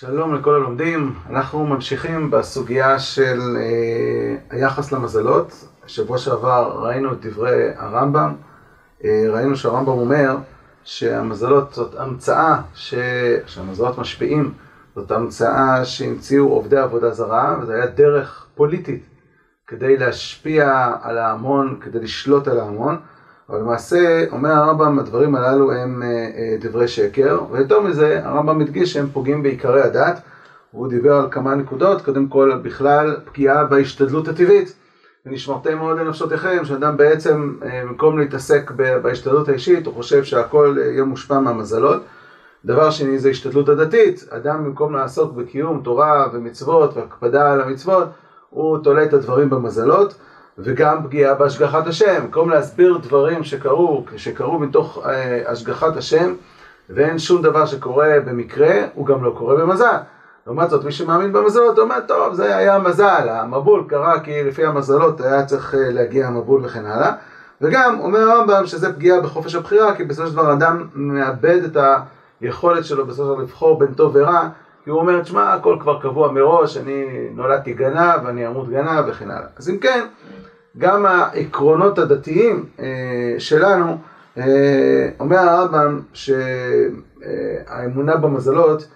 שלום 0.00 0.34
לכל 0.34 0.54
הלומדים, 0.54 1.14
אנחנו 1.30 1.66
ממשיכים 1.66 2.30
בסוגיה 2.30 2.98
של 2.98 3.40
אה, 3.56 4.36
היחס 4.50 4.92
למזלות. 4.92 5.64
שבוע 5.86 6.18
שעבר 6.18 6.84
ראינו 6.84 7.12
את 7.12 7.26
דברי 7.26 7.70
הרמב"ם, 7.76 8.34
אה, 9.04 9.24
ראינו 9.28 9.56
שהרמב"ם 9.56 9.92
אומר 9.92 10.36
שהמזלות 10.84 11.72
זאת 11.72 11.94
המצאה, 11.98 12.60
ש... 12.74 12.94
שהמזלות 13.46 13.98
משפיעים, 13.98 14.52
זאת 14.94 15.10
המצאה 15.10 15.84
שהמציאו 15.84 16.48
עובדי 16.48 16.78
עבודה 16.78 17.10
זרה, 17.10 17.58
וזו 17.62 17.72
הייתה 17.72 17.92
דרך 17.92 18.46
פוליטית 18.54 19.04
כדי 19.66 19.96
להשפיע 19.96 20.92
על 21.02 21.18
ההמון, 21.18 21.78
כדי 21.80 21.98
לשלוט 21.98 22.48
על 22.48 22.60
ההמון. 22.60 22.96
אבל 23.50 23.58
למעשה, 23.58 24.24
אומר 24.32 24.50
הרמב"ם, 24.50 24.98
הדברים 24.98 25.34
הללו 25.34 25.72
הם 25.72 26.02
דברי 26.60 26.88
שקר, 26.88 27.40
ויותר 27.50 27.80
מזה, 27.80 28.20
הרמב"ם 28.24 28.58
מדגיש 28.58 28.92
שהם 28.92 29.06
פוגעים 29.12 29.42
בעיקרי 29.42 29.82
הדת, 29.82 30.20
והוא 30.74 30.88
דיבר 30.88 31.14
על 31.14 31.26
כמה 31.30 31.54
נקודות, 31.54 32.02
קודם 32.02 32.26
כל 32.26 32.52
בכלל 32.62 33.16
פגיעה 33.24 33.64
בהשתדלות 33.64 34.28
הטבעית. 34.28 34.74
ונשמרתם 35.26 35.78
מאוד 35.78 35.98
לנפשותיכם, 35.98 36.64
שאדם 36.64 36.96
בעצם, 36.96 37.54
במקום 37.60 38.18
להתעסק 38.18 38.70
בהשתדלות 39.02 39.48
האישית, 39.48 39.86
הוא 39.86 39.94
חושב 39.94 40.24
שהכל 40.24 40.76
יהיה 40.80 41.04
מושפע 41.04 41.38
מהמזלות. 41.40 42.02
דבר 42.64 42.90
שני 42.90 43.18
זה 43.18 43.30
השתדלות 43.30 43.68
הדתית, 43.68 44.24
אדם 44.30 44.64
במקום 44.64 44.94
לעסוק 44.94 45.32
בקיום 45.32 45.80
תורה 45.84 46.26
ומצוות 46.32 46.96
והקפדה 46.96 47.52
על 47.52 47.60
המצוות, 47.60 48.08
הוא 48.50 48.78
תולה 48.78 49.04
את 49.04 49.12
הדברים 49.12 49.50
במזלות. 49.50 50.14
וגם 50.58 51.04
פגיעה 51.04 51.34
בהשגחת 51.34 51.86
השם, 51.86 52.22
במקום 52.22 52.50
להסביר 52.50 52.98
דברים 53.02 53.44
שקרו, 53.44 54.04
שקרו 54.16 54.58
מתוך 54.58 55.06
אה, 55.06 55.42
השגחת 55.46 55.96
השם 55.96 56.34
ואין 56.90 57.18
שום 57.18 57.42
דבר 57.42 57.66
שקורה 57.66 58.14
במקרה, 58.24 58.74
הוא 58.94 59.06
גם 59.06 59.24
לא 59.24 59.34
קורה 59.38 59.54
במזל. 59.54 59.96
לעומת 60.46 60.70
זאת, 60.70 60.84
מי 60.84 60.92
שמאמין 60.92 61.32
במזלות 61.32 61.78
אומר, 61.78 62.00
טוב, 62.08 62.34
זה 62.34 62.56
היה 62.56 62.78
מזל, 62.78 63.28
המבול 63.28 63.84
קרה 63.88 64.20
כי 64.20 64.44
לפי 64.44 64.66
המזלות 64.66 65.20
היה 65.20 65.46
צריך 65.46 65.74
להגיע 65.78 66.26
המבול 66.26 66.64
וכן 66.64 66.86
הלאה. 66.86 67.12
וגם 67.60 68.00
אומר 68.00 68.18
הרמב"ם 68.18 68.66
שזה 68.66 68.92
פגיעה 68.92 69.20
בחופש 69.20 69.54
הבחירה, 69.54 69.94
כי 69.94 70.04
בסופו 70.04 70.28
של 70.28 70.32
דבר 70.32 70.52
אדם 70.52 70.86
מאבד 70.94 71.64
את 71.64 71.76
היכולת 72.40 72.84
שלו 72.84 73.06
בסופו 73.06 73.22
של 73.22 73.28
דבר 73.32 73.42
לבחור 73.42 73.78
בין 73.78 73.94
טוב 73.94 74.12
ורע, 74.14 74.48
כי 74.84 74.90
הוא 74.90 75.00
אומר, 75.00 75.22
תשמע, 75.22 75.52
הכל 75.52 75.76
כבר 75.80 76.00
קבוע 76.00 76.32
מראש, 76.32 76.76
אני 76.76 77.28
נולדתי 77.34 77.72
גנב, 77.72 78.26
אני 78.26 78.46
אמות 78.46 78.68
גנב 78.68 79.04
וכן 79.08 79.30
הלאה. 79.30 79.46
אז 79.58 79.70
אם 79.70 79.78
כן, 79.78 80.06
גם 80.78 81.06
העקרונות 81.06 81.98
הדתיים 81.98 82.66
שלנו, 83.38 83.96
אומר 85.20 85.38
הרמב"ם 85.38 86.00
שהאמונה 86.12 88.16
במזלות, 88.16 88.88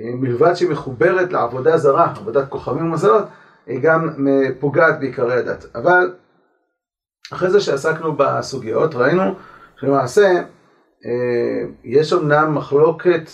מלבד 0.00 0.54
שהיא 0.54 0.70
מחוברת 0.70 1.32
לעבודה 1.32 1.78
זרה, 1.78 2.12
עבודת 2.16 2.48
כוכבים 2.48 2.84
ומזלות, 2.84 3.24
היא 3.66 3.80
גם 3.80 4.08
פוגעת 4.60 5.00
בעיקרי 5.00 5.34
הדת. 5.34 5.66
אבל 5.74 6.12
אחרי 7.32 7.50
זה 7.50 7.60
שעסקנו 7.60 8.16
בסוגיות, 8.16 8.94
ראינו 8.94 9.34
שלמעשה 9.76 10.42
יש 11.84 12.12
אמנם 12.12 12.54
מחלוקת 12.54 13.30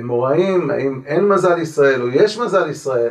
אמוראים, 0.00 0.70
האם 0.70 1.02
אין 1.06 1.28
מזל 1.28 1.58
ישראל 1.58 2.02
או 2.02 2.08
יש 2.08 2.38
מזל 2.38 2.70
ישראל, 2.70 3.10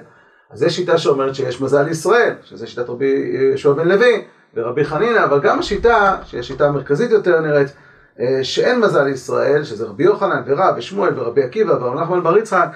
אז 0.51 0.63
יש 0.63 0.75
שיטה 0.75 0.97
שאומרת 0.97 1.35
שיש 1.35 1.61
מזל 1.61 1.87
ישראל, 1.87 2.33
שזה 2.43 2.67
שיטת 2.67 2.89
רבי 2.89 3.31
יהושע 3.49 3.71
בן 3.71 3.87
לוי 3.87 4.23
ורבי 4.53 4.85
חנינא, 4.85 5.23
אבל 5.23 5.39
גם 5.39 5.59
השיטה, 5.59 6.17
שהיא 6.23 6.39
השיטה 6.39 6.67
המרכזית 6.67 7.11
יותר 7.11 7.39
נראית, 7.41 7.67
שאין 8.43 8.79
מזל 8.79 9.07
ישראל, 9.07 9.63
שזה 9.63 9.85
רבי 9.85 10.03
יוחנן 10.03 10.41
ורב 10.45 10.75
ושמואל 10.77 11.19
ורבי 11.19 11.43
עקיבא 11.43 11.73
ורב 11.73 11.99
נחמן 11.99 12.23
בר 12.23 12.37
יצחק, 12.37 12.67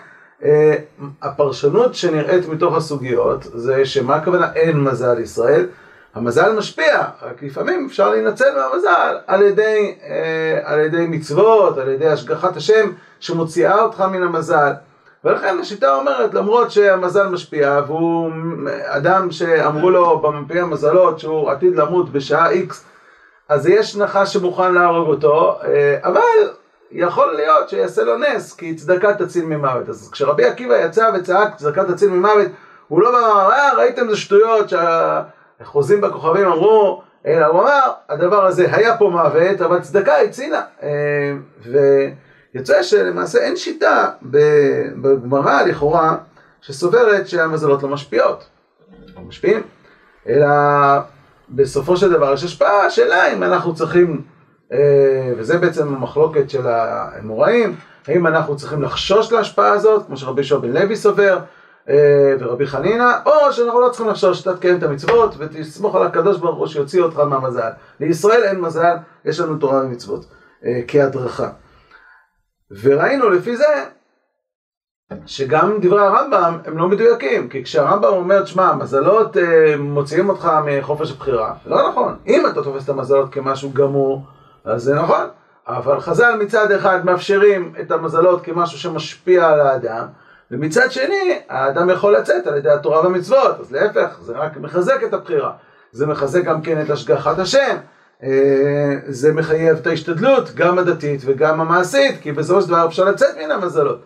הפרשנות 1.21 1.95
שנראית 1.95 2.47
מתוך 2.47 2.77
הסוגיות 2.77 3.43
זה 3.43 3.85
שמה 3.85 4.15
הכוונה 4.15 4.53
אין 4.55 4.83
מזל 4.83 5.19
ישראל, 5.19 5.67
המזל 6.15 6.53
משפיע, 6.53 7.03
רק 7.21 7.43
לפעמים 7.43 7.85
אפשר 7.85 8.09
להינצל 8.09 8.55
מהמזל 8.55 9.17
על 9.27 9.41
ידי, 9.41 9.95
על 10.63 10.79
ידי 10.79 11.05
מצוות, 11.07 11.77
על 11.77 11.89
ידי 11.89 12.07
השגחת 12.07 12.57
השם 12.57 12.91
שמוציאה 13.19 13.81
אותך 13.81 14.01
מן 14.01 14.23
המזל. 14.23 14.71
ולכן 15.23 15.59
השיטה 15.59 15.95
אומרת, 15.95 16.33
למרות 16.33 16.71
שהמזל 16.71 17.27
משפיע, 17.27 17.81
והוא 17.87 18.31
אדם 18.85 19.31
שאמרו 19.31 19.89
לו 19.89 20.19
במפי 20.19 20.59
המזלות 20.59 21.19
שהוא 21.19 21.51
עתיד 21.51 21.75
למות 21.75 22.11
בשעה 22.11 22.53
X, 22.53 22.73
אז 23.49 23.67
יש 23.67 23.95
נחש 23.95 24.33
שמוכן 24.33 24.73
להרוג 24.73 25.07
אותו, 25.07 25.59
אבל 26.03 26.21
יכול 26.91 27.33
להיות 27.35 27.69
שיעשה 27.69 28.03
לו 28.03 28.17
נס, 28.17 28.53
כי 28.53 28.75
צדקה 28.75 29.13
תציל 29.13 29.45
ממוות. 29.45 29.89
אז 29.89 30.09
כשרבי 30.11 30.45
עקיבא 30.45 30.75
יצא 30.75 31.11
וצעק 31.15 31.55
צדקה 31.55 31.83
תציל 31.83 32.09
ממוות, 32.09 32.47
הוא 32.87 33.01
לא 33.01 33.09
אמר, 33.09 33.51
אה, 33.51 33.73
ראיתם 33.77 34.09
זה 34.09 34.17
שטויות 34.17 34.69
שהחוזים 34.69 36.01
בכוכבים 36.01 36.45
אמרו, 36.45 37.01
אלא 37.25 37.45
הוא 37.45 37.61
אמר, 37.61 37.91
הדבר 38.09 38.45
הזה 38.45 38.67
היה 38.71 38.97
פה 38.97 39.09
מוות, 39.09 39.61
אבל 39.61 39.79
צדקה 39.81 40.17
הצילה. 40.17 40.61
ו... 41.65 41.77
יוצא 42.53 42.83
שלמעשה 42.83 43.39
אין 43.39 43.55
שיטה 43.55 44.09
בגמרא 45.01 45.61
לכאורה 45.61 46.17
שסוברת 46.61 47.27
שהמזלות 47.27 47.83
לא 47.83 47.89
משפיעות, 47.89 48.45
לא 49.15 49.21
משפיעים, 49.21 49.61
אלא 50.27 50.47
בסופו 51.49 51.97
של 51.97 52.11
דבר 52.11 52.33
יש 52.33 52.43
השפעה, 52.43 52.85
השאלה 52.85 53.33
אם 53.33 53.43
אנחנו 53.43 53.75
צריכים, 53.75 54.21
וזה 55.37 55.57
בעצם 55.57 55.87
המחלוקת 55.95 56.49
של 56.49 56.67
האמוראים, 56.67 57.75
האם 58.07 58.27
אנחנו 58.27 58.57
צריכים 58.57 58.81
לחשוש 58.81 59.31
להשפעה 59.31 59.71
הזאת, 59.71 60.05
כמו 60.05 60.17
שרבי 60.17 60.41
יהושע 60.41 60.57
בן 60.57 60.71
לוי 60.71 60.95
סובר, 60.95 61.39
ורבי 62.39 62.67
חנינא, 62.67 63.11
או 63.25 63.31
שאנחנו 63.53 63.81
לא 63.81 63.89
צריכים 63.89 64.09
לחשוש, 64.09 64.41
אתה 64.41 64.57
תקיים 64.57 64.77
את 64.77 64.83
המצוות 64.83 65.35
ותסמוך 65.37 65.95
על 65.95 66.03
הקדוש 66.03 66.37
ברוך 66.37 66.57
הוא 66.57 66.67
שיוציא 66.67 67.01
אותך 67.01 67.19
מהמזל. 67.19 67.69
לישראל 67.99 68.43
אין 68.43 68.61
מזל, 68.61 68.95
יש 69.25 69.39
לנו 69.39 69.57
תורה 69.57 69.81
ומצוות 69.83 70.25
כהדרכה. 70.87 71.49
וראינו 72.71 73.29
לפי 73.29 73.57
זה 73.57 73.85
שגם 75.25 75.77
דברי 75.81 76.05
הרמב"ם 76.05 76.57
הם 76.65 76.77
לא 76.77 76.87
מדויקים, 76.87 77.49
כי 77.49 77.63
כשהרמב"ם 77.63 78.13
אומר, 78.13 78.45
שמע, 78.45 78.73
מזלות 78.73 79.37
מוציאים 79.79 80.29
אותך 80.29 80.51
מחופש 80.65 81.11
הבחירה, 81.11 81.53
לא 81.65 81.89
נכון. 81.89 82.15
אם 82.27 82.45
אתה 82.45 82.63
תופס 82.63 82.83
את 82.83 82.89
המזלות 82.89 83.33
כמשהו 83.33 83.71
גמור, 83.73 84.25
אז 84.65 84.83
זה 84.83 84.95
נכון. 84.95 85.27
אבל 85.67 85.99
חז"ל 85.99 86.35
מצד 86.41 86.71
אחד 86.71 87.05
מאפשרים 87.05 87.73
את 87.81 87.91
המזלות 87.91 88.43
כמשהו 88.43 88.79
שמשפיע 88.79 89.47
על 89.47 89.61
האדם, 89.61 90.05
ומצד 90.51 90.91
שני, 90.91 91.41
האדם 91.49 91.89
יכול 91.89 92.15
לצאת 92.15 92.47
על 92.47 92.57
ידי 92.57 92.69
התורה 92.69 93.01
והמצוות, 93.03 93.59
אז 93.59 93.71
להפך, 93.71 94.19
זה 94.21 94.37
רק 94.37 94.57
מחזק 94.57 95.03
את 95.03 95.13
הבחירה. 95.13 95.51
זה 95.91 96.07
מחזק 96.07 96.43
גם 96.43 96.61
כן 96.61 96.81
את 96.81 96.89
השגחת 96.89 97.39
השם. 97.39 97.77
זה 99.07 99.33
מחייב 99.33 99.77
את 99.77 99.87
ההשתדלות, 99.87 100.55
גם 100.55 100.79
הדתית 100.79 101.21
וגם 101.25 101.61
המעשית, 101.61 102.21
כי 102.21 102.31
בסופו 102.31 102.61
של 102.61 102.67
דבר 102.67 102.85
אפשר 102.87 103.03
לצאת 103.03 103.37
מן 103.43 103.51
המזלות. 103.51 104.01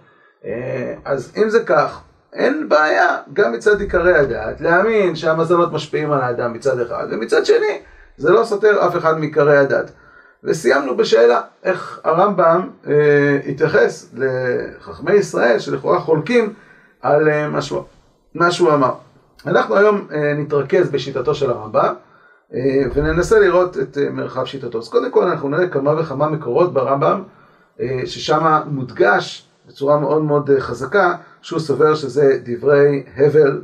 אז 1.05 1.31
אם 1.37 1.49
זה 1.49 1.63
כך, 1.65 2.01
אין 2.33 2.69
בעיה, 2.69 3.17
גם 3.33 3.51
מצד 3.51 3.81
עיקרי 3.81 4.17
הדת, 4.17 4.61
להאמין 4.61 5.15
שהמזלות 5.15 5.71
משפיעים 5.71 6.11
על 6.11 6.21
האדם 6.21 6.53
מצד 6.53 6.79
אחד, 6.79 7.07
ומצד 7.11 7.45
שני, 7.45 7.79
זה 8.17 8.31
לא 8.31 8.43
סותר 8.43 8.87
אף 8.87 8.97
אחד 8.97 9.19
מעיקרי 9.19 9.57
הדת. 9.57 9.91
וסיימנו 10.43 10.97
בשאלה, 10.97 11.41
איך 11.63 11.99
הרמב"ם 12.03 12.69
התייחס 13.47 14.09
לחכמי 14.13 15.13
ישראל, 15.13 15.59
שלכאורה 15.59 15.99
חולקים 15.99 16.53
על 17.01 17.29
מה 18.33 18.51
שהוא 18.51 18.73
אמר. 18.73 18.93
אנחנו 19.47 19.77
היום 19.77 20.07
נתרכז 20.37 20.89
בשיטתו 20.89 21.35
של 21.35 21.49
הרמב"ם, 21.49 21.93
וננסה 22.93 23.39
לראות 23.39 23.77
את 23.77 23.97
מרחב 24.11 24.45
שיטתו. 24.45 24.79
אז 24.79 24.89
קודם 24.89 25.11
כל 25.11 25.23
אנחנו 25.23 25.49
נראה 25.49 25.67
כמה 25.67 25.99
וכמה 25.99 26.29
מקורות 26.29 26.73
ברמב"ם, 26.73 27.23
ששם 28.05 28.61
מודגש 28.65 29.47
בצורה 29.67 29.99
מאוד 29.99 30.21
מאוד 30.21 30.49
חזקה, 30.59 31.15
שהוא 31.41 31.59
סובר 31.59 31.95
שזה 31.95 32.39
דברי 32.43 33.03
הבל 33.17 33.61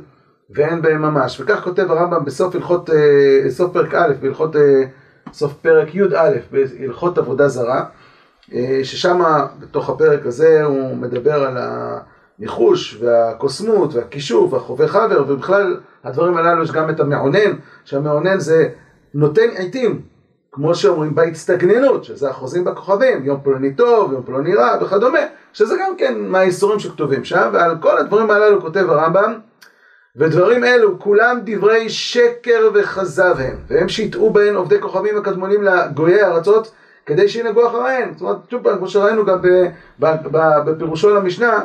ואין 0.50 0.82
בהם 0.82 1.02
ממש. 1.02 1.40
וכך 1.40 1.60
כותב 1.64 1.90
הרמב"ם 1.90 2.24
בסוף 2.24 2.54
הלכות, 2.54 2.90
סוף 3.48 3.72
פרק 3.72 3.94
א', 3.94 4.12
בהלכות, 4.20 4.56
סוף 5.32 5.52
פרק 5.52 5.94
י"א, 5.94 6.30
בהלכות 6.50 7.18
עבודה 7.18 7.48
זרה, 7.48 7.84
ששם 8.82 9.20
בתוך 9.60 9.90
הפרק 9.90 10.26
הזה 10.26 10.64
הוא 10.64 10.96
מדבר 10.96 11.44
על 11.44 11.58
הניחוש 12.40 12.98
והקוסמות 13.00 13.94
והכישוף 13.94 14.52
והחווה 14.52 14.88
חבר, 14.88 15.24
ובכלל 15.28 15.76
הדברים 16.04 16.36
הללו 16.36 16.62
יש 16.62 16.72
גם 16.72 16.90
את 16.90 17.00
המעונן, 17.00 17.56
שהמעונן 17.84 18.38
זה 18.38 18.68
נותן 19.14 19.48
עיתים, 19.56 20.00
כמו 20.52 20.74
שאומרים 20.74 21.14
בהצטגננות, 21.14 22.04
שזה 22.04 22.30
החוזים 22.30 22.64
בכוכבים, 22.64 23.24
יום 23.24 23.40
פלוני 23.42 23.74
טוב, 23.74 24.12
יום 24.12 24.22
פלוני 24.22 24.54
רע 24.54 24.76
וכדומה, 24.82 25.18
שזה 25.52 25.74
גם 25.80 25.96
כן 25.98 26.18
מהאיסורים 26.18 26.78
שכתובים 26.78 27.24
שם, 27.24 27.50
ועל 27.52 27.76
כל 27.80 27.98
הדברים 27.98 28.30
הללו 28.30 28.60
כותב 28.60 28.90
הרמב"ם, 28.90 29.34
ודברים 30.16 30.64
אלו 30.64 30.98
כולם 30.98 31.40
דברי 31.44 31.88
שקר 31.88 32.70
וכזב 32.74 33.34
הם, 33.38 33.56
והם 33.68 33.88
שיטעו 33.88 34.30
בהן 34.30 34.54
עובדי 34.54 34.80
כוכבים 34.80 35.16
הקדמונים 35.16 35.62
לגויי 35.62 36.22
הארצות, 36.22 36.72
כדי 37.06 37.28
שינהגו 37.28 37.68
אחריהם. 37.68 38.12
זאת 38.12 38.22
אומרת, 38.22 38.36
שוב 38.50 38.62
פעם, 38.62 38.78
כמו 38.78 38.88
שראינו 38.88 39.24
גם 39.24 39.38
בפירושו 39.98 41.14
למשנה, 41.14 41.60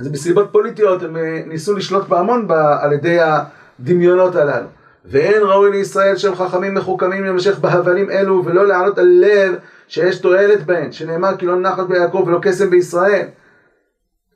אז 0.00 0.08
מסיבות 0.08 0.48
פוליטיות 0.52 1.02
הם 1.02 1.16
אה, 1.16 1.42
ניסו 1.46 1.76
לשלוט 1.76 2.08
בהמון 2.08 2.48
על 2.80 2.92
ידי 2.92 3.18
הדמיונות 3.20 4.36
הללו. 4.36 4.66
ואין 5.04 5.42
ראוי 5.42 5.70
לישראל 5.70 6.16
שהם 6.16 6.34
חכמים 6.34 6.74
מחוכמים 6.74 7.24
למשך 7.24 7.58
בהבלים 7.58 8.10
אלו 8.10 8.42
ולא 8.44 8.66
להעלות 8.66 8.98
על 8.98 9.06
לב 9.08 9.54
שיש 9.88 10.18
תועלת 10.18 10.66
בהן, 10.66 10.92
שנאמר 10.92 11.36
כי 11.36 11.46
לא 11.46 11.60
נחת 11.60 11.86
ביעקב 11.86 12.24
ולא 12.26 12.38
קסם 12.42 12.70
בישראל. 12.70 13.26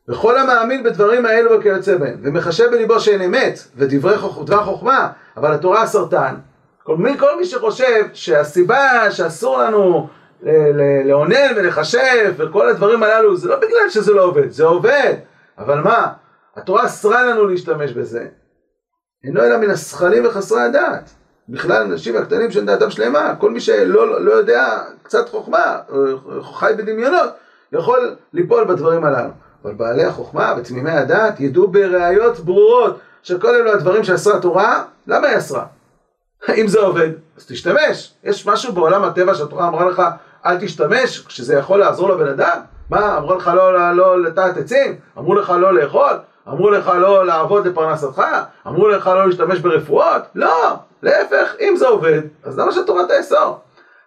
וכל 0.09 0.39
המאמין 0.39 0.83
בדברים 0.83 1.27
האלו 1.27 1.59
וכיוצא 1.59 1.97
בהם, 1.97 2.17
ומחשב 2.23 2.71
בליבו 2.71 3.01
שאין 3.01 3.23
אמת, 3.23 3.59
ודברי 3.77 4.15
דבר 4.45 4.65
חוכמה, 4.65 5.09
אבל 5.37 5.53
התורה 5.53 5.87
סרטן, 5.87 6.35
כל 6.83 6.97
מי, 6.97 7.19
כל 7.19 7.39
מי 7.39 7.45
שחושב 7.45 8.05
שהסיבה 8.13 9.11
שאסור 9.11 9.59
לנו 9.59 10.09
לאונן 11.05 11.53
ולחשב 11.57 12.35
וכל 12.37 12.69
הדברים 12.69 13.03
הללו, 13.03 13.37
זה 13.37 13.49
לא 13.49 13.57
בגלל 13.57 13.89
שזה 13.89 14.13
לא 14.13 14.23
עובד, 14.23 14.51
זה 14.51 14.65
עובד, 14.65 15.15
אבל 15.59 15.81
מה, 15.81 16.13
התורה 16.57 16.87
אסרה 16.87 17.23
לנו 17.23 17.47
להשתמש 17.47 17.93
בזה, 17.93 18.29
אינו 19.25 19.43
אלא 19.43 19.57
מן 19.57 19.71
השכלים 19.71 20.27
וחסרי 20.27 20.63
הדעת. 20.63 21.11
בכלל 21.49 21.83
אנשים 21.83 22.17
הקטנים 22.17 22.51
של 22.51 22.67
דעתם 22.67 22.91
שלמה, 22.91 23.37
כל 23.39 23.51
מי 23.51 23.61
שלא 23.61 24.25
לא 24.25 24.33
יודע 24.33 24.83
קצת 25.03 25.29
חוכמה, 25.29 25.79
חי 26.43 26.73
בדמיונות, 26.79 27.31
יכול 27.73 28.17
ליפול 28.33 28.65
בדברים 28.65 29.05
הללו. 29.05 29.31
אבל 29.65 29.75
בעלי 29.75 30.05
החוכמה 30.05 30.55
ותמימי 30.59 30.91
הדעת 30.91 31.41
ידעו 31.41 31.69
בראיות 31.69 32.41
ברורות 32.41 33.01
שכל 33.23 33.55
אלו 33.55 33.73
הדברים 33.73 34.05
שאסרה 34.05 34.37
התורה, 34.37 34.85
למה 35.07 35.29
היא 35.29 35.39
אסרה? 35.39 35.65
אם 36.61 36.69
זה 36.69 36.81
עובד, 36.81 37.09
אז 37.37 37.47
תשתמש. 37.47 38.15
יש 38.25 38.47
משהו 38.47 38.73
בעולם 38.73 39.05
הטבע 39.05 39.35
שהתורה 39.35 39.69
אמרה 39.69 39.91
לך, 39.91 40.03
אל 40.47 40.61
תשתמש, 40.61 41.27
כשזה 41.27 41.55
יכול 41.55 41.81
לעזור 41.81 42.09
לבן 42.09 42.29
אדם? 42.29 42.61
מה, 42.91 43.19
אמרו 43.19 43.35
לך 43.35 43.51
לא, 43.55 43.93
לא 43.97 44.23
לטעת 44.23 44.57
עצים? 44.57 44.97
אמרו 45.19 45.35
לך 45.35 45.51
לא 45.61 45.75
לאכול? 45.75 46.19
אמרו 46.49 46.71
לך 46.71 46.93
לא 46.99 47.27
לעבוד 47.27 47.67
לפרנסתך? 47.67 48.23
אמרו 48.67 48.89
לך 48.89 49.07
לא 49.07 49.27
להשתמש 49.27 49.59
ברפואות? 49.59 50.23
לא, 50.35 50.77
להפך, 51.03 51.55
אם 51.61 51.77
זה 51.77 51.89
עובד, 51.89 52.21
אז 52.45 52.59
למה 52.59 52.73
שהתורה 52.73 53.07
תאסור? 53.07 53.59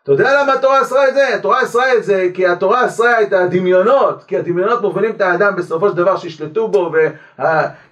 אתה 0.04 0.12
יודע 0.12 0.42
למה 0.42 0.54
התורה 0.54 0.82
אסרה 0.82 1.08
את 1.08 1.14
זה? 1.14 1.36
התורה 1.36 1.64
אסרה 1.64 1.94
את 1.94 2.04
זה 2.04 2.28
כי 2.34 2.48
התורה 2.48 2.86
אסרה 2.86 3.22
את 3.22 3.34
הדמיונות, 3.34 4.24
כי 4.24 4.38
הדמיונות 4.38 4.82
מובילים 4.82 5.12
את 5.12 5.22
האדם 5.22 5.56
בסופו 5.56 5.90
של 5.90 5.96
דבר 5.96 6.18
שישלטו 6.18 6.68
בו 6.68 6.92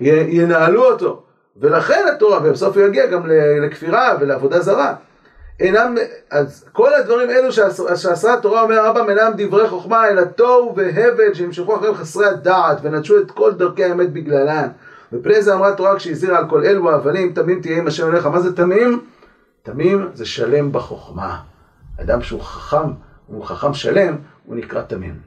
וינהלו 0.02 0.84
אותו. 0.84 1.22
ולכן 1.58 2.06
התורה, 2.16 2.40
ובסוף 2.44 2.78
הוא 2.78 2.86
יגיע 2.86 3.06
גם 3.06 3.24
לכפירה 3.66 4.16
ולעבודה 4.20 4.60
זרה. 4.60 4.94
אינם, 5.60 5.96
אז 6.30 6.66
כל 6.72 6.94
הדברים 6.94 7.30
אלו 7.30 7.52
שעשה 7.52 8.34
התורה 8.34 8.62
אומר 8.62 8.86
רבם 8.86 9.10
אינם 9.10 9.32
דברי 9.38 9.70
חוכמה 9.70 10.08
אלא 10.08 10.24
תוהו 10.24 10.76
והבל 10.76 11.34
שנמשכו 11.34 11.76
אחריהם 11.76 11.96
חסרי 11.96 12.26
הדעת 12.26 12.78
ונטשו 12.82 13.18
את 13.18 13.32
כל 13.32 13.54
דרכי 13.54 13.84
האמת 13.84 14.14
בגללן. 14.14 14.68
ופני 15.14 15.42
זה 15.42 15.54
אמרה 15.54 15.70
התורה 15.70 15.96
כשהזהירה 15.96 16.38
על 16.38 16.50
כל 16.50 16.66
אלו 16.66 16.92
האבלים 16.92 17.34
תמים 17.34 17.62
תהיה 17.62 17.78
עם 17.78 17.88
השם 17.88 18.12
אליך. 18.12 18.26
מה 18.26 18.40
זה 18.40 18.56
תמים? 18.56 19.06
תמים 19.64 20.10
זה 20.14 20.26
שלם 20.26 20.72
בחוכמה. 20.72 21.40
אדם 22.02 22.22
שהוא 22.22 22.42
חכם, 22.42 22.92
הוא 23.28 23.46
חכם 23.46 23.74
שלם, 23.74 24.16
הוא 24.46 24.56
נקרא 24.56 24.82
תמים. 24.82 25.20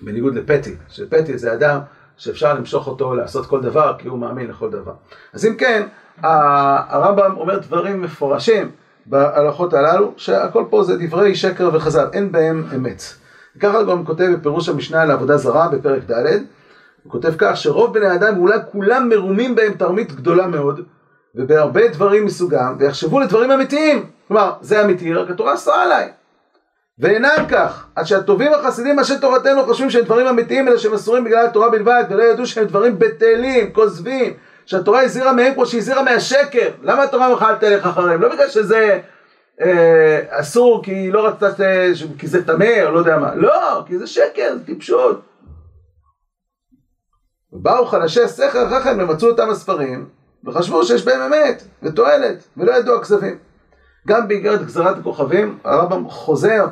בניגוד 0.00 0.34
לפטי, 0.34 0.76
שפטי 0.88 1.38
זה 1.38 1.52
אדם 1.52 1.78
שאפשר 2.16 2.54
למשוך 2.54 2.86
אותו 2.86 3.14
לעשות 3.14 3.46
כל 3.46 3.60
דבר 3.60 3.94
כי 3.98 4.08
הוא 4.08 4.18
מאמין 4.18 4.46
לכל 4.46 4.70
דבר. 4.70 4.92
אז 5.32 5.46
אם 5.46 5.54
כן, 5.56 5.86
הרמב"ם 6.22 7.36
אומר 7.36 7.58
דברים 7.58 8.02
מפורשים 8.02 8.70
בהלכות 9.06 9.74
הללו, 9.74 10.12
שהכל 10.16 10.64
פה 10.70 10.82
זה 10.82 10.96
דברי 10.96 11.34
שקר 11.34 11.70
וחז"ל, 11.72 12.06
אין 12.12 12.32
בהם 12.32 12.64
אמת. 12.76 13.02
ככה 13.60 13.82
גם 13.82 14.04
כותב 14.04 14.24
בפירוש 14.38 14.68
המשנה 14.68 15.04
לעבודה 15.04 15.36
זרה 15.36 15.68
בפרק 15.68 16.02
ד', 16.10 16.26
הוא 17.04 17.12
כותב 17.12 17.32
כך 17.38 17.56
שרוב 17.56 17.94
בני 17.94 18.06
האדם 18.06 18.38
אולי 18.38 18.58
כולם 18.72 19.08
מרומים 19.08 19.54
בהם 19.54 19.72
תרמית 19.72 20.12
גדולה 20.12 20.46
מאוד, 20.46 20.80
ובהרבה 21.34 21.88
דברים 21.88 22.24
מסוגם, 22.24 22.76
ויחשבו 22.78 23.20
לדברים 23.20 23.50
אמיתיים. 23.50 24.06
כלומר, 24.28 24.52
זה 24.60 24.84
אמיתי, 24.84 25.14
רק 25.14 25.30
התורה 25.30 25.54
אסרה 25.54 25.82
עליי. 25.82 26.08
ואינם 26.98 27.46
כך, 27.48 27.86
עד 27.96 28.04
שהטובים 28.04 28.52
החסידים 28.54 28.98
אשר 28.98 29.18
תורתנו 29.18 29.64
חושבים 29.64 29.90
שהם 29.90 30.04
דברים 30.04 30.26
אמיתיים 30.26 30.68
אלא 30.68 30.76
שהם 30.76 30.94
אסורים 30.94 31.24
בגלל 31.24 31.46
התורה 31.46 31.70
בלבד 31.70 32.04
ולא 32.10 32.22
ידעו 32.22 32.46
שהם 32.46 32.64
דברים 32.64 32.98
בטלים, 32.98 33.72
כוזבים 33.72 34.32
שהתורה 34.70 35.02
הזהירה 35.02 35.32
מהם 35.32 35.54
כמו 35.54 35.66
שהזהירה 35.66 36.02
מהשקר. 36.02 36.68
למה 36.82 37.02
התורה 37.02 37.34
מחלת 37.34 37.60
תלך 37.60 37.86
אחריהם? 37.86 38.20
לא 38.20 38.28
בגלל 38.28 38.48
שזה 38.48 39.00
אה, 39.60 40.20
אסור 40.28 40.82
כי 40.84 41.10
לא 41.10 41.26
רצתה, 41.26 41.46
כי 42.18 42.26
זה 42.26 42.46
טמא 42.46 42.84
או 42.84 42.90
לא 42.90 42.98
יודע 42.98 43.18
מה. 43.18 43.34
לא, 43.34 43.84
כי 43.86 43.98
זה 43.98 44.06
שקר, 44.06 44.54
זה 44.54 44.66
טיפשות. 44.66 45.22
ובאו 47.52 47.86
חלשי 47.86 48.28
שכל 48.28 48.66
אחר 48.66 48.80
כך 48.80 48.90
ומצאו 48.98 49.28
אותם 49.28 49.50
הספרים 49.50 50.08
וחשבו 50.44 50.84
שיש 50.84 51.04
בהם 51.04 51.20
אמת 51.20 51.62
ותועלת 51.82 52.38
ולא 52.56 52.72
ידעו 52.72 52.96
הכספים 52.96 53.38
גם 54.08 54.28
באיגרת 54.28 54.66
גזרת 54.66 54.98
הכוכבים 54.98 55.58
הרמב"ם 55.64 56.08
חוזר 56.08 56.66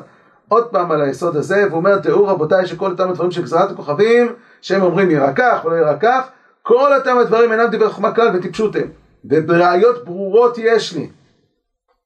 עוד 0.49 0.65
פעם 0.65 0.91
על 0.91 1.03
היסוד 1.03 1.37
הזה, 1.37 1.65
והוא 1.67 1.77
אומר, 1.77 1.99
תראו 1.99 2.27
רבותיי 2.27 2.67
שכל 2.67 2.91
אותם 2.91 3.11
הדברים 3.11 3.31
של 3.31 3.43
גזרת 3.43 3.71
הכוכבים, 3.71 4.33
שהם 4.61 4.83
אומרים 4.83 5.11
יראה 5.11 5.33
כך 5.37 5.65
ולא 5.65 5.77
יראה 5.77 5.99
כך, 6.01 6.29
כל 6.69 6.94
אותם 6.99 7.19
הדברים 7.19 7.53
אינם 7.53 7.70
דברי 7.70 7.88
חוכמה 7.88 8.15
כלל 8.15 8.37
וטיפשות 8.37 8.76
הם, 8.76 8.88
ובראיות 9.25 10.05
ברורות 10.05 10.59
יש 10.59 10.97
לי. 10.97 11.11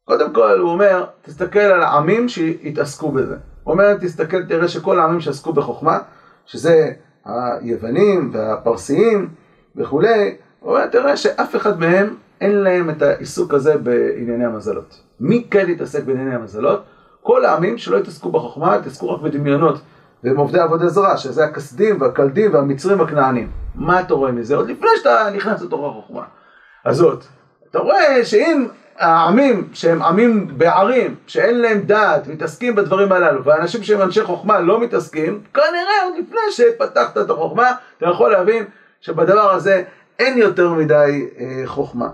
קודם 0.05 0.33
כל 0.33 0.59
הוא 0.59 0.71
אומר, 0.71 1.05
תסתכל 1.23 1.59
על 1.59 1.83
העמים 1.83 2.29
שהתעסקו 2.29 3.13
בזה. 3.13 3.37
הוא 3.65 3.73
אומר, 3.73 3.95
תסתכל, 3.95 4.45
תראה 4.45 4.69
שכל 4.69 4.99
העמים 4.99 5.21
שעסקו 5.21 5.53
בחוכמה, 5.53 5.99
שזה 6.47 6.93
היוונים 7.25 8.31
והפרסיים 8.33 9.29
וכולי, 9.77 10.37
הוא 10.61 10.71
אומר, 10.71 10.87
תראה 10.87 11.17
שאף 11.17 11.57
אחד 11.57 11.81
מהם 11.81 12.17
אין 12.41 12.57
להם 12.57 12.91
את 12.91 13.03
העיסוק 13.03 13.55
הזה 13.55 13.79
בענייני 13.79 14.45
המזלות. 14.45 15.01
מי 15.21 15.47
כן 15.51 15.71
יתעסק 15.71 16.05
בענייני 16.05 16.35
המזלות? 16.35 16.83
כל 17.23 17.45
העמים 17.45 17.79
שלא 17.79 17.99
התעסקו 17.99 18.31
בחוכמה, 18.31 18.75
התעסקו 18.75 19.15
רק 19.15 19.21
בדמיונות. 19.21 19.81
והם 20.25 20.37
עובדי 20.37 20.59
עבודה 20.59 20.89
זרה, 20.89 21.17
שזה 21.17 21.45
הכסדים 21.45 22.01
והקלדים 22.01 22.55
והמצרים 22.55 23.01
והכנענים. 23.01 23.51
מה 23.75 24.01
אתה 24.01 24.15
רואה 24.15 24.33
מזה? 24.33 24.57
עוד 24.57 24.71
לפני 24.71 24.89
שאתה 24.97 25.29
נכנס 25.35 25.63
לתוך 25.63 25.81
החוכמה 25.91 26.23
הזאת. 26.87 27.25
אתה 27.71 27.79
רואה 27.79 28.25
שאם 28.25 28.67
העמים 28.99 29.69
שהם 29.73 30.03
עמים 30.03 30.49
בערים, 30.59 31.15
שאין 31.27 31.61
להם 31.61 31.81
דעת, 31.81 32.27
מתעסקים 32.27 32.75
בדברים 32.75 33.13
הללו, 33.13 33.45
ואנשים 33.45 33.83
שהם 33.83 34.03
אנשי 34.03 34.25
חוכמה 34.25 34.61
לא 34.61 34.81
מתעסקים, 34.81 35.41
כנראה 35.55 36.03
עוד 36.05 36.15
לפני 36.19 36.41
שפתחת 36.51 37.19
את 37.19 37.31
החוכמה, 37.31 37.73
אתה 37.99 38.07
יכול 38.07 38.33
להבין 38.33 38.65
שבדבר 39.01 39.51
הזה 39.51 39.83
אין 40.19 40.39
יותר 40.39 40.73
מדי 40.73 41.29
אה, 41.39 41.63
חוכמה. 41.67 42.09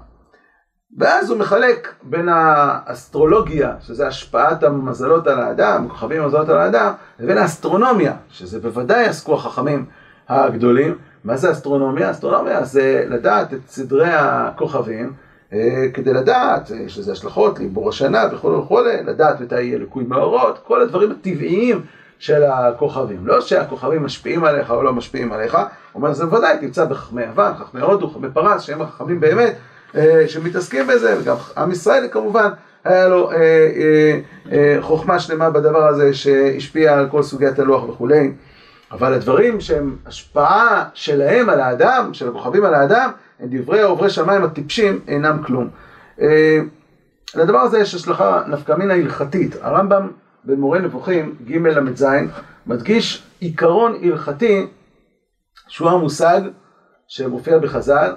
ואז 0.96 1.30
הוא 1.30 1.38
מחלק 1.38 1.94
בין 2.02 2.28
האסטרולוגיה, 2.28 3.74
שזה 3.80 4.06
השפעת 4.06 4.62
המזלות 4.62 5.26
על 5.26 5.40
האדם, 5.40 5.88
כוכבים 5.88 6.22
המזלות 6.22 6.48
על 6.48 6.58
האדם, 6.58 6.92
לבין 7.20 7.38
האסטרונומיה, 7.38 8.12
שזה 8.30 8.60
בוודאי 8.60 9.04
עסקו 9.04 9.34
החכמים 9.34 9.84
הגדולים. 10.28 10.94
מה 11.24 11.36
זה 11.36 11.52
אסטרונומיה? 11.52 12.10
אסטרונומיה 12.10 12.64
זה 12.64 13.04
לדעת 13.08 13.54
את 13.54 13.58
סדרי 13.68 14.10
הכוכבים, 14.10 15.12
אה, 15.52 15.86
כדי 15.94 16.12
לדעת, 16.12 16.70
יש 16.70 16.98
לזה 16.98 17.12
השלכות 17.12 17.58
לעיבור 17.58 17.88
השנה 17.88 18.24
וכו' 18.32 18.58
וכו', 18.58 18.80
לדעת 19.06 19.40
מתי 19.40 19.62
יהיה 19.62 19.78
ליקוי 19.78 20.04
מאורות, 20.04 20.58
כל 20.66 20.82
הדברים 20.82 21.10
הטבעיים 21.10 21.80
של 22.18 22.44
הכוכבים. 22.44 23.26
לא 23.26 23.40
שהכוכבים 23.40 24.04
משפיעים 24.04 24.44
עליך 24.44 24.70
או 24.70 24.82
לא 24.82 24.92
משפיעים 24.92 25.32
עליך, 25.32 25.54
הוא 25.54 25.62
אומר, 25.94 26.12
זה 26.12 26.26
בוודאי 26.26 26.58
תמצא 26.58 26.84
בחכמי 26.84 27.22
יוון, 27.22 27.54
חכמי 27.54 27.80
הודו, 27.80 28.10
חכמי 28.10 28.28
פרס, 28.32 28.62
שהם 28.62 28.82
החכמים 28.82 29.20
באמת. 29.20 29.56
אה, 29.94 30.28
שמתעסקים 30.28 30.86
בזה, 30.86 31.18
וגם 31.20 31.36
עם 31.56 31.70
ישראל 31.70 32.08
כמובן 32.10 32.48
היה 32.84 33.08
לו 33.08 33.30
אה, 33.32 33.36
אה, 34.52 34.76
חוכמה 34.80 35.20
שלמה 35.20 35.50
בדבר 35.50 35.86
הזה 35.86 36.14
שהשפיע 36.14 36.98
על 36.98 37.08
כל 37.10 37.22
סוגיית 37.22 37.58
הלוח 37.58 37.88
וכולי. 37.88 38.32
אבל 38.92 39.14
הדברים 39.14 39.60
שהם 39.60 39.96
השפעה 40.06 40.88
שלהם 40.94 41.48
על 41.48 41.60
האדם, 41.60 42.10
של 42.14 42.28
הכוכבים 42.28 42.64
על 42.64 42.74
האדם, 42.74 43.10
הם 43.40 43.48
דברי 43.50 43.82
עוברי 43.82 44.10
שמיים 44.10 44.44
הטיפשים 44.44 45.00
אינם 45.08 45.42
כלום. 45.46 45.68
לדבר 47.34 47.58
הזה 47.58 47.78
יש 47.78 47.94
השלכה 47.94 48.42
נפקא 48.46 48.72
מינה 48.72 48.94
הלכתית. 48.94 49.56
הרמב"ם 49.60 50.08
במורה 50.44 50.78
נבוכים, 50.78 51.34
ג' 51.46 51.56
ל"ז, 51.66 52.06
מדגיש 52.66 53.26
עיקרון 53.40 53.94
הלכתי 54.02 54.66
שהוא 55.68 55.90
המושג 55.90 56.40
שמופיע 57.08 57.58
בחז"ל, 57.58 58.12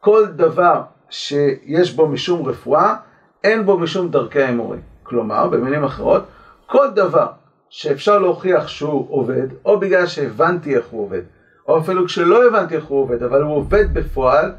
כל 0.00 0.26
דבר 0.26 0.82
שיש 1.14 1.94
בו 1.94 2.08
משום 2.08 2.46
רפואה, 2.46 2.96
אין 3.44 3.66
בו 3.66 3.78
משום 3.78 4.10
דרכי 4.10 4.42
האמורי. 4.42 4.78
כלומר, 5.02 5.48
במילים 5.48 5.84
אחרות, 5.84 6.24
כל 6.66 6.90
דבר 6.90 7.26
שאפשר 7.68 8.18
להוכיח 8.18 8.68
שהוא 8.68 9.06
עובד, 9.10 9.46
או 9.64 9.80
בגלל 9.80 10.06
שהבנתי 10.06 10.76
איך 10.76 10.86
הוא 10.90 11.02
עובד, 11.02 11.22
או 11.68 11.78
אפילו 11.78 12.06
כשלא 12.06 12.46
הבנתי 12.46 12.76
איך 12.76 12.84
הוא 12.84 13.02
עובד, 13.02 13.22
אבל 13.22 13.42
הוא 13.42 13.56
עובד 13.56 13.94
בפועל, 13.94 14.52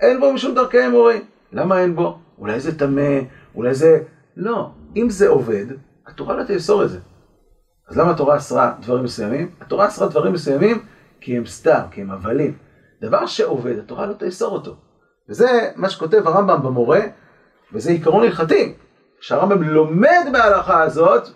אין 0.00 0.20
בו 0.20 0.32
משום 0.32 0.54
דרכי 0.54 0.86
אמורי. 0.86 1.20
למה 1.52 1.80
אין 1.80 1.96
בו? 1.96 2.18
אולי 2.38 2.60
זה 2.60 2.78
טמא, 2.78 3.18
אולי 3.54 3.74
זה... 3.74 3.98
לא. 4.36 4.70
אם 4.96 5.10
זה 5.10 5.28
עובד, 5.28 5.66
התורה 6.06 6.36
לא 6.36 6.44
תאסור 6.44 6.84
את 6.84 6.90
זה. 6.90 6.98
אז 7.88 7.98
למה 7.98 8.10
התורה 8.10 8.36
אסרה 8.36 8.74
דברים 8.80 9.04
מסוימים? 9.04 9.50
התורה 9.60 9.88
אסרה 9.88 10.08
דברים 10.08 10.32
מסוימים 10.32 10.82
כי 11.20 11.36
הם 11.36 11.46
סתם, 11.46 11.80
כי 11.90 12.00
הם 12.00 12.10
הבלים. 12.10 12.56
דבר 13.00 13.26
שעובד, 13.26 13.78
התורה 13.78 14.06
לא 14.06 14.12
תאסור 14.12 14.52
אותו. 14.52 14.76
וזה 15.32 15.68
מה 15.76 15.90
שכותב 15.90 16.28
הרמב"ם 16.28 16.62
במורה, 16.62 17.00
וזה 17.72 17.90
עיקרון 17.90 18.24
הלכתי. 18.24 18.74
שהרמב"ם 19.20 19.62
לומד 19.62 20.26
מההלכה 20.32 20.82
הזאת, 20.82 21.28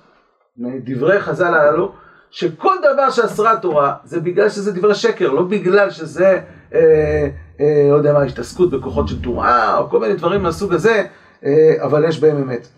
מדברי 0.57 1.21
חז"ל 1.21 1.55
הללו, 1.55 1.93
שכל 2.31 2.75
דבר 2.79 3.11
שאסרה 3.11 3.53
התורה 3.53 3.95
זה 4.05 4.21
בגלל 4.21 4.49
שזה 4.49 4.73
דברי 4.73 4.95
שקר, 4.95 5.33
לא 5.33 5.43
בגלל 5.43 5.91
שזה, 5.91 6.41
אה, 6.75 7.29
אה, 7.61 7.89
לא 7.91 7.97
יודע 7.97 8.13
מה, 8.13 8.23
השתעסקות 8.23 8.71
בכוחות 8.71 9.09
של 9.09 9.23
טומאה, 9.23 9.79
או 9.79 9.91
כל 9.91 10.01
מיני 10.01 10.15
דברים 10.15 10.43
מהסוג 10.43 10.75
הזה, 10.75 11.05
אה, 11.45 11.75
אבל 11.83 12.05
יש 12.09 12.21
בהם 12.21 12.37
אמת. 12.37 12.69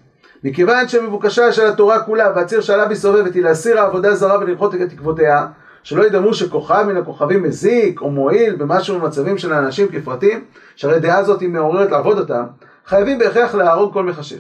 מכיוון 0.45 0.89
שמבוקשה 0.89 1.53
של 1.53 1.67
התורה 1.67 2.03
כולה 2.03 2.33
והציר 2.37 2.61
שעליו 2.61 2.89
היא 2.89 2.97
סובבת 2.97 3.35
היא 3.35 3.43
להסיר 3.43 3.81
העבודה 3.81 4.09
הזרה 4.09 4.39
ולמחות 4.39 4.75
את 4.75 4.81
תקוותיה, 4.91 5.47
שלא 5.89 6.05
ידמו 6.05 6.35
שכוכב 6.35 6.83
מן 6.83 6.97
הכוכבים 6.97 7.43
מזיק 7.43 8.01
או 8.01 8.11
מועיל 8.11 8.57
במשהו 8.57 9.01
במצבים 9.01 9.39
של 9.39 9.53
האנשים 9.53 9.89
כפרטים, 9.89 10.45
שהרי 10.77 11.01
דעה 11.01 11.19
הזאת 11.19 11.41
היא 11.41 11.49
מעוררת 11.49 11.91
לעבוד 11.91 12.19
אותם, 12.19 12.45
חייבים 12.87 13.19
בהכרח 13.19 13.55
להרוג 13.55 13.93
כל 13.93 14.05
מכשף. 14.05 14.39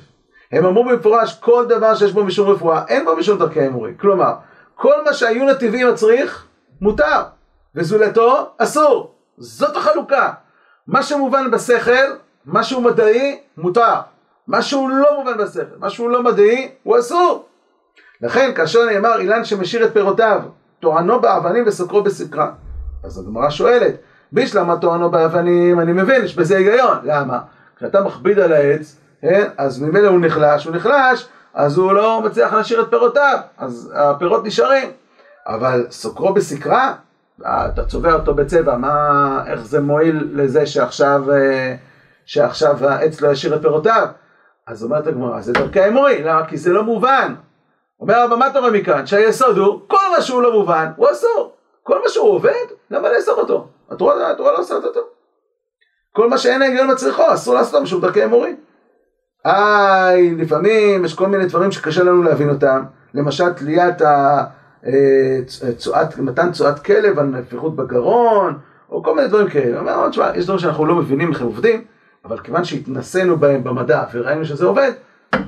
הם 0.53 0.67
אמרו 0.67 0.85
במפורש 0.85 1.39
כל 1.41 1.67
דבר 1.69 1.95
שיש 1.95 2.13
בו 2.13 2.25
משום 2.25 2.49
רפואה, 2.49 2.83
אין 2.89 3.05
בו 3.05 3.17
משום 3.17 3.39
דרכי 3.39 3.67
אמורי. 3.67 3.93
כלומר, 4.01 4.35
כל 4.75 5.05
מה 5.05 5.13
שהעיון 5.13 5.49
הטבעי 5.49 5.85
מצריך, 5.85 6.47
מותר, 6.81 7.23
וזולתו, 7.75 8.51
אסור. 8.59 9.15
זאת 9.39 9.77
החלוקה. 9.77 10.33
מה 10.87 11.03
שמובן 11.03 11.51
בשכל, 11.51 12.13
משהו 12.47 12.81
מדעי, 12.81 13.41
מותר. 13.57 13.95
מה 14.47 14.63
שהוא 14.63 14.91
לא 14.91 15.19
מובן 15.19 15.39
בשכל, 15.39 15.77
מה 15.79 15.91
שהוא 15.91 16.11
לא 16.11 16.23
מדעי, 16.23 16.71
הוא 16.83 16.99
אסור. 16.99 17.47
לכן, 18.21 18.53
כאשר 18.55 18.85
נאמר 18.85 19.21
אילן 19.21 19.45
שמשאיר 19.45 19.85
את 19.85 19.93
פירותיו, 19.93 20.41
טוענו 20.81 21.21
באבנים 21.21 21.65
וסוקרו 21.67 22.03
בסקרה. 22.03 22.51
אז 23.05 23.19
הגמרא 23.19 23.51
שואלת, 23.51 23.95
בישלמה 24.33 24.77
טוענו 24.77 25.11
באבנים, 25.11 25.81
אני 25.81 25.93
מבין, 25.93 26.25
יש 26.25 26.37
בזה 26.37 26.57
היגיון. 26.57 26.99
למה? 27.03 27.39
כשאתה 27.77 28.01
מכביד 28.01 28.39
על 28.39 28.53
העץ, 28.53 28.97
כן, 29.21 29.49
אז 29.57 29.83
ממילא 29.83 30.09
הוא 30.09 30.21
נחלש, 30.21 30.65
הוא 30.65 30.77
נחלש, 30.77 31.29
אז 31.55 31.79
הוא 31.79 31.93
לא 31.93 32.23
מצליח 32.25 32.53
להשאיר 32.53 32.83
את 32.83 32.91
פירותיו, 32.91 33.39
אז 33.59 33.93
הפירות 33.95 34.45
נשארים. 34.45 34.91
אבל 35.47 35.87
סוקרו 35.91 36.35
בסקרה, 36.35 36.95
אתה 37.43 37.85
צובע 37.85 38.13
אותו 38.13 38.35
בצבע, 38.35 38.77
מה, 38.77 39.43
איך 39.47 39.61
זה 39.61 39.81
מועיל 39.81 40.29
לזה 40.33 40.67
שעכשיו, 40.67 41.33
אה, 41.33 41.75
שעכשיו 42.27 42.89
העץ 42.89 43.21
לא 43.21 43.29
ישאיר 43.29 43.55
את 43.55 43.61
פירותיו? 43.61 44.07
אז 44.67 44.85
אומרת 44.85 45.07
הגמרא, 45.07 45.41
זה 45.41 45.53
דרכי 45.53 45.81
האמורי, 45.81 46.23
למה? 46.23 46.47
כי 46.47 46.57
זה 46.57 46.73
לא 46.73 46.85
מובן. 46.85 47.35
אומר 48.01 48.15
הרב, 48.15 48.35
מה 48.35 48.47
אתה 48.47 48.59
רואה 48.59 48.71
מכאן? 48.71 49.07
שהיסוד 49.07 49.59
הוא, 49.59 49.81
כל 49.87 50.11
מה 50.17 50.23
שהוא 50.23 50.43
לא 50.43 50.53
מובן, 50.53 50.87
הוא 50.97 51.11
אסור. 51.11 51.53
כל 51.83 51.99
מה 52.03 52.09
שהוא 52.09 52.31
עובד, 52.31 52.65
למה 52.91 53.13
לאסור 53.13 53.35
אותו? 53.35 53.67
התורה, 53.91 54.31
התורה 54.31 54.53
לא 54.53 54.59
אוסרת 54.59 54.85
אותו. 54.85 55.01
כל 56.13 56.29
מה 56.29 56.39
שאין 56.39 56.63
ההיגיון 56.63 56.91
מצריכו, 56.91 57.23
אסור 57.35 57.55
לעשות 57.55 57.75
אותו 57.75 57.85
משום 57.85 58.01
דרכי 58.01 58.25
אמורי. 58.25 58.57
איי, 59.45 60.35
לפעמים 60.35 61.05
יש 61.05 61.15
כל 61.15 61.27
מיני 61.27 61.47
דברים 61.47 61.73
שקשה 61.73 62.03
לנו 62.03 62.23
להבין 62.23 62.51
אותם. 62.51 62.85
למשל, 63.15 63.53
תליית 63.53 64.03
ה... 64.03 64.45
אה, 64.87 65.39
צועת, 65.77 66.19
מתן 66.19 66.53
צועת 66.53 66.79
כלב 66.79 67.19
על 67.19 67.27
נפיחות 67.27 67.77
בגרון, 67.77 68.59
או 68.91 69.03
כל 69.03 69.15
מיני 69.15 69.29
דברים 69.29 69.49
כאלה. 69.49 69.79
אומר, 69.79 70.09
תשמע, 70.09 70.31
יש 70.35 70.45
דברים 70.45 70.59
שאנחנו 70.59 70.87
לא 70.87 70.95
מבינים 70.95 71.31
איך 71.31 71.41
הם 71.41 71.47
עובדים, 71.47 71.85
אבל 72.25 72.39
כיוון 72.39 72.65
שהתנסינו 72.65 73.37
בהם 73.37 73.65
במדע 73.65 74.05
וראינו 74.13 74.45
שזה 74.45 74.67
עובד, 74.67 74.93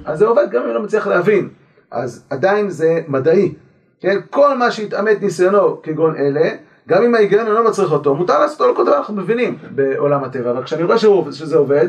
אז 0.04 0.18
זה 0.18 0.26
עובד 0.26 0.50
גם 0.50 0.62
אם 0.62 0.68
לא 0.68 0.82
מצליח 0.82 1.06
להבין. 1.06 1.48
אז 1.90 2.24
עדיין 2.30 2.70
זה 2.70 3.00
מדעי. 3.08 3.54
כן? 4.00 4.18
כל 4.30 4.58
מה 4.58 4.70
שהתעמת 4.70 5.22
ניסיונו 5.22 5.82
כגון 5.82 6.16
אלה, 6.16 6.50
גם 6.88 7.02
אם 7.02 7.14
ההיגיון 7.14 7.46
לא 7.46 7.64
מצריך 7.68 7.92
אותו, 7.92 8.14
מותר 8.14 8.38
לעשות 8.38 8.60
אותו 8.60 8.72
לכל 8.72 8.84
דבר 8.84 8.96
אנחנו 8.96 9.14
מבינים 9.14 9.58
בעולם 9.70 10.24
הטבע, 10.24 10.50
אבל 10.50 10.64
כשאני 10.64 10.82
רואה 10.82 10.98
שזה 11.32 11.56
עובד, 11.56 11.88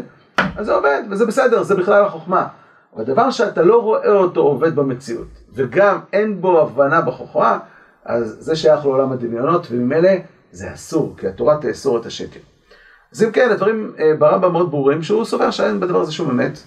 אז 0.55 0.65
זה 0.65 0.73
עובד, 0.73 1.01
וזה 1.09 1.25
בסדר, 1.25 1.63
זה 1.63 1.75
בכלל 1.75 2.03
החוכמה. 2.03 2.47
אבל 2.95 3.03
דבר 3.03 3.31
שאתה 3.31 3.61
לא 3.61 3.81
רואה 3.81 4.11
אותו 4.11 4.41
עובד 4.41 4.75
במציאות, 4.75 5.27
וגם 5.53 5.99
אין 6.13 6.41
בו 6.41 6.61
הבנה 6.61 7.01
בחוכמה, 7.01 7.59
אז 8.05 8.37
זה 8.39 8.55
שייך 8.55 8.85
לעולם 8.85 9.11
הדמיונות, 9.11 9.67
וממילא 9.71 10.09
זה 10.51 10.73
אסור, 10.73 11.15
כי 11.17 11.27
התורה 11.27 11.57
תאסור 11.61 11.97
את 11.97 12.05
השקר. 12.05 12.39
אז 13.13 13.23
אם 13.23 13.31
כן, 13.31 13.49
הדברים 13.51 13.91
אה, 13.99 14.11
ברמב"ם 14.19 14.51
מאוד 14.51 14.71
ברורים, 14.71 15.03
שהוא 15.03 15.25
סובר 15.25 15.51
שאין 15.51 15.79
בדבר 15.79 16.01
הזה 16.01 16.11
שום 16.11 16.29
אמת. 16.29 16.59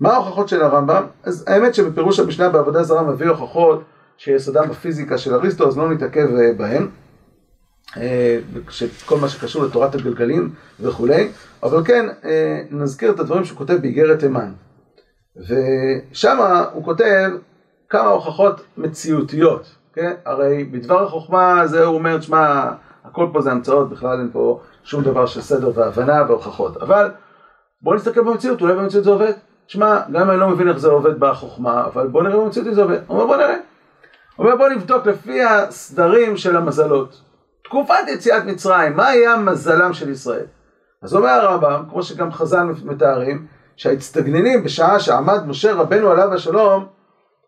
מה 0.00 0.12
ההוכחות 0.12 0.48
של 0.48 0.62
הרמב"ם? 0.62 1.06
אז 1.24 1.44
האמת 1.46 1.74
שבפירוש 1.74 2.20
המשנה 2.20 2.48
בעבודה 2.48 2.82
זרה 2.82 3.02
מביא 3.02 3.28
הוכחות 3.28 3.82
שיסודם 4.16 4.68
בפיזיקה 4.68 5.18
של 5.18 5.34
אריסטו, 5.34 5.68
אז 5.68 5.78
לא 5.78 5.90
נתעכב 5.90 6.28
אה, 6.36 6.52
בהם. 6.56 6.90
אה, 7.96 8.38
כל 9.06 9.18
מה 9.18 9.28
שקשור 9.28 9.64
לתורת 9.64 9.94
הגלגלים 9.94 10.54
וכולי, 10.80 11.28
אבל 11.62 11.84
כן 11.84 12.06
נזכיר 12.70 13.10
את 13.10 13.20
הדברים 13.20 13.44
שהוא 13.44 13.58
כותב 13.58 13.74
באיגרת 13.74 14.18
תימן. 14.18 14.52
ושם 15.36 16.38
הוא 16.72 16.84
כותב 16.84 17.30
כמה 17.88 18.08
הוכחות 18.08 18.60
מציאותיות, 18.76 19.74
כן? 19.92 20.12
הרי 20.24 20.64
בדבר 20.64 21.02
החוכמה 21.04 21.66
זה 21.66 21.84
הוא 21.84 21.94
אומר, 21.94 22.20
שמע, 22.20 22.70
הכל 23.04 23.26
פה 23.32 23.40
זה 23.40 23.52
המצאות, 23.52 23.90
בכלל 23.90 24.18
אין 24.18 24.30
פה 24.32 24.60
שום 24.84 25.02
דבר 25.02 25.26
של 25.26 25.40
סדר 25.40 25.70
והבנה 25.74 26.22
והוכחות. 26.28 26.76
אבל 26.76 27.10
בואו 27.82 27.96
נסתכל 27.96 28.20
במציאות, 28.20 28.60
אולי 28.60 28.74
במציאות 28.74 29.04
זה 29.04 29.10
עובד. 29.10 29.32
שמע, 29.66 30.00
גם 30.12 30.22
אם 30.22 30.30
אני 30.30 30.40
לא 30.40 30.48
מבין 30.48 30.68
איך 30.68 30.78
זה 30.78 30.88
עובד 30.88 31.20
בחוכמה, 31.20 31.84
אבל 31.84 32.06
בואו 32.06 32.22
נראה 32.24 32.36
במציאות 32.36 32.68
אם 32.68 32.74
זה 32.74 32.82
עובד. 32.82 32.98
הוא 33.06 33.14
אומר 33.14 33.26
בואו 33.26 33.38
נראה. 33.38 33.56
הוא 34.36 34.46
אומר 34.46 34.56
בואו 34.56 34.68
נבדוק 34.68 35.06
לפי 35.06 35.42
הסדרים 35.42 36.36
של 36.36 36.56
המזלות. 36.56 37.20
תקופת 37.64 38.08
יציאת 38.08 38.44
מצרים, 38.44 38.96
מה 38.96 39.06
היה 39.06 39.36
מזלם 39.36 39.92
של 39.92 40.08
ישראל? 40.08 40.46
אז 41.02 41.14
אומר 41.14 41.28
הרמב"ם, 41.28 41.82
כמו 41.90 42.02
שגם 42.02 42.32
חז"ל 42.32 42.64
מתארים, 42.84 43.46
שהאצטגנינים 43.76 44.64
בשעה 44.64 45.00
שעמד 45.00 45.46
משה 45.46 45.72
רבנו 45.72 46.10
עליו 46.10 46.34
השלום, 46.34 46.86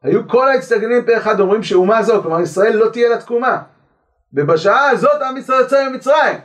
היו 0.02 0.28
כל 0.28 0.48
האצטגנינים 0.48 1.04
פה 1.04 1.16
אחד 1.16 1.40
אומרים 1.40 1.62
שאומה 1.62 2.02
זו, 2.02 2.22
כלומר 2.22 2.40
ישראל 2.40 2.76
לא 2.76 2.88
תהיה 2.88 3.08
לה 3.08 3.18
תקומה. 3.18 3.58
ובשעה 4.34 4.90
הזאת 4.90 5.22
עם 5.22 5.36
ישראל 5.36 5.60
יוצא 5.60 5.88
ממצרים. 5.88 6.38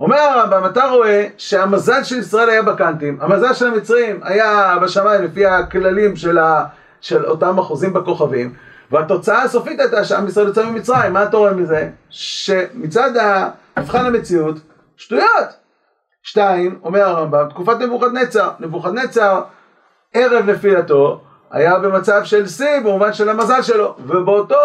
אומר 0.00 0.16
הרמב"ם, 0.16 0.66
אתה 0.66 0.84
רואה 0.84 1.26
שהמזל 1.38 2.04
של 2.04 2.18
ישראל 2.18 2.50
היה 2.50 2.62
בקנטים, 2.62 3.18
המזל 3.20 3.54
של 3.54 3.66
המצרים 3.66 4.20
היה 4.22 4.78
בשמיים 4.82 5.24
לפי 5.24 5.46
הכללים 5.46 6.16
של, 6.16 6.38
ה, 6.38 6.64
של 7.00 7.26
אותם 7.26 7.58
אחוזים 7.58 7.92
בכוכבים, 7.92 8.54
והתוצאה 8.90 9.42
הסופית 9.42 9.80
הייתה 9.80 10.04
שעם 10.04 10.26
ישראל 10.26 10.46
יוצא 10.46 10.66
ממצרים. 10.66 11.12
מה 11.12 11.22
אתה 11.22 11.36
רואה 11.36 11.52
מזה? 11.52 11.88
שמצד 12.10 13.10
מבחן 13.78 14.06
המציאות, 14.06 14.56
שטויות. 14.96 15.58
שתיים, 16.22 16.78
אומר 16.84 17.02
הרמב"ם, 17.02 17.48
תקופת 17.50 17.78
נבוכדנצר. 17.80 18.50
נבוכדנצר, 18.60 19.42
ערב 20.14 20.50
נפילתו, 20.50 21.20
היה 21.50 21.78
במצב 21.78 22.24
של 22.24 22.46
שיא 22.46 22.80
במובן 22.84 23.12
של 23.12 23.28
המזל 23.28 23.62
שלו, 23.62 23.96
ובאותו 24.06 24.56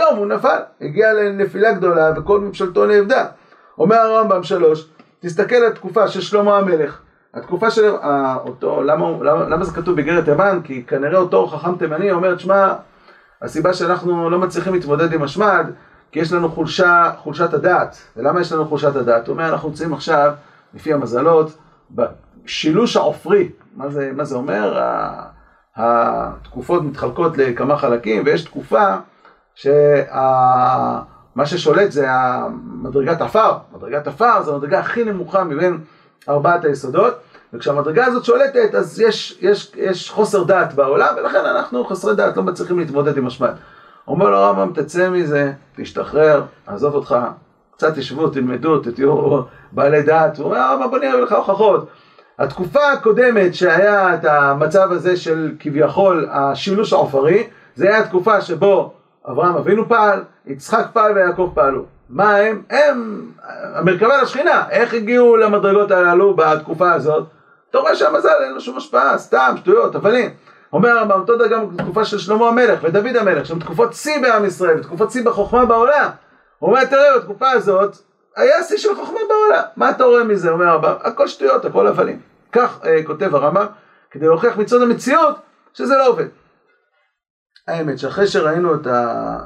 יום 0.00 0.16
הוא 0.16 0.26
נפל, 0.26 0.58
הגיע 0.80 1.12
לנפילה 1.12 1.72
גדולה 1.72 2.10
וכל 2.16 2.40
ממשלתו 2.40 2.86
נאבדה. 2.86 3.26
אומר 3.78 3.96
הרמב"ם 3.96 4.42
שלוש, 4.42 4.88
תסתכל 5.20 5.54
על 5.54 5.72
התקופה 5.72 6.08
של 6.08 6.20
שלמה 6.20 6.58
המלך. 6.58 7.00
התקופה 7.34 7.70
של... 7.70 7.90
אותו, 8.46 8.82
למה, 8.82 9.10
למה, 9.20 9.44
למה 9.48 9.64
זה 9.64 9.72
כתוב 9.72 9.96
בגרת 9.96 10.24
תימן? 10.24 10.60
כי 10.64 10.84
כנראה 10.86 11.18
אותו 11.18 11.46
חכם 11.46 11.76
תימני 11.76 12.10
אומר, 12.10 12.38
שמע, 12.38 12.72
הסיבה 13.42 13.72
שאנחנו 13.72 14.30
לא 14.30 14.38
מצליחים 14.38 14.74
להתמודד 14.74 15.12
עם 15.12 15.22
השמד, 15.22 15.70
כי 16.12 16.20
יש 16.20 16.32
לנו 16.32 16.48
חולשה, 16.48 17.10
חולשת 17.18 17.54
הדעת. 17.54 17.96
ולמה 18.16 18.40
יש 18.40 18.52
לנו 18.52 18.66
חולשת 18.66 18.96
הדעת? 18.96 19.26
הוא 19.26 19.34
אומר, 19.34 19.48
אנחנו 19.48 19.68
נמצאים 19.68 19.92
עכשיו, 19.94 20.32
לפי 20.74 20.92
המזלות, 20.92 21.58
בשילוש 21.90 22.96
העופרי. 22.96 23.48
מה 23.76 23.88
זה, 23.88 24.10
מה 24.14 24.24
זה 24.24 24.36
אומר? 24.36 24.80
התקופות 25.76 26.82
מתחלקות 26.82 27.38
לכמה 27.38 27.76
חלקים, 27.76 28.22
ויש 28.26 28.44
תקופה 28.44 28.96
שה... 29.54 31.00
מה 31.36 31.46
ששולט 31.46 31.92
זה 31.92 32.06
המדרגת 32.10 33.20
עפר, 33.20 33.52
מדרגת 33.76 34.06
עפר 34.06 34.42
זה 34.42 34.52
המדרגה 34.52 34.78
הכי 34.78 35.04
נמוכה 35.04 35.44
מבין 35.44 35.78
ארבעת 36.28 36.64
היסודות, 36.64 37.14
וכשהמדרגה 37.52 38.06
הזאת 38.06 38.24
שולטת 38.24 38.74
אז 38.74 39.00
יש, 39.00 39.38
יש, 39.40 39.72
יש 39.76 40.10
חוסר 40.10 40.44
דעת 40.44 40.74
בעולם, 40.74 41.14
ולכן 41.16 41.44
אנחנו 41.44 41.84
חסרי 41.84 42.14
דעת, 42.14 42.36
לא 42.36 42.42
מצליחים 42.42 42.78
להתמודד 42.78 43.18
עם 43.18 43.26
השמד. 43.26 43.52
אומר 44.08 44.30
לו 44.30 44.36
הרמב"ם, 44.36 44.72
תצא 44.74 45.10
מזה, 45.10 45.52
תשתחרר, 45.76 46.42
עזוב 46.66 46.94
אותך, 46.94 47.16
קצת 47.72 47.94
תשבו, 47.94 48.28
תלמדו, 48.28 48.78
תהיו 48.78 49.40
בעלי 49.72 50.02
דעת. 50.02 50.38
הוא 50.38 50.46
אומר, 50.46 50.58
הרמב"ם, 50.58 50.90
בוא 50.90 50.98
נראה 50.98 51.20
לך 51.20 51.32
הוכחות. 51.32 51.88
התקופה 52.38 52.92
הקודמת 52.92 53.54
שהיה 53.54 54.14
את 54.14 54.24
המצב 54.24 54.92
הזה 54.92 55.16
של 55.16 55.52
כביכול 55.58 56.28
השילוש 56.30 56.92
העופרי, 56.92 57.46
זה 57.74 57.88
היה 57.88 57.98
התקופה 57.98 58.40
שבו 58.40 58.92
אברהם 59.30 59.56
אבינו 59.56 59.88
פעל, 59.88 60.24
יצחק 60.46 60.86
פעל 60.92 61.12
ויעקב 61.12 61.50
פעלו. 61.54 61.84
מה 62.08 62.36
הם? 62.36 62.62
הם 62.70 63.26
המרכבה 63.74 64.22
לשכינה. 64.22 64.64
איך 64.70 64.94
הגיעו 64.94 65.36
למדרגות 65.36 65.90
הללו 65.90 66.34
בתקופה 66.36 66.92
הזאת? 66.92 67.26
אתה 67.70 67.78
רואה 67.78 67.96
שהמזל 67.96 68.42
אין 68.44 68.54
לו 68.54 68.60
שום 68.60 68.76
השפעה, 68.76 69.18
סתם, 69.18 69.54
שטויות, 69.56 69.94
הבלים. 69.94 70.30
אומר 70.72 70.88
הרמב"ם, 70.88 71.20
אותו 71.20 71.36
דבר 71.36 71.46
גם 71.46 71.76
בתקופה 71.76 72.04
של 72.04 72.18
שלמה 72.18 72.48
המלך 72.48 72.80
ודוד 72.82 73.16
המלך, 73.16 73.46
שהן 73.46 73.58
תקופות 73.58 73.94
שיא 73.94 74.22
בעם 74.22 74.44
ישראל, 74.44 74.78
ותקופות 74.80 75.10
שיא 75.10 75.24
בחוכמה 75.24 75.64
בעולם. 75.64 76.10
הוא 76.58 76.70
אומר, 76.70 76.84
תראה, 76.84 77.18
בתקופה 77.18 77.50
הזאת, 77.50 77.96
היה 78.36 78.62
שיא 78.62 78.78
של 78.78 78.94
חוכמה 78.94 79.20
בעולם. 79.28 79.62
מה 79.76 79.90
אתה 79.90 80.04
רואה 80.04 80.24
מזה? 80.24 80.50
אומר 80.50 80.68
הרמב"ם, 80.68 80.94
הכל 81.02 81.28
שטויות, 81.28 81.64
הכל 81.64 81.86
הבלים. 81.86 82.20
כך 82.52 82.78
אה, 82.84 83.02
כותב 83.04 83.34
הרמב"ם, 83.34 83.66
כדי 84.10 84.26
להוכיח 84.26 84.56
מצד 84.56 84.82
המציאות 84.82 85.36
שזה 85.74 85.96
לא 85.96 86.08
עובד. 86.08 86.26
האמת 87.68 87.98
שאחרי 87.98 88.26
שראינו 88.26 88.74
את, 88.74 88.86
ה... 88.86 89.38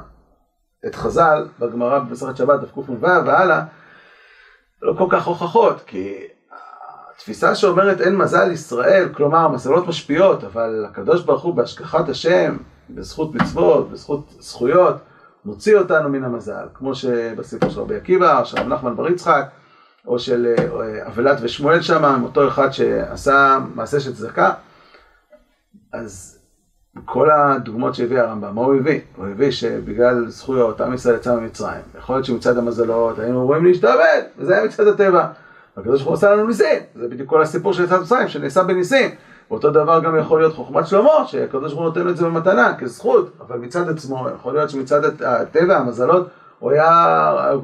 את 0.87 0.95
חז"ל 0.95 1.47
בגמרא 1.59 1.99
במסכת 1.99 2.37
שבת, 2.37 2.59
דף 2.59 2.71
קנ"ו 2.71 3.01
והלאה, 3.01 3.63
לא 4.81 4.93
כל 4.97 5.07
כך 5.09 5.27
הוכחות, 5.27 5.83
כי 5.87 6.27
התפיסה 7.15 7.55
שאומרת 7.55 8.01
אין 8.01 8.15
מזל 8.15 8.51
ישראל, 8.51 9.09
כלומר 9.13 9.47
מזלות 9.47 9.87
משפיעות, 9.87 10.43
אבל 10.43 10.85
הקדוש 10.89 11.23
ברוך 11.23 11.43
הוא 11.43 11.55
בהשגחת 11.55 12.09
השם, 12.09 12.57
בזכות 12.89 13.35
מצוות, 13.35 13.91
בזכות 13.91 14.29
זכויות, 14.39 14.95
מוציא 15.45 15.77
אותנו 15.77 16.09
מן 16.09 16.23
המזל, 16.23 16.65
כמו 16.73 16.95
שבסיפור 16.95 17.69
של 17.69 17.79
רבי 17.79 17.95
עקיבא, 17.95 18.39
או 18.39 18.45
של 18.45 18.63
נחמן 18.63 18.95
בר 18.95 19.07
יצחק, 19.07 19.45
או 20.07 20.19
של 20.19 20.53
אה, 20.57 21.07
אבלת 21.07 21.37
ושמואל 21.41 21.81
שם, 21.81 22.21
אותו 22.23 22.47
אחד 22.47 22.71
שעשה 22.71 23.59
מעשה 23.75 23.99
של 23.99 24.15
צדקה. 24.15 24.53
אז 25.93 26.40
כל 27.05 27.31
הדוגמאות 27.31 27.95
שהביא 27.95 28.19
הרמב"ם, 28.19 28.55
מה 28.55 28.61
הוא 28.61 28.75
הביא? 28.75 28.99
הוא 29.15 29.27
הביא 29.27 29.51
שבגלל 29.51 30.25
זכויות 30.27 30.81
עם 30.81 30.93
ישראל 30.93 31.15
יצא 31.15 31.35
ממצרים, 31.35 31.81
יכול 31.97 32.15
להיות 32.15 32.25
שמצד 32.25 32.57
המזלות 32.57 33.19
היינו 33.19 33.45
רואים 33.45 33.65
להשתעבד, 33.65 34.21
וזה 34.37 34.57
היה 34.57 34.65
מצד 34.65 34.87
הטבע. 34.87 35.27
הקדוש 35.77 36.01
ברוך 36.01 36.07
הוא 36.07 36.13
עשה 36.13 36.31
לנו 36.31 36.47
ניסים, 36.47 36.79
זה 36.95 37.07
בדיוק 37.07 37.29
כל 37.29 37.41
הסיפור 37.41 37.73
של 37.73 37.83
יצאת 37.83 38.01
מצרים, 38.01 38.27
שנעשה 38.27 38.63
בניסים. 38.63 39.09
ואותו 39.51 39.71
דבר 39.71 39.99
גם 39.99 40.17
יכול 40.17 40.39
להיות 40.39 40.55
חוכמת 40.55 40.87
שלמה, 40.87 41.27
שהקדוש 41.27 41.73
ברוך 41.73 41.85
הוא 41.85 41.85
נותן 41.85 42.09
את 42.09 42.17
זה 42.17 42.25
במתנה, 42.25 42.73
כזכות, 42.79 43.31
אבל 43.47 43.57
מצד 43.57 43.89
עצמו, 43.89 44.27
יכול 44.35 44.53
להיות 44.53 44.69
שמצד 44.69 45.21
הטבע, 45.25 45.77
המזלות, 45.77 46.27
היה, 46.61 46.89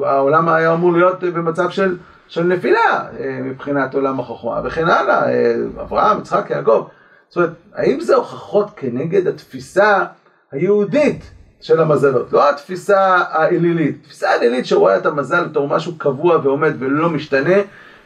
העולם 0.06 0.50
היה 0.50 0.74
אמור 0.74 0.94
להיות 0.94 1.24
במצב 1.24 1.70
של, 1.70 1.98
של 2.28 2.44
נפילה 2.44 3.06
אה, 3.20 3.40
מבחינת 3.44 3.96
עולם 3.96 4.20
החוכמה, 4.20 4.62
וכן 4.64 4.88
הלאה, 4.88 5.30
אה, 5.30 5.56
אברהם, 5.82 6.20
יצחק, 6.20 6.50
יעקב. 6.50 6.88
זאת 7.30 7.36
אומרת, 7.36 7.50
האם 7.74 8.00
זה 8.00 8.16
הוכחות 8.16 8.68
כנגד 8.76 9.28
התפיסה 9.28 10.06
היהודית 10.52 11.32
של 11.62 11.80
המזלות? 11.82 12.34
לא 12.34 12.50
התפיסה 12.50 13.00
האלילית. 13.30 14.04
תפיסה 14.04 14.30
האלילית 14.30 14.66
שרואה 14.66 14.98
את 14.98 15.06
המזל 15.06 15.44
בתור 15.44 15.68
משהו 15.68 15.98
קבוע 15.98 16.40
ועומד 16.44 16.74
ולא 16.80 17.10
משתנה, 17.10 17.56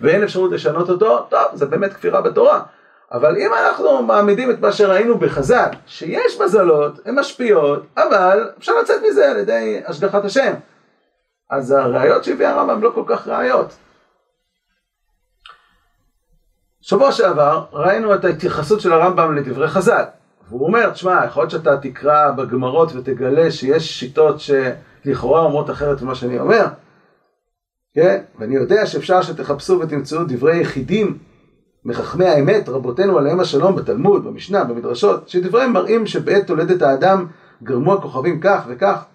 ואין 0.01 0.23
אפשרות 0.23 0.51
לשנות 0.51 0.89
אותו, 0.89 1.25
טוב, 1.29 1.45
זה 1.53 1.65
באמת 1.65 1.93
כפירה 1.93 2.21
בתורה. 2.21 2.61
אבל 3.11 3.37
אם 3.37 3.51
אנחנו 3.53 4.03
מעמידים 4.03 4.51
את 4.51 4.59
מה 4.59 4.71
שראינו 4.71 5.17
בחז"ל, 5.17 5.69
שיש 5.85 6.41
מזלות, 6.41 6.99
הן 7.05 7.19
משפיעות, 7.19 7.85
אבל 7.97 8.49
אפשר 8.59 8.71
לצאת 8.81 9.01
מזה 9.09 9.31
על 9.31 9.37
ידי 9.37 9.81
השגחת 9.85 10.25
השם. 10.25 10.53
אז 11.49 11.71
הראיות 11.71 12.23
שהביא 12.23 12.47
הרמב"ם 12.47 12.83
לא 12.83 12.91
כל 12.95 13.03
כך 13.07 13.27
ראיות. 13.27 13.73
שבוע 16.81 17.11
שעבר 17.11 17.65
ראינו 17.73 18.15
את 18.15 18.25
ההתייחסות 18.25 18.81
של 18.81 18.93
הרמב"ם 18.93 19.35
לדברי 19.35 19.67
חז"ל. 19.67 20.03
והוא 20.50 20.67
אומר, 20.67 20.89
תשמע, 20.89 21.25
יכול 21.25 21.43
להיות 21.43 21.51
שאתה 21.51 21.77
תקרא 21.77 22.31
בגמרות 22.31 22.95
ותגלה 22.95 23.51
שיש 23.51 24.00
שיטות 24.00 24.35
שלכאורה 24.39 25.41
אומרות 25.41 25.69
אחרת 25.69 26.01
ממה 26.01 26.15
שאני 26.15 26.39
אומר. 26.39 26.65
כן? 27.93 28.23
ואני 28.39 28.55
יודע 28.55 28.85
שאפשר 28.85 29.21
שתחפשו 29.21 29.79
ותמצאו 29.79 30.24
דברי 30.27 30.61
יחידים 30.61 31.17
מחכמי 31.85 32.25
האמת, 32.25 32.70
רבותינו 32.70 33.17
עליהם 33.17 33.39
השלום, 33.39 33.75
בתלמוד, 33.75 34.24
במשנה, 34.25 34.63
במדרשות, 34.63 35.29
שדבריהם 35.29 35.74
מראים 35.74 36.05
שבעת 36.05 36.48
תולדת 36.48 36.81
האדם 36.81 37.27
גרמו 37.63 37.94
הכוכבים 37.94 38.39
כך 38.39 38.63
וכך, 38.67 39.05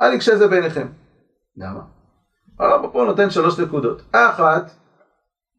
אל 0.00 0.12
יקשה 0.12 0.36
זה 0.36 0.48
בעיניכם. 0.48 0.86
למה? 1.56 1.80
הרב 2.58 2.92
פה 2.92 3.04
נותן 3.04 3.30
שלוש 3.30 3.60
נקודות. 3.60 4.02
האחת, 4.14 4.70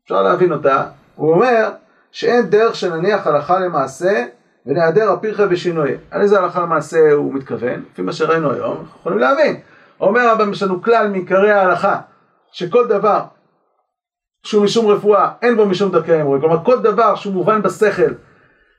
אפשר 0.04 0.21
להבין 0.21 0.52
אותה, 0.52 0.88
הוא 1.21 1.34
אומר 1.34 1.69
שאין 2.12 2.49
דרך 2.49 2.75
שנניח 2.75 3.27
הלכה 3.27 3.60
למעשה 3.60 4.25
ונעדר 4.65 5.12
הפירכה 5.12 5.43
ושינויה. 5.49 5.97
על 6.12 6.21
איזה 6.21 6.39
הלכה 6.39 6.62
למעשה 6.62 7.12
הוא 7.12 7.34
מתכוון? 7.34 7.84
לפי 7.91 8.01
מה 8.01 8.13
שראינו 8.13 8.51
היום, 8.51 8.77
אנחנו 8.77 8.99
יכולים 8.99 9.19
להבין. 9.19 9.60
אומר 9.99 10.21
הרב, 10.21 10.49
יש 10.51 10.63
לנו 10.63 10.81
כלל 10.81 11.07
מעיקרי 11.07 11.51
ההלכה, 11.51 11.99
שכל 12.51 12.88
דבר 12.88 13.19
שהוא 14.43 14.63
משום 14.63 14.88
רפואה, 14.88 15.31
אין 15.41 15.57
בו 15.57 15.65
משום 15.65 15.91
דרכי 15.91 16.13
האמורים. 16.13 16.41
כלומר, 16.41 16.63
כל 16.63 16.81
דבר 16.81 17.15
שהוא 17.15 17.34
מובן 17.34 17.62
בשכל, 17.62 18.12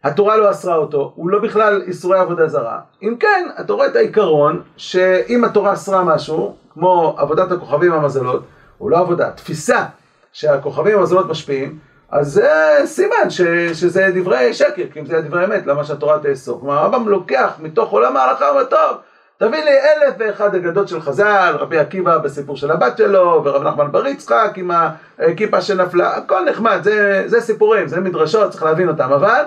התורה 0.05 0.37
לא 0.37 0.51
אסרה 0.51 0.77
אותו, 0.77 1.13
הוא 1.17 1.31
לא 1.31 1.39
בכלל 1.39 1.83
איסורי 1.87 2.19
עבודה 2.19 2.49
זרה. 2.49 2.81
אם 3.03 3.17
כן, 3.21 3.49
אתה 3.61 3.73
רואה 3.73 3.87
את 3.87 3.97
העיקרון, 3.97 4.63
שאם 4.77 5.45
התורה 5.45 5.73
אסרה 5.73 6.05
משהו, 6.05 6.57
כמו 6.73 7.15
עבודת 7.19 7.53
הכוכבים 7.53 7.93
והמזלות, 7.93 8.45
הוא 8.79 8.91
לא 8.91 8.99
עבודה, 8.99 9.31
תפיסה 9.31 9.85
שהכוכבים 10.33 10.97
והמזלות 10.97 11.29
משפיעים, 11.29 11.92
אז 12.13 12.33
זה 12.33 12.81
סימן 12.85 13.31
ש, 13.31 13.41
שזה 13.73 14.11
דברי 14.15 14.55
שקר, 14.55 14.83
כי 14.93 15.01
אם 15.01 15.07
זה 15.07 15.21
דברי 15.21 15.45
אמת, 15.45 15.67
למה 15.67 15.85
שהתורה 15.85 16.19
תאסור? 16.19 16.61
כלומר, 16.61 16.79
הרמב"ם 16.79 17.09
לוקח 17.09 17.53
מתוך 17.59 17.91
עולם 17.91 18.17
ההלכה 18.17 18.45
וטוב, 18.45 18.97
תביא 19.37 19.65
לי 19.65 19.71
אלף 19.71 20.15
ואחד 20.19 20.55
אגדות 20.55 20.89
של 20.89 21.01
חז"ל, 21.01 21.57
רבי 21.59 21.79
עקיבא 21.79 22.19
בסיפור 22.19 22.57
של 22.57 22.71
הבת 22.71 22.99
שלו, 22.99 23.43
ורב 23.45 23.63
נחמן 23.63 23.93
בר 23.93 24.07
יצחק 24.07 24.53
עם 24.57 24.71
הכיפה 25.19 25.61
שנפלה, 25.61 26.17
הכל 26.17 26.45
נחמד, 26.45 26.79
זה, 26.83 27.25
זה 27.27 27.41
סיפורים, 27.41 27.89
זה 27.89 28.01
מדרשות, 28.01 28.51
צריך 28.51 28.63
להבין 28.63 28.89
אותם, 28.89 29.13
אבל 29.13 29.45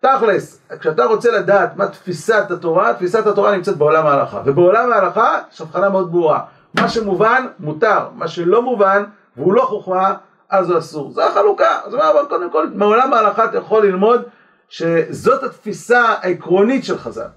תכלס, 0.00 0.60
כשאתה 0.80 1.04
רוצה 1.04 1.30
לדעת 1.30 1.76
מה 1.76 1.86
תפיסת 1.86 2.50
התורה, 2.50 2.94
תפיסת 2.94 3.26
התורה 3.26 3.56
נמצאת 3.56 3.76
בעולם 3.76 4.06
ההלכה, 4.06 4.40
ובעולם 4.44 4.92
ההלכה 4.92 5.38
יש 5.52 5.60
הבחנה 5.60 5.88
מאוד 5.88 6.12
ברורה, 6.12 6.40
מה 6.74 6.88
שמובן 6.88 7.46
מותר, 7.60 7.98
מה 8.14 8.28
שלא 8.28 8.62
מובן 8.62 9.04
והוא 9.36 9.54
לא 9.54 9.62
חוכמה, 9.62 10.14
אז 10.50 10.70
הוא 10.70 10.78
אסור, 10.78 11.12
זו 11.12 11.22
החלוקה, 11.22 11.80
זאת 11.84 12.00
אומרת, 12.00 12.28
קודם 12.28 12.50
כל, 12.50 12.66
מעולם 12.74 13.12
ההלכה 13.12 13.44
אתה 13.44 13.58
יכול 13.58 13.86
ללמוד 13.86 14.22
שזאת 14.68 15.42
התפיסה 15.42 16.00
העקרונית 16.00 16.84
של 16.84 16.98
חז"ל. 16.98 17.28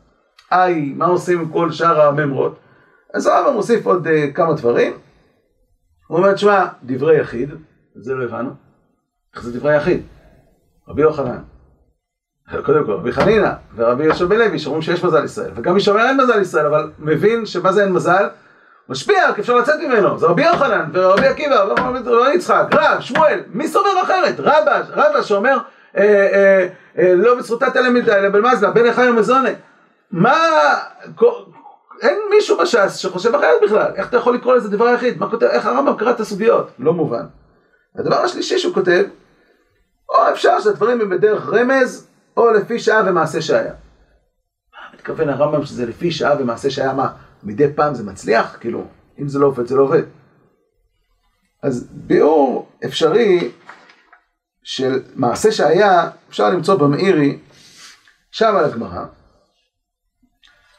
איי, 0.51 0.93
מה 0.95 1.05
עושים 1.05 1.39
עם 1.39 1.49
כל 1.49 1.71
שאר 1.71 2.01
הממרות? 2.01 2.59
אז 3.13 3.27
הרמב"ם 3.27 3.53
מוסיף 3.53 3.85
עוד 3.85 4.07
uh, 4.07 4.33
כמה 4.33 4.53
דברים. 4.53 4.93
הוא 6.07 6.17
אומר, 6.17 6.33
תשמע, 6.33 6.65
דברי 6.83 7.19
יחיד, 7.19 7.51
את 7.97 8.03
זה 8.03 8.13
לא 8.13 8.23
הבנו. 8.23 8.49
איך 9.35 9.43
זה 9.43 9.59
דברי 9.59 9.77
יחיד? 9.77 10.01
רבי 10.87 11.01
יוחנן. 11.01 11.41
קודם 12.65 12.85
כל, 12.85 12.91
רבי 12.91 13.11
חנינא 13.11 13.51
ורבי 13.75 14.03
יהושע 14.03 14.25
בן 14.25 14.37
לוי 14.37 14.59
שאומרים 14.59 14.81
שיש 14.81 15.03
מזל 15.03 15.23
ישראל, 15.23 15.51
וגם 15.55 15.73
מי 15.73 15.79
שאומר 15.79 16.05
אין 16.05 16.17
מזל 16.17 16.41
ישראל, 16.41 16.65
אבל 16.65 16.91
מבין 16.99 17.45
שמה 17.45 17.71
זה 17.71 17.83
אין 17.83 17.93
מזל? 17.93 18.27
משפיע, 18.89 19.33
כי 19.33 19.41
אפשר 19.41 19.55
לצאת 19.55 19.79
ממנו, 19.79 20.19
זה 20.19 20.27
רבי 20.27 20.45
יוחנן 20.45 20.89
ורבי 20.93 21.27
עקיבא 21.27 21.65
ורבי 21.79 22.33
יצחק, 22.35 22.65
רב, 22.73 22.99
שמואל, 22.99 23.39
מי 23.47 23.67
סובר 23.67 24.01
אחרת? 24.03 24.35
רבא, 24.39 24.81
רבא 24.89 25.21
שאומר 25.21 25.57
אה, 25.97 26.03
אה, 26.33 26.67
אה, 26.97 27.13
לא 27.15 27.35
בזכותה 27.35 27.69
תלמידה 27.71 28.17
אלא 28.17 28.29
בלמזלה, 28.29 28.71
בן 28.71 28.85
החי 28.85 29.09
ומזונה 29.09 29.49
מה... 30.11 30.33
אין 32.01 32.19
מישהו 32.29 32.57
בש"ס 32.57 32.95
שחושב 32.95 33.35
אחרת 33.35 33.61
בכלל, 33.63 33.91
איך 33.95 34.09
אתה 34.09 34.17
יכול 34.17 34.35
לקרוא 34.35 34.55
לזה 34.55 34.69
דבר 34.69 34.93
יחיד? 34.93 35.19
מה 35.19 35.29
כותב, 35.29 35.45
איך 35.45 35.65
הרמב"ם 35.65 35.97
קרא 35.97 36.11
את 36.11 36.19
הסוגיות? 36.19 36.71
לא 36.79 36.93
מובן. 36.93 37.25
הדבר 37.95 38.15
השלישי 38.15 38.59
שהוא 38.59 38.73
כותב, 38.73 39.03
או 40.09 40.29
אפשר 40.31 40.59
שהדברים 40.59 41.01
הם 41.01 41.09
בדרך 41.09 41.49
רמז, 41.53 42.07
או 42.37 42.51
לפי 42.51 42.79
שעה 42.79 43.03
ומעשה 43.05 43.41
שהיה. 43.41 43.73
מה 44.73 44.79
מתכוון 44.93 45.29
הרמב"ם 45.29 45.65
שזה 45.65 45.85
לפי 45.85 46.11
שעה 46.11 46.35
ומעשה 46.39 46.69
שהיה? 46.69 46.93
מה, 46.93 47.07
מדי 47.43 47.73
פעם 47.73 47.95
זה 47.95 48.03
מצליח? 48.03 48.57
כאילו, 48.59 48.85
אם 49.19 49.27
זה 49.27 49.39
לא 49.39 49.47
עובד, 49.47 49.67
זה 49.67 49.75
לא 49.75 49.81
עובד. 49.83 50.03
אז 51.63 51.87
ביאור 51.91 52.69
אפשרי 52.85 53.51
של 54.63 55.03
מעשה 55.15 55.51
שהיה, 55.51 56.09
אפשר 56.29 56.49
למצוא 56.49 56.75
במאירי, 56.75 57.39
שם 58.31 58.55
על 58.55 58.65
הגמרא. 58.65 59.05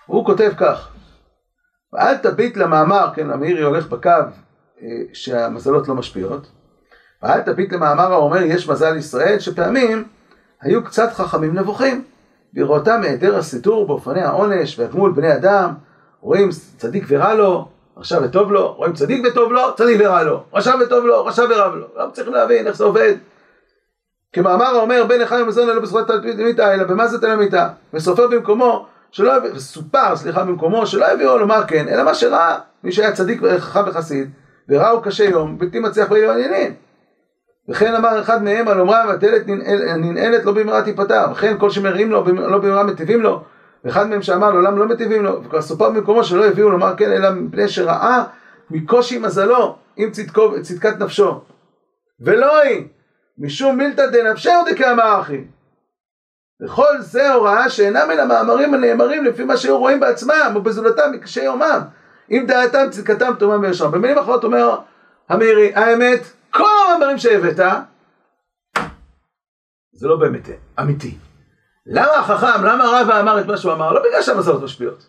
הוא 0.07 0.27
כותב 0.27 0.53
כך, 0.57 0.89
ואל 1.93 2.17
תביט 2.17 2.57
למאמר, 2.57 3.11
כן, 3.15 3.31
המאירי 3.31 3.63
הולך 3.63 3.87
בקו 3.87 4.11
אה, 4.83 4.87
שהמזלות 5.13 5.89
לא 5.89 5.95
משפיעות, 5.95 6.51
ואל 7.23 7.41
תביט 7.41 7.73
למאמר 7.73 8.13
האומר 8.13 8.43
יש 8.43 8.69
מזל 8.69 8.97
ישראל, 8.97 9.39
שפעמים 9.39 10.09
היו 10.61 10.85
קצת 10.85 11.13
חכמים 11.13 11.59
נבוכים, 11.59 12.05
בראותם 12.53 13.01
היעדר 13.03 13.37
הסיתור 13.37 13.87
באופני 13.87 14.21
העונש 14.21 14.79
והגמול 14.79 15.13
בני 15.13 15.35
אדם, 15.35 15.75
רואים 16.21 16.49
צדיק 16.77 17.05
ורע 17.09 17.35
לו, 17.35 17.69
רשע 17.97 18.19
וטוב 18.25 18.53
לו, 18.53 18.73
רואים 18.73 18.93
צדיק 18.93 19.27
וטוב 19.27 19.53
לו, 19.53 19.75
צדיק 19.77 19.97
ורע 20.01 20.23
לו, 20.23 20.43
רשע 20.55 20.75
וטוב 20.81 21.07
לו, 21.07 21.25
רשע 21.25 21.43
ורע 21.51 21.69
לו, 21.69 21.87
לא 21.97 22.05
צריכים 22.13 22.35
להבין 22.35 22.67
איך 22.67 22.77
זה 22.77 22.85
עובד. 22.85 23.15
כמאמר 24.33 24.65
האומר 24.65 25.05
בן 25.09 25.21
אחד 25.21 25.39
ומזון 25.43 25.71
אלא 25.71 25.81
בזכות 25.81 26.07
תלמיתה 26.07 26.75
אלא 26.75 26.85
במה 26.85 27.07
זה 27.07 27.21
תלמיתה 27.21 27.69
וסופר 27.95 28.27
במקומו 28.27 28.87
שלא 29.11 29.37
יביא, 29.37 29.51
וסופר, 29.55 30.17
סליחה, 30.17 30.45
במקומו, 30.45 30.87
שלא 30.87 31.13
יביאו 31.13 31.39
לומר 31.39 31.67
כן, 31.67 31.89
אלא 31.89 32.05
מה 32.05 32.15
שראה 32.15 32.59
מי 32.85 32.93
שהיה 32.93 33.13
צדיק 33.13 33.41
וחכם 33.43 33.81
וחסיד, 33.87 34.31
וראו 34.69 35.03
קשה 35.03 35.25
יום, 35.25 35.59
בלתי 35.59 35.79
מצליח 35.79 36.09
באילו 36.09 36.33
עניינים. 36.33 36.75
וכן 37.69 37.95
אמר 37.95 38.21
אחד 38.21 38.43
מהם 38.43 38.69
על 38.69 38.81
אומרם, 38.81 39.09
הטלת 39.09 39.47
ננעלת 39.97 40.45
לא 40.45 40.53
במהרה 40.53 40.83
תיפתר, 40.83 41.27
וכן 41.33 41.59
כל 41.59 41.71
שמריעים 41.71 42.11
לו, 42.11 42.25
לא 42.37 42.59
במהרה 42.59 42.85
מטיבים 42.85 43.21
לו, 43.21 43.43
ואחד 43.85 44.09
מהם 44.09 44.23
שאמר 44.23 44.51
לעולם 44.51 44.79
לא 44.79 44.89
מטיבים 44.89 45.25
לו, 45.25 45.45
וכבר 45.45 45.63
סופר 45.63 45.91
במקומו 45.91 46.25
שלא 46.25 46.45
יביאו 46.45 46.71
לומר 46.71 46.97
כן, 46.97 47.13
אלא 47.13 47.31
מפני 47.31 47.69
שראה 47.69 48.25
מקושי 48.71 49.19
מזלו, 49.19 49.77
עם 49.97 50.11
צדקו, 50.11 50.63
צדקת 50.63 50.99
נפשו. 50.99 51.41
ולא 52.21 52.61
היא, 52.61 52.85
משום 53.39 53.79
מילתא 53.79 54.07
דנפשהו 54.07 54.65
דקאמר 54.71 55.21
אחי. 55.21 55.45
וכל 56.65 57.01
זה 57.01 57.33
הוראה 57.33 57.71
שאינם 57.71 58.09
מן 58.09 58.19
המאמרים 58.19 58.75
הנאמרים 58.75 59.25
לפי 59.25 59.45
מה 59.45 59.57
שהיו 59.57 59.79
רואים 59.79 60.01
בעצמם 60.01 60.53
ובזולתם 60.57 61.13
מקשי 61.13 61.45
יומם. 61.45 61.81
אם 62.31 62.45
דעתם 62.47 62.91
צדקתם 62.91 63.33
תומם 63.39 63.63
ויושרם. 63.63 63.91
במילים 63.91 64.19
אחרות 64.19 64.45
אומר 64.45 64.79
המאירי, 65.29 65.75
האמת, 65.75 66.21
כל 66.51 66.65
המאמרים 66.87 67.19
שהבאת, 67.19 67.61
זה 69.93 70.09
לא 70.09 70.17
באמת 70.17 70.49
אמיתי. 70.81 71.28
למה 71.89 72.13
החכם, 72.13 72.65
למה 72.65 72.85
רבא 73.01 73.21
אמר 73.21 73.41
את 73.41 73.47
מה 73.47 73.57
שהוא 73.57 73.73
אמר? 73.73 73.93
לא 73.93 74.03
בגלל 74.09 74.23
שהמזלות 74.23 74.63
משפיעות, 74.63 75.07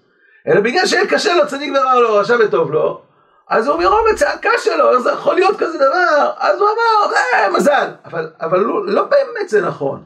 אלא 0.48 0.62
בגלל 0.62 0.86
שקשה 0.86 1.36
לו, 1.36 1.48
צדיק 1.48 1.74
ורע 1.76 2.00
לו, 2.00 2.16
רשע 2.16 2.36
וטוב 2.40 2.72
לו, 2.72 3.02
אז 3.50 3.68
הוא 3.68 3.80
מרוב 3.80 4.08
הצעקה 4.14 4.50
שלו, 4.58 4.92
איך 4.92 5.00
זה 5.00 5.12
יכול 5.12 5.36
להיות 5.36 5.58
כזה 5.58 5.78
דבר? 5.78 6.32
אז 6.38 6.62
הוא 6.62 6.70
אמר, 6.70 7.10
זה 7.10 7.58
מזל. 7.58 7.88
אבל, 8.06 8.30
אבל 8.42 8.60
לא, 8.60 8.86
לא 8.86 9.04
באמת 9.04 9.50
זה 9.50 9.62
נכון. 9.62 10.04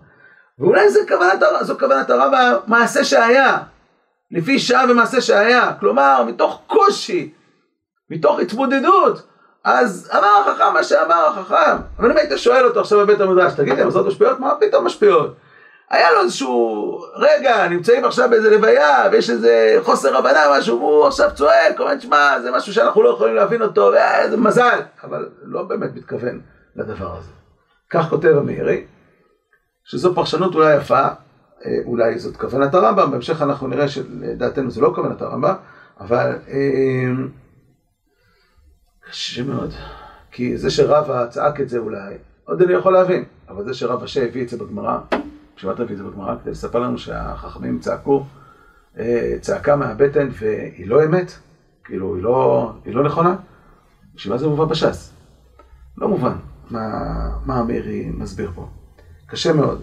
ואולי 0.60 0.90
זה 0.90 1.00
כוונת, 1.08 1.44
זו 1.62 1.80
כוונת 1.80 2.10
הרב 2.10 2.32
המעשה 2.34 3.04
שהיה, 3.04 3.58
לפי 4.32 4.60
שעה 4.60 4.86
ומעשה 4.90 5.22
שהיה. 5.22 5.72
כלומר, 5.80 6.24
מתוך 6.28 6.62
קושי, 6.68 7.34
מתוך 8.10 8.40
התמודדות, 8.40 9.28
אז 9.64 10.12
אמר 10.14 10.42
החכם 10.42 10.74
מה 10.74 10.84
שאמר 10.84 11.26
החכם. 11.26 11.78
אבל 12.00 12.12
אם 12.12 12.18
היית 12.18 12.32
שואל 12.36 12.66
אותו 12.66 12.80
עכשיו 12.80 13.00
בבית 13.00 13.22
המדרש, 13.22 13.54
תגיד 13.54 13.76
לי, 13.76 13.82
המזלות 13.82 14.08
משפיעות? 14.08 14.40
מה 14.40 14.54
פתאום 14.60 14.86
משפיעות? 14.86 15.36
היה 15.89 16.12
לו 16.12 16.22
איזשהו 16.22 17.00
רגע, 17.15 17.67
נמצאים 17.67 18.06
עכשיו 18.06 18.30
באיזה 18.30 18.50
לוויה, 18.50 19.10
ויש 19.12 19.30
איזה 19.30 19.80
חוסר 19.84 20.17
הבנה, 20.17 20.39
משהו, 20.58 20.80
והוא 20.80 21.08
עכשיו 21.08 21.30
צועק, 21.36 21.80
אומר, 21.80 22.00
שמע, 22.00 22.41
זה 22.41 22.52
משהו 22.52 22.74
שאנחנו 22.74 23.04
לא 23.04 23.10
יכולים 23.10 23.36
להבין 23.36 23.62
אותו, 23.62 23.91
זה 24.30 24.38
מזל, 24.38 24.80
אבל 25.04 25.30
לא 25.43 25.63
באמת 25.63 25.96
מתכוון 25.96 26.41
לדבר 26.76 27.17
הזה. 27.17 27.32
כך 27.89 28.10
כותב 28.10 28.38
המאירי, 28.38 28.86
שזו 29.84 30.15
פרשנות 30.15 30.56
אולי 30.56 30.76
יפה, 30.76 31.08
אה, 31.65 31.78
אולי 31.86 32.19
זאת 32.19 32.38
כוונת 32.38 32.74
הרמב"ם, 32.74 33.12
בהמשך 33.12 33.41
אנחנו 33.41 33.67
נראה 33.67 33.88
שלדעתנו 33.88 34.72
זה 34.72 34.82
לא 34.82 34.91
כוונת 34.96 35.22
הרמב"ם, 35.22 35.56
אבל 36.00 36.36
אה, 36.48 37.12
קשה 39.10 39.43
מאוד, 39.43 39.74
כי 40.32 40.58
זה 40.58 40.69
שרבא 40.69 41.28
צעק 41.28 41.62
את 41.62 41.69
זה 41.69 41.78
אולי, 41.78 42.17
עוד 42.46 42.62
אני 42.62 42.74
יכול 42.74 42.93
להבין, 42.93 43.26
אבל 43.50 43.63
זה 43.63 43.74
שרבא 43.74 44.08
שהביא 44.08 44.43
את 44.43 44.50
זה 44.50 44.58
בגמרא, 44.58 44.98
בשבת 45.63 45.80
רביעי 45.80 45.97
זה 45.97 46.04
בגמרא, 46.04 46.36
כדי 46.41 46.52
לספר 46.52 46.80
לנו 46.80 46.97
שהחכמים 46.97 47.80
צעקו 47.80 48.26
אה, 48.99 49.36
צעקה 49.41 49.76
מהבטן 49.76 50.30
והיא 50.32 50.88
לא 50.88 51.06
אמת, 51.06 51.32
כאילו 51.84 52.15
היא 52.15 52.23
לא, 52.23 52.71
היא 52.86 52.95
לא 52.95 53.04
נכונה, 53.04 53.36
בשביל 54.15 54.34
מה 54.34 54.39
זה 54.39 54.47
מובא 54.47 54.65
בש"ס? 54.65 55.13
לא 55.97 56.08
מובן 56.08 56.34
מה, 56.69 56.89
מה 57.45 57.60
המאירי 57.60 58.12
מסביר 58.17 58.52
פה. 58.56 58.67
קשה 59.28 59.54
מאוד. 59.54 59.82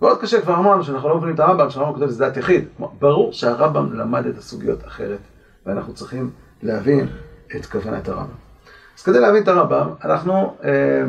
ועוד 0.00 0.20
קשה, 0.20 0.40
כבר 0.40 0.54
אמרנו 0.54 0.84
שאנחנו 0.84 1.08
לא 1.08 1.16
מבינים 1.16 1.34
את 1.34 1.40
הרמב"ם, 1.40 1.70
שהרמב"ם 1.70 1.94
כותב 1.94 2.06
שזה 2.06 2.18
דעת 2.18 2.36
יחיד. 2.36 2.64
ברור 2.98 3.32
שהרמב"ם 3.32 3.92
למד 3.92 4.26
את 4.26 4.38
הסוגיות 4.38 4.86
אחרת, 4.86 5.20
ואנחנו 5.66 5.94
צריכים 5.94 6.30
להבין 6.62 7.06
את 7.56 7.66
כוונת 7.66 8.08
הרמב"ם. 8.08 8.34
אז 8.98 9.02
כדי 9.02 9.20
להבין 9.20 9.42
את 9.42 9.48
הרמב"ם, 9.48 9.90
אנחנו 10.04 10.56
אה, 10.64 11.02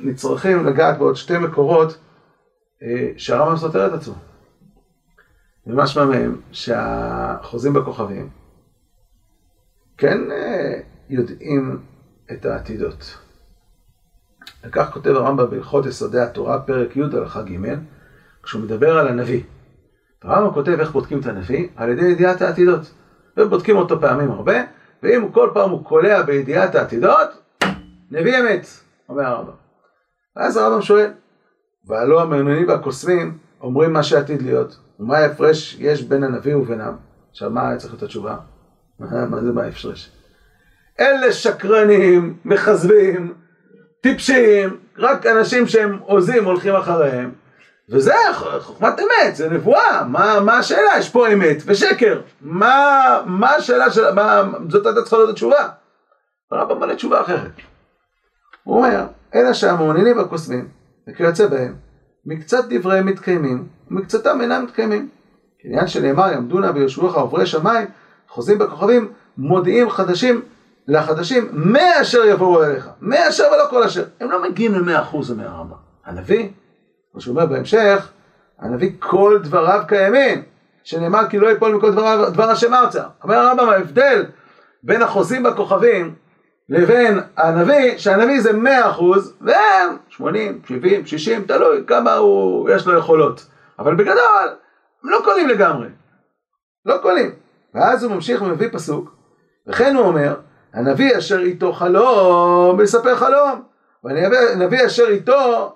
נצרכים 0.00 0.66
לגעת 0.66 0.98
בעוד 0.98 1.16
שתי 1.16 1.38
מקורות 1.38 1.98
שהרמב"ם 3.16 3.56
סותר 3.56 3.86
את 3.86 3.92
עצמו. 3.92 4.14
ומשמע 5.66 6.04
מהם 6.04 6.40
שהחוזים 6.52 7.72
בכוכבים 7.72 8.30
כן 9.98 10.30
אה, 10.30 10.80
יודעים 11.08 11.78
את 12.32 12.44
העתידות. 12.44 13.18
וכך 14.64 14.90
כותב 14.92 15.10
הרמב"ם 15.10 15.50
בהלכות 15.50 15.86
יסודי 15.86 16.20
התורה, 16.20 16.60
פרק 16.60 16.96
י' 16.96 17.02
הלכה 17.02 17.42
ג', 17.42 17.74
כשהוא 18.42 18.62
מדבר 18.62 18.98
על 18.98 19.08
הנביא. 19.08 19.42
הרמב"ם 20.22 20.54
כותב 20.54 20.76
איך 20.80 20.90
בודקים 20.90 21.20
את 21.20 21.26
הנביא? 21.26 21.68
על 21.76 21.88
ידי 21.88 22.04
ידיעת 22.04 22.42
העתידות. 22.42 22.94
ובודקים 23.36 23.76
אותו 23.76 24.00
פעמים 24.00 24.30
הרבה, 24.30 24.54
ואם 25.02 25.28
כל 25.32 25.50
פעם 25.54 25.70
הוא 25.70 25.84
קולע 25.84 26.22
בידיעת 26.22 26.74
העתידות, 26.74 27.28
נביא 28.10 28.40
אמת, 28.40 28.66
אומר 29.08 29.22
הרמב"ם. 29.22 29.52
ואז 30.36 30.56
הרמב"ם 30.56 30.82
שואל, 30.82 31.12
והלא 31.86 32.22
המעוניינים 32.22 32.68
והקוסמים 32.68 33.38
אומרים 33.60 33.92
מה 33.92 34.02
שעתיד 34.02 34.42
להיות, 34.42 34.76
ומה 35.00 35.18
ההפרש 35.18 35.76
יש 35.78 36.02
בין 36.02 36.24
הנביא 36.24 36.56
ובינם? 36.56 36.96
עכשיו, 37.30 37.50
מה 37.50 37.68
היה 37.68 37.78
צריך 37.78 37.92
להיות 37.92 38.02
התשובה? 38.02 38.36
מה 39.30 39.40
זה 39.40 39.52
מה 39.52 39.62
ההפרש? 39.62 40.10
אלה 41.00 41.32
שקרנים, 41.32 42.36
מכזבים, 42.44 43.34
טיפשיים, 44.00 44.76
רק 44.98 45.26
אנשים 45.26 45.66
שהם 45.66 45.98
עוזים 45.98 46.44
הולכים 46.44 46.74
אחריהם, 46.74 47.32
וזה 47.88 48.14
חוכמת 48.60 49.00
אמת, 49.00 49.36
זה 49.36 49.50
נבואה, 49.50 50.04
מה, 50.04 50.40
מה 50.40 50.58
השאלה? 50.58 50.98
יש 50.98 51.10
פה 51.10 51.28
אמת 51.28 51.56
ושקר, 51.66 52.20
מה, 52.40 53.18
מה 53.26 53.50
השאלה 53.50 53.90
של... 53.90 54.10
מה, 54.10 54.42
זאת 54.68 54.86
הייתה 54.86 55.02
צריכה 55.02 55.16
להיות 55.16 55.30
התשובה. 55.30 55.68
הרב 56.50 56.78
מלא 56.78 56.94
תשובה 56.94 57.20
אחרת. 57.20 57.50
הוא 58.62 58.76
אומר, 58.76 59.06
אלא 59.34 59.52
שהמעוניינים 59.52 60.16
והקוסמים 60.16 60.68
וכיוצא 61.08 61.46
בהם, 61.46 61.74
מקצת 62.26 62.64
דבריהם 62.68 63.06
מתקיימים, 63.06 63.66
ומקצתם 63.90 64.40
אינם 64.40 64.64
מתקיימים. 64.64 65.08
כעניין 65.58 65.86
שנאמר, 65.86 66.32
יעמדו 66.32 66.60
נא 66.60 66.70
ויושבוך 66.74 67.14
עוברי 67.14 67.46
שמיים, 67.46 67.86
חוזים 68.28 68.58
בכוכבים, 68.58 69.12
מודיעים 69.38 69.90
חדשים 69.90 70.42
לחדשים, 70.88 71.48
מאה 71.52 72.00
אשר 72.00 72.24
יבואו 72.24 72.64
אליך, 72.64 72.88
מאה 73.00 73.28
אשר 73.28 73.44
ולא 73.52 73.70
כל 73.70 73.82
אשר. 73.82 74.04
הם 74.20 74.30
לא 74.30 74.42
מגיעים 74.42 74.74
למאה 74.74 75.02
אחוז 75.02 75.30
מהרמב"ם. 75.30 75.76
הנביא, 76.04 76.48
כמו 77.12 77.20
שהוא 77.20 77.34
אומר 77.34 77.46
בהמשך, 77.46 78.10
הנביא 78.58 78.90
כל 78.98 79.38
דבריו 79.42 79.82
קיימים, 79.88 80.42
שנאמר 80.84 81.28
כי 81.28 81.38
לא 81.38 81.50
יפול 81.50 81.74
מכל 81.74 81.92
דבריו, 81.92 82.30
דבר 82.30 82.50
השם 82.50 82.74
ארצה. 82.74 83.04
אומר 83.24 83.34
הרמב"ם, 83.34 83.68
ההבדל 83.68 84.24
בין 84.82 85.02
החוזים 85.02 85.42
בכוכבים 85.42 86.14
לבין 86.72 87.20
הנביא, 87.36 87.98
שהנביא 87.98 88.40
זה 88.40 88.52
מאה 88.52 88.90
אחוז, 88.90 89.34
והם 89.40 89.96
שמונים, 90.08 90.60
שבעים, 90.68 91.06
שישים, 91.06 91.44
תלוי 91.44 91.84
כמה 91.86 92.14
הוא, 92.14 92.70
יש 92.70 92.86
לו 92.86 92.98
יכולות. 92.98 93.46
אבל 93.78 93.94
בגדול, 93.94 94.48
הם 95.04 95.10
לא 95.10 95.20
קולים 95.24 95.48
לגמרי. 95.48 95.88
לא 96.86 96.98
קולים. 97.02 97.30
ואז 97.74 98.04
הוא 98.04 98.14
ממשיך 98.14 98.42
ומביא 98.42 98.68
פסוק, 98.72 99.14
וכן 99.66 99.96
הוא 99.96 100.06
אומר, 100.06 100.34
הנביא 100.72 101.18
אשר 101.18 101.38
איתו 101.38 101.72
חלום, 101.72 102.80
מספר 102.80 103.16
חלום. 103.16 103.62
והנביא 104.04 104.86
אשר 104.86 105.06
איתו, 105.08 105.72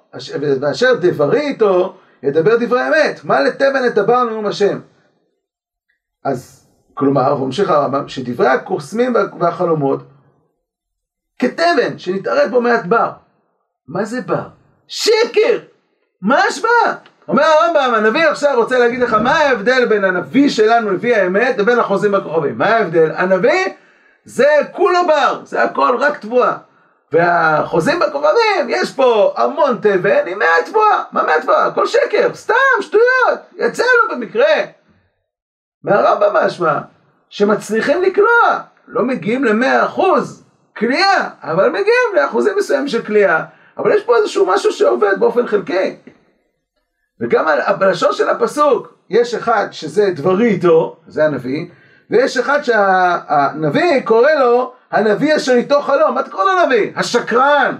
ואשר 0.60 0.94
דברי 1.00 1.40
איתו, 1.40 1.96
ידבר 2.22 2.56
דברי 2.60 2.88
אמת. 2.88 3.20
מה 3.24 3.40
לתבן 3.40 3.86
את 3.86 3.94
דבר 3.94 4.24
נאום 4.24 4.46
השם? 4.46 4.80
אז, 6.24 6.68
כלומר, 6.94 7.30
הוא 7.30 7.46
ממשיך 7.46 7.70
הרמב"ם, 7.70 8.08
שדברי 8.08 8.48
הקוסמים 8.48 9.14
והחלומות, 9.40 10.02
כתבן 11.38 11.98
שנתערב 11.98 12.50
בו 12.50 12.60
מעט 12.60 12.84
בר. 12.84 13.10
מה 13.88 14.04
זה 14.04 14.20
בר? 14.20 14.48
שקר! 14.88 15.58
מה 16.22 16.38
ההשוואה? 16.38 16.94
אומר 17.28 17.42
הרמב"ם, 17.42 17.94
הנביא 17.94 18.26
עכשיו 18.26 18.52
רוצה 18.56 18.78
להגיד 18.78 19.00
לך 19.00 19.14
מה 19.14 19.34
ההבדל 19.34 19.86
בין 19.86 20.04
הנביא 20.04 20.48
שלנו, 20.48 20.90
נביא 20.90 21.16
האמת, 21.16 21.58
לבין 21.58 21.78
החוזים 21.78 22.12
בכוכבים. 22.12 22.58
מה 22.58 22.66
ההבדל? 22.66 23.10
הנביא 23.16 23.64
זה 24.24 24.46
כולו 24.72 25.06
בר, 25.06 25.40
זה 25.44 25.62
הכל 25.62 25.96
רק 26.00 26.18
תבואה. 26.18 26.56
והחוזים 27.12 27.98
בכוכבים, 28.00 28.66
יש 28.68 28.92
פה 28.92 29.34
המון 29.36 29.78
תבן 29.82 30.26
עם 30.26 30.38
מעט 30.38 30.66
תבואה. 30.66 31.02
מה 31.12 31.22
מעט 31.22 31.42
תבואה? 31.42 31.66
הכל 31.66 31.86
שקר, 31.86 32.34
סתם, 32.34 32.54
שטויות. 32.80 33.40
יצא 33.56 33.82
לו 33.82 34.16
במקרה. 34.16 34.54
מהרמב"ם 35.84 36.36
משמע, 36.36 36.78
שמצליחים 37.28 38.02
לקלוע, 38.02 38.60
לא 38.88 39.02
מגיעים 39.02 39.44
למאה 39.44 39.84
אחוז. 39.84 40.45
כליאה, 40.78 41.28
אבל 41.42 41.68
מגיעים 41.68 42.14
לאחוזים 42.14 42.54
מסוימים 42.58 42.88
של 42.88 43.04
כליאה. 43.06 43.44
אבל 43.78 43.92
יש 43.92 44.04
פה 44.04 44.16
איזשהו 44.16 44.46
משהו 44.46 44.72
שעובד 44.72 45.20
באופן 45.20 45.46
חלקי. 45.46 45.96
וגם 47.20 47.46
בלשון 47.78 48.12
של 48.12 48.30
הפסוק, 48.30 48.94
יש 49.10 49.34
אחד 49.34 49.66
שזה 49.70 50.10
דברי 50.14 50.46
איתו, 50.46 50.96
זה 51.06 51.24
הנביא, 51.24 51.66
ויש 52.10 52.36
אחד 52.36 52.62
שהנביא 52.62 54.00
קורא 54.04 54.32
לו 54.32 54.72
הנביא 54.90 55.36
אשר 55.36 55.52
איתו 55.52 55.82
חלום. 55.82 56.14
מה 56.14 56.20
אתה 56.20 56.30
קורא 56.30 56.44
לו 56.44 56.66
נביא? 56.66 56.92
השקרן. 56.96 57.76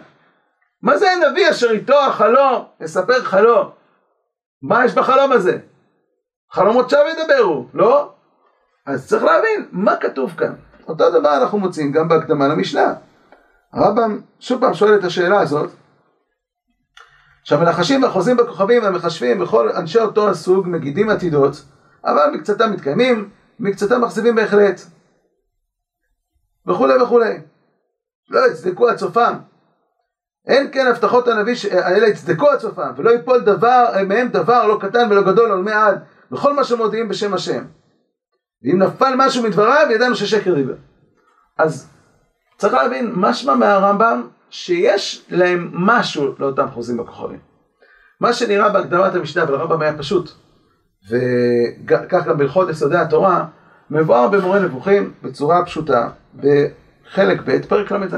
מה 0.83 0.99
זה 0.99 1.13
הנביא 1.13 1.51
אשר 1.51 1.71
איתו 1.71 2.01
החלום? 2.01 2.65
מספר 2.81 3.23
חלום. 3.23 3.71
מה 4.63 4.85
יש 4.85 4.95
בחלום 4.95 5.33
הזה? 5.33 5.59
חלומות 6.53 6.91
שווא 6.91 7.09
ידברו, 7.09 7.67
לא? 7.75 8.13
אז 8.87 9.09
צריך 9.09 9.25
להבין 9.25 9.69
מה 9.73 9.97
כתוב 9.97 10.35
כאן. 10.39 10.55
אותו 10.89 11.11
דבר 11.11 11.37
אנחנו 11.37 11.59
מוצאים 11.59 11.93
גם 11.93 12.09
בהקדמה 12.09 12.49
למשנה. 12.49 12.95
הרמב"ם 13.73 14.21
שוב 14.41 14.61
פעם 14.61 14.75
שואל 14.75 14.95
את 14.99 15.05
השאלה 15.05 15.41
הזאת. 15.41 15.71
שהמנחשים 17.45 18.03
והחוזים 18.03 18.37
בכוכבים 18.37 18.83
והמחשבים 18.83 19.43
וכל 19.43 19.69
אנשי 19.69 19.99
אותו 19.99 20.29
הסוג 20.29 20.69
מגידים 20.69 21.11
עתידות, 21.11 21.65
אבל 22.05 22.31
מקצתם 22.35 22.73
מתקיימים, 22.73 23.31
מקצתם 23.61 24.01
מכזיבים 24.01 24.35
בהחלט. 24.35 24.81
וכולי 26.67 27.03
וכולי. 27.03 27.41
לא 28.31 28.51
יצדקו 28.51 28.89
עד 28.89 28.97
סופם. 28.97 29.35
אין 30.47 30.69
כן 30.73 30.87
הבטחות 30.87 31.29
הנביא 31.29 31.55
אלא 31.73 32.07
יצדקו 32.07 32.49
עד 32.49 32.59
סופם, 32.59 32.93
ולא 32.97 33.11
יפול 33.11 33.41
דבר, 33.41 33.93
מהם 34.09 34.29
דבר 34.29 34.67
לא 34.67 34.79
קטן 34.81 35.09
ולא 35.11 35.23
גדול 35.23 35.51
עולמי 35.51 35.73
עד, 35.73 36.05
בכל 36.31 36.53
מה 36.53 36.65
שמודיעים 36.65 37.09
בשם 37.09 37.35
השם. 37.35 37.65
ואם 38.63 38.79
נפל 38.79 39.15
משהו 39.17 39.43
מדבריו, 39.43 39.87
ידענו 39.91 40.17
ששקר 40.17 40.55
דיבר. 40.55 40.75
אז 41.59 41.91
צריך 42.57 42.75
להבין, 42.75 43.13
משמע 43.17 43.55
מהרמב"ם, 43.55 44.29
שיש 44.51 45.27
להם 45.31 45.71
משהו 45.73 46.35
לאותם 46.39 46.67
חוזים 46.71 46.97
בכוכבים. 46.97 47.39
מה 48.21 48.33
שנראה 48.33 48.69
בהקדמת 48.69 49.15
המשנה, 49.15 49.45
ולרמב"ם 49.45 49.83
היה 49.83 49.99
פשוט, 49.99 50.31
וכך 51.11 52.27
גם 52.27 52.39
בהלכות 52.39 52.69
יסודי 52.69 52.97
התורה, 52.97 53.47
מבואר 53.91 54.29
במורה 54.29 54.59
נבוכים 54.59 55.13
בצורה 55.23 55.65
פשוטה, 55.65 56.09
בחלק 56.35 57.41
ב', 57.45 57.67
פרק 57.69 57.93
ל"ז. 57.93 58.17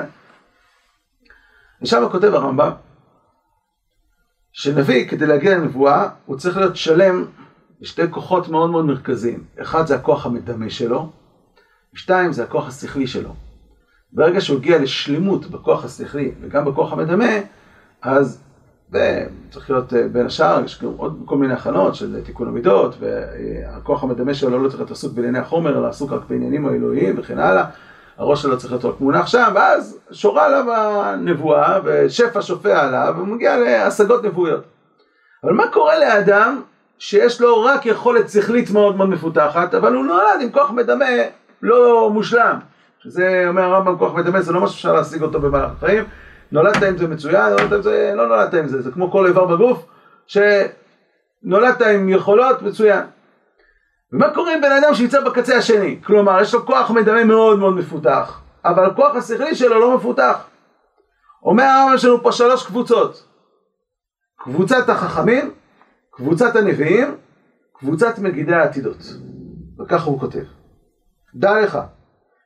ושם 1.82 2.08
כותב 2.10 2.34
הרמב"ם, 2.34 2.70
שנביא, 4.52 5.08
כדי 5.08 5.26
להגיע 5.26 5.58
לנבואה, 5.58 6.08
הוא 6.26 6.38
צריך 6.38 6.56
להיות 6.56 6.76
שלם 6.76 7.24
בשתי 7.80 8.02
כוחות 8.10 8.48
מאוד 8.48 8.70
מאוד 8.70 8.84
מרכזיים. 8.84 9.44
אחד 9.62 9.86
זה 9.86 9.94
הכוח 9.94 10.26
המדמה 10.26 10.70
שלו, 10.70 11.10
ושתיים 11.94 12.32
זה 12.32 12.42
הכוח 12.42 12.68
השכלי 12.68 13.06
שלו. 13.06 13.34
ברגע 14.12 14.40
שהוא 14.40 14.58
הגיע 14.58 14.78
לשלמות 14.78 15.46
בכוח 15.46 15.84
השכלי 15.84 16.32
וגם 16.40 16.64
בכוח 16.64 16.92
המדמה, 16.92 17.30
אז 18.02 18.42
צריך 19.50 19.70
להיות 19.70 19.94
אה, 19.94 20.08
בין 20.08 20.26
השאר, 20.26 20.64
יש 20.64 20.82
גם 20.82 20.90
עוד 20.96 21.22
כל 21.24 21.36
מיני 21.36 21.52
הכנות 21.54 21.94
של 21.94 22.20
תיקון 22.24 22.48
המידות, 22.48 22.94
והכוח 23.00 24.02
המדמה 24.02 24.34
שלו 24.34 24.62
לא 24.62 24.68
צריך 24.68 24.80
להיות 24.80 24.90
עסוק 24.90 25.12
בענייני 25.12 25.38
החומר, 25.38 25.78
אלא 25.78 25.86
עסוק 25.86 26.12
רק 26.12 26.20
בעניינים 26.28 26.66
האלוהיים 26.66 27.14
וכן 27.18 27.38
הלאה. 27.38 27.64
הראש 28.18 28.42
שלו 28.42 28.58
צריך 28.58 28.72
להיות 28.72 28.84
רק 28.84 29.00
מונח 29.00 29.26
שם, 29.26 29.52
ואז 29.54 29.98
שורה 30.10 30.46
עליו 30.46 30.72
הנבואה, 30.72 31.78
ושפע 31.84 32.42
שופע 32.42 32.86
עליו, 32.86 33.14
והוא 33.16 33.28
מגיע 33.28 33.56
להשגות 33.56 34.24
נבואיות. 34.24 34.64
אבל 35.44 35.52
מה 35.52 35.64
קורה 35.72 35.98
לאדם 35.98 36.62
שיש 36.98 37.40
לו 37.40 37.62
רק 37.62 37.86
יכולת 37.86 38.30
שכלית 38.30 38.70
מאוד 38.70 38.96
מאוד 38.96 39.08
מפותחת, 39.08 39.74
אבל 39.74 39.94
הוא 39.94 40.04
נולד 40.04 40.40
עם 40.42 40.52
כוח 40.52 40.70
מדמה 40.70 41.04
לא 41.62 42.10
מושלם. 42.10 42.58
שזה 42.98 43.44
אומר 43.48 43.62
הרמב"ם 43.62 43.98
כוח 43.98 44.12
מדמה, 44.14 44.40
זה 44.40 44.52
לא 44.52 44.60
משהו 44.60 44.76
שאפשר 44.76 44.92
להשיג 44.92 45.22
אותו 45.22 45.40
במהלך 45.40 45.70
החיים. 45.76 46.04
נולדת 46.52 46.82
עם 46.82 46.98
זה 46.98 47.08
מצוין, 47.08 47.50
נולדת 47.50 47.72
עם 47.72 47.82
זה, 47.82 48.12
לא 48.14 48.28
נולדת 48.28 48.54
עם 48.54 48.68
זה, 48.68 48.82
זה 48.82 48.90
כמו 48.90 49.10
כל 49.10 49.26
איבר 49.26 49.44
בגוף, 49.44 49.86
שנולדת 50.26 51.82
עם 51.82 52.08
יכולות 52.08 52.62
מצוין. 52.62 53.04
ומה 54.12 54.34
קורה 54.34 54.54
עם 54.54 54.60
בן 54.60 54.72
אדם 54.72 54.94
שיצא 54.94 55.20
בקצה 55.20 55.56
השני? 55.56 56.00
כלומר, 56.04 56.40
יש 56.40 56.54
לו 56.54 56.66
כוח 56.66 56.90
מדמה 56.90 57.24
מאוד 57.24 57.58
מאוד 57.58 57.74
מפותח, 57.74 58.40
אבל 58.64 58.84
הכוח 58.84 59.16
השכלי 59.16 59.54
שלו 59.54 59.80
לא 59.80 59.96
מפותח. 59.96 60.46
אומר 61.42 61.64
הרמב"ם, 61.64 61.94
יש 61.94 62.04
לנו 62.04 62.22
פה 62.22 62.32
שלוש 62.32 62.66
קבוצות. 62.66 63.24
קבוצת 64.38 64.88
החכמים, 64.88 65.50
קבוצת 66.18 66.56
הנביאים, 66.56 67.14
קבוצת 67.72 68.18
מגידי 68.18 68.54
העתידות. 68.54 69.02
וככה 69.80 70.04
הוא 70.04 70.20
כותב. 70.20 70.44
דע 71.34 71.60
לך, 71.60 71.78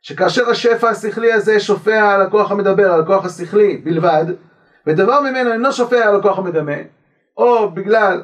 שכאשר 0.02 0.50
השפע 0.50 0.88
השכלי 0.88 1.32
הזה 1.32 1.60
שופע 1.60 2.14
על 2.14 2.22
הכוח 2.22 2.50
המדבר, 2.50 2.92
על 2.92 3.00
הכוח 3.00 3.24
השכלי 3.24 3.76
בלבד, 3.76 4.24
ודבר 4.86 5.20
ממנו 5.20 5.52
אינו 5.52 5.72
שופע 5.72 6.08
על 6.08 6.16
הכוח 6.16 6.38
המדמה, 6.38 6.76
או 7.36 7.70
בגלל 7.70 8.22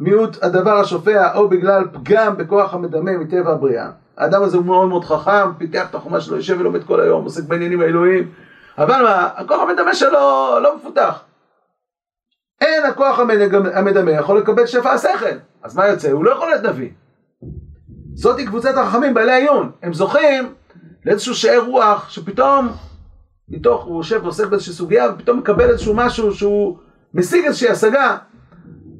מיעוט 0.00 0.42
הדבר 0.42 0.78
השופע, 0.78 1.34
או 1.34 1.48
בגלל 1.48 1.84
פגם 1.92 2.36
בכוח 2.36 2.74
המדמה 2.74 3.18
מטבע 3.18 3.52
הבריאה. 3.52 3.90
האדם 4.16 4.42
הזה 4.42 4.56
הוא 4.56 4.66
מאוד 4.66 4.88
מאוד 4.88 5.04
חכם, 5.04 5.54
פיתח 5.58 5.90
את 5.90 5.94
החומה 5.94 6.20
שלו, 6.20 6.36
יושב 6.36 6.56
ולומד 6.60 6.84
כל 6.84 7.00
היום, 7.00 7.24
עוסק 7.24 7.44
בעניינים 7.44 7.80
האלוהיים, 7.80 8.30
אבל 8.78 9.02
מה, 9.02 9.28
הכוח 9.36 9.60
המדמה 9.60 9.94
שלו 9.94 10.58
לא 10.62 10.76
מפותח. 10.76 11.25
אין 12.60 12.84
הכוח 12.84 13.18
המדמה 13.74 14.10
יכול 14.10 14.38
לקבל 14.38 14.66
שפע 14.66 14.92
השכל, 14.92 15.36
אז 15.62 15.76
מה 15.76 15.86
יוצא? 15.86 16.10
הוא 16.10 16.24
לא 16.24 16.30
יכול 16.30 16.48
להיות 16.48 16.62
נביא. 16.62 16.90
זאתי 18.14 18.46
קבוצת 18.46 18.76
החכמים 18.76 19.14
בעלי 19.14 19.32
העיון, 19.32 19.70
הם 19.82 19.92
זוכים 19.92 20.52
לאיזשהו 21.04 21.34
שאר 21.34 21.64
רוח 21.66 22.10
שפתאום, 22.10 22.68
מתוך, 23.48 23.84
הוא 23.84 23.96
יושב 23.96 24.20
ועוסק 24.22 24.46
באיזושהי 24.46 24.72
סוגיה 24.72 25.10
ופתאום 25.14 25.38
מקבל 25.38 25.70
איזשהו 25.70 25.94
משהו 25.94 26.34
שהוא 26.34 26.78
משיג 27.14 27.44
איזושהי 27.44 27.68
השגה 27.68 28.16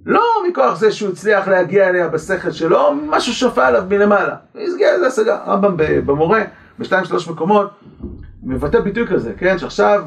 לא 0.06 0.22
מכוח 0.48 0.78
זה 0.78 0.92
שהוא 0.92 1.12
הצליח 1.12 1.48
להגיע 1.48 1.88
אליה 1.88 2.08
בשכל 2.08 2.50
שלו, 2.50 2.94
משהו 2.94 3.32
שופע 3.32 3.66
עליו 3.66 3.84
מלמעלה. 3.88 4.36
הוא 4.52 4.62
הגיע 4.74 4.96
לזה 4.96 5.06
השגה. 5.06 5.38
רמב"ם 5.46 5.76
במורה, 6.06 6.42
בשתיים 6.78 7.04
שלוש 7.04 7.28
מקומות, 7.28 7.70
מבטא 8.42 8.80
ביטוי 8.80 9.06
כזה, 9.06 9.32
כן? 9.38 9.58
שעכשיו 9.58 10.04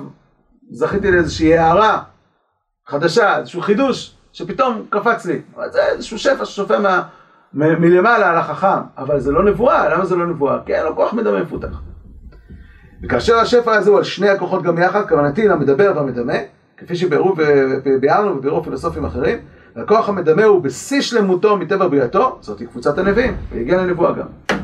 זכיתי 0.71 1.11
לאיזושהי 1.11 1.57
הערה 1.57 2.03
חדשה, 2.89 3.37
איזשהו 3.37 3.61
חידוש, 3.61 4.15
שפתאום 4.33 4.85
קפץ 4.89 5.25
לי. 5.25 5.41
זה 5.71 5.85
איזשהו 5.85 6.17
שפע 6.17 6.45
ששופע 6.45 6.79
מה, 6.79 7.03
מ, 7.53 7.81
מלמעלה 7.81 8.29
על 8.29 8.37
החכם, 8.37 8.81
אבל 8.97 9.19
זה 9.19 9.31
לא 9.31 9.43
נבואה, 9.43 9.89
למה 9.89 10.05
זה 10.05 10.15
לא 10.15 10.27
נבואה? 10.27 10.57
כי 10.65 10.75
אין 10.75 10.85
לו 10.85 10.95
כוח 10.95 11.13
מדמה 11.13 11.43
מפותח. 11.43 11.81
וכאשר 13.03 13.35
השפע 13.37 13.73
הזה 13.73 13.89
הוא 13.89 13.97
על 13.97 14.03
שני 14.03 14.29
הכוחות 14.29 14.63
גם 14.63 14.77
יחד, 14.77 15.09
כוונתי 15.09 15.47
למדבר 15.47 15.91
והמדמה, 15.95 16.33
כפי 16.77 16.95
שביארו 16.95 17.35
וביארנו 17.85 18.37
וביארו 18.37 18.63
פילוסופים 18.63 19.05
אחרים, 19.05 19.37
הכוח 19.75 20.09
המדמה 20.09 20.43
הוא 20.43 20.61
בשיא 20.61 21.01
שלמותו 21.01 21.57
מטבע 21.57 21.87
בריאתו, 21.87 22.37
זאתי 22.41 22.65
קבוצת 22.65 22.97
הנביאים, 22.97 23.37
והגיע 23.51 23.77
לנבואה 23.77 24.13
גם. 24.13 24.57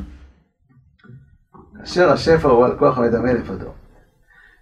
כאשר 1.80 2.12
השפע 2.12 2.48
הוא 2.50 2.66
על 2.66 2.76
כוח 2.78 2.98
המדמה 2.98 3.34
לבדו. 3.34 3.85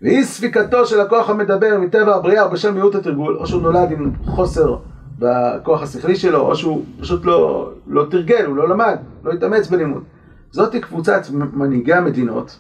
ואי 0.04 0.24
ספיקתו 0.24 0.86
של 0.86 1.02
הכוח 1.02 1.30
המדבר 1.30 1.78
מטבע 1.82 2.16
הבריאה 2.16 2.48
בשל 2.48 2.72
מיעוט 2.72 2.96
התרגול, 2.96 3.38
או 3.38 3.48
שהוא 3.48 3.62
נולד 3.62 3.92
עם 3.92 4.12
חוסר 4.26 4.78
בכוח 5.20 5.82
השכלי 5.82 6.16
שלו, 6.16 6.40
או 6.40 6.56
שהוא 6.56 6.86
פשוט 7.00 7.26
לא, 7.26 7.72
לא 7.88 8.06
תרגל, 8.10 8.46
הוא 8.46 8.56
לא 8.56 8.70
למד, 8.70 8.98
לא 9.24 9.32
התאמץ 9.32 9.68
בלימוד. 9.68 10.04
זאתי 10.52 10.82
קבוצת 10.82 11.22
מנהיגי 11.32 11.94
המדינות, 11.94 12.60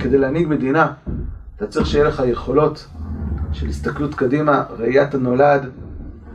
כדי 0.00 0.18
להנהיג 0.18 0.48
מדינה, 0.48 0.92
אתה 1.56 1.66
צריך 1.66 1.86
שיהיה 1.86 2.04
לך 2.04 2.22
יכולות 2.26 2.86
של 3.52 3.66
הסתכלות 3.66 4.14
קדימה, 4.14 4.64
ראיית 4.78 5.14
הנולד, 5.14 5.70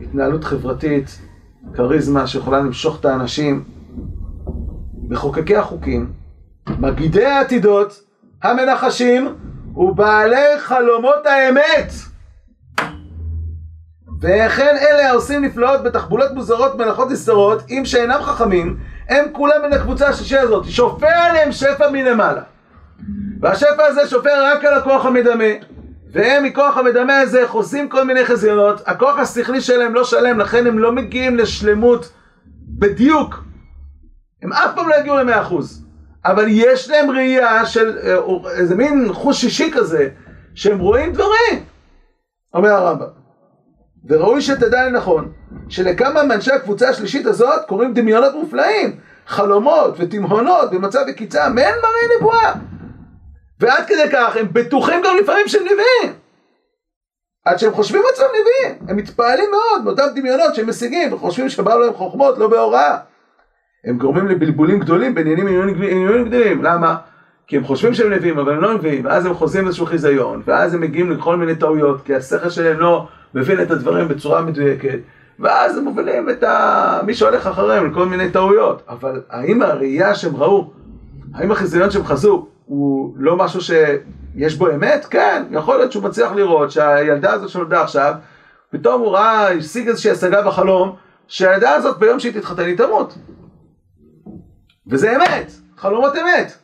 התנהלות 0.01 0.43
חברתית, 0.43 1.21
כריזמה 1.73 2.27
שיכולה 2.27 2.59
למשוך 2.59 2.99
את 2.99 3.05
האנשים, 3.05 3.63
מחוקקי 5.09 5.55
החוקים, 5.55 6.11
מגידי 6.79 7.25
העתידות, 7.25 8.01
המנחשים 8.43 9.27
ובעלי 9.75 10.59
חלומות 10.59 11.25
האמת. 11.25 11.91
וכן 14.21 14.75
אלה 14.81 15.09
העושים 15.09 15.45
נפלאות 15.45 15.83
בתחבולות 15.83 16.31
מוזרות 16.33 16.75
מלאכות 16.75 17.11
נסתרות, 17.11 17.63
אם 17.69 17.81
שאינם 17.85 18.21
חכמים, 18.21 18.77
הם 19.09 19.25
כולם 19.31 19.61
מן 19.65 19.73
הקבוצה 19.73 20.07
השישי 20.07 20.37
הזאת, 20.37 20.65
שופע 20.69 21.23
עליהם 21.23 21.51
שפע 21.51 21.89
מלמעלה. 21.91 22.41
והשפע 23.41 23.85
הזה 23.87 24.07
שופע 24.07 24.29
רק 24.41 24.65
על 24.65 24.73
הכוח 24.73 25.05
המדמה, 25.05 25.43
והם 26.11 26.43
מכוח 26.43 26.77
המדמה 26.77 27.19
הזה 27.19 27.47
חוזים 27.47 27.89
כל 27.89 28.03
מיני 28.03 28.25
חזיונות, 28.25 28.81
הכוח 28.85 29.19
השכלי 29.19 29.61
שלהם 29.61 29.93
לא 29.93 30.03
שלם, 30.03 30.39
לכן 30.39 30.67
הם 30.67 30.79
לא 30.79 30.91
מגיעים 30.91 31.37
לשלמות 31.37 32.11
בדיוק. 32.67 33.43
הם 34.43 34.53
אף 34.53 34.75
פעם 34.75 34.89
לא 34.89 34.95
יגיעו 34.95 35.17
למאה 35.17 35.41
אחוז. 35.41 35.85
אבל 36.25 36.45
יש 36.49 36.89
להם 36.89 37.11
ראייה 37.11 37.65
של 37.65 37.97
אה, 37.97 38.51
איזה 38.51 38.75
מין 38.75 39.13
חוש 39.13 39.41
שישי 39.41 39.71
כזה, 39.73 40.09
שהם 40.55 40.79
רואים 40.79 41.13
דברים, 41.13 41.65
אומר 42.53 42.69
הרמב"ם. 42.69 43.07
וראוי 44.05 44.41
שתדע 44.41 44.85
לנכון, 44.85 45.31
שלכמה 45.69 46.23
מאנשי 46.23 46.51
הקבוצה 46.51 46.89
השלישית 46.89 47.25
הזאת 47.25 47.65
קוראים 47.67 47.93
דמיונות 47.93 48.33
מופלאים, 48.33 48.99
חלומות 49.27 49.95
ותמהונות 49.97 50.71
במצב 50.71 50.99
וקיצה, 51.09 51.49
מעין 51.49 51.75
מראה 51.75 52.17
נבואה. 52.17 52.53
ועד 53.59 53.85
כדי 53.87 54.09
כך 54.11 54.35
הם 54.35 54.47
בטוחים 54.53 55.01
גם 55.05 55.15
לפעמים 55.21 55.47
שהם 55.47 55.63
נביאים. 55.63 56.19
עד 57.45 57.59
שהם 57.59 57.73
חושבים 57.73 58.01
עצמם 58.13 58.25
נביאים, 58.27 58.79
הם 58.89 58.97
מתפעלים 58.97 59.51
מאוד 59.51 59.83
מאותם 59.83 60.03
דמיונות 60.15 60.55
שהם 60.55 60.69
משיגים 60.69 61.13
וחושבים 61.13 61.49
שבאו 61.49 61.79
להם 61.79 61.93
חוכמות 61.93 62.37
לא 62.37 62.47
בהוראה. 62.47 62.97
הם 63.85 63.97
גורמים 63.97 64.27
לבלבולים 64.27 64.79
גדולים 64.79 65.15
בעניינים 65.15 65.47
ענייניים 65.47 66.25
גדולים, 66.25 66.63
למה? 66.63 66.95
כי 67.47 67.57
הם 67.57 67.63
חושבים 67.63 67.93
שהם 67.93 68.13
נביאים 68.13 68.39
אבל 68.39 68.53
הם 68.53 68.61
לא 68.61 68.73
נביאים, 68.73 69.05
ואז 69.05 69.25
הם 69.25 69.33
חוזים 69.33 69.67
איזשהו 69.67 69.85
חיזיון, 69.85 70.41
ואז 70.45 70.73
הם 70.73 70.81
מגיעים 70.81 71.11
לכל 71.11 71.35
מיני 71.37 71.55
טעויות, 71.55 72.01
כי 72.05 72.15
השכל 72.15 72.49
שלהם 72.49 72.79
לא 72.79 73.07
מבין 73.33 73.61
את 73.61 73.71
הדברים 73.71 74.07
בצורה 74.07 74.41
מדויקת, 74.41 74.99
ואז 75.39 75.77
הם 75.77 75.83
מובילים 75.83 76.29
את 76.29 76.43
ה... 76.43 76.99
מי 77.05 77.13
שהולך 77.13 77.47
אחריהם 77.47 77.91
לכל 77.91 78.05
מיני 78.05 78.29
טעויות. 78.29 78.81
אבל 78.89 79.21
האם 79.29 79.61
הראייה 79.61 80.15
שהם 80.15 80.35
ראו, 80.35 80.71
האם 81.33 81.51
החיזיון 81.51 81.91
שהם 81.91 82.03
חזו, 82.05 82.47
הוא 82.65 83.13
לא 83.17 83.37
משהו 83.37 83.61
שיש 83.61 84.55
בו 84.55 84.71
אמת? 84.71 85.05
כן, 85.05 85.43
יכול 85.51 85.77
להיות 85.77 85.91
שהוא 85.91 86.03
מצליח 86.03 86.31
לראות 86.31 86.71
שהילדה 86.71 87.33
הזאת 87.33 87.49
שנולדה 87.49 87.81
עכשיו, 87.81 88.13
פתאום 88.69 89.01
הוא 89.01 89.11
ראה, 89.11 89.53
השיג 89.53 89.87
איזושהי 89.87 90.11
השגה 90.11 90.41
בחלום, 90.41 90.95
שהילדה 91.27 91.75
הזאת 91.75 91.99
ביום 91.99 92.19
שהיא 92.19 92.33
תתחתן 92.33 92.63
היא 92.63 92.77
תמות. 92.77 93.17
וזה 94.91 95.15
אמת, 95.15 95.51
חלומות 95.77 96.13
אמת. 96.15 96.57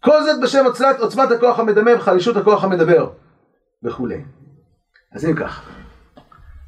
כל 0.00 0.22
זאת 0.24 0.40
בשם 0.42 0.64
עוצמת, 0.64 1.00
עוצמת 1.00 1.30
הכוח 1.30 1.58
המדמה 1.58 1.90
וחלישות 1.96 2.36
הכוח 2.36 2.64
המדבר 2.64 3.10
וכולי. 3.82 4.24
אז 5.12 5.24
אם 5.24 5.36
כך, 5.36 5.68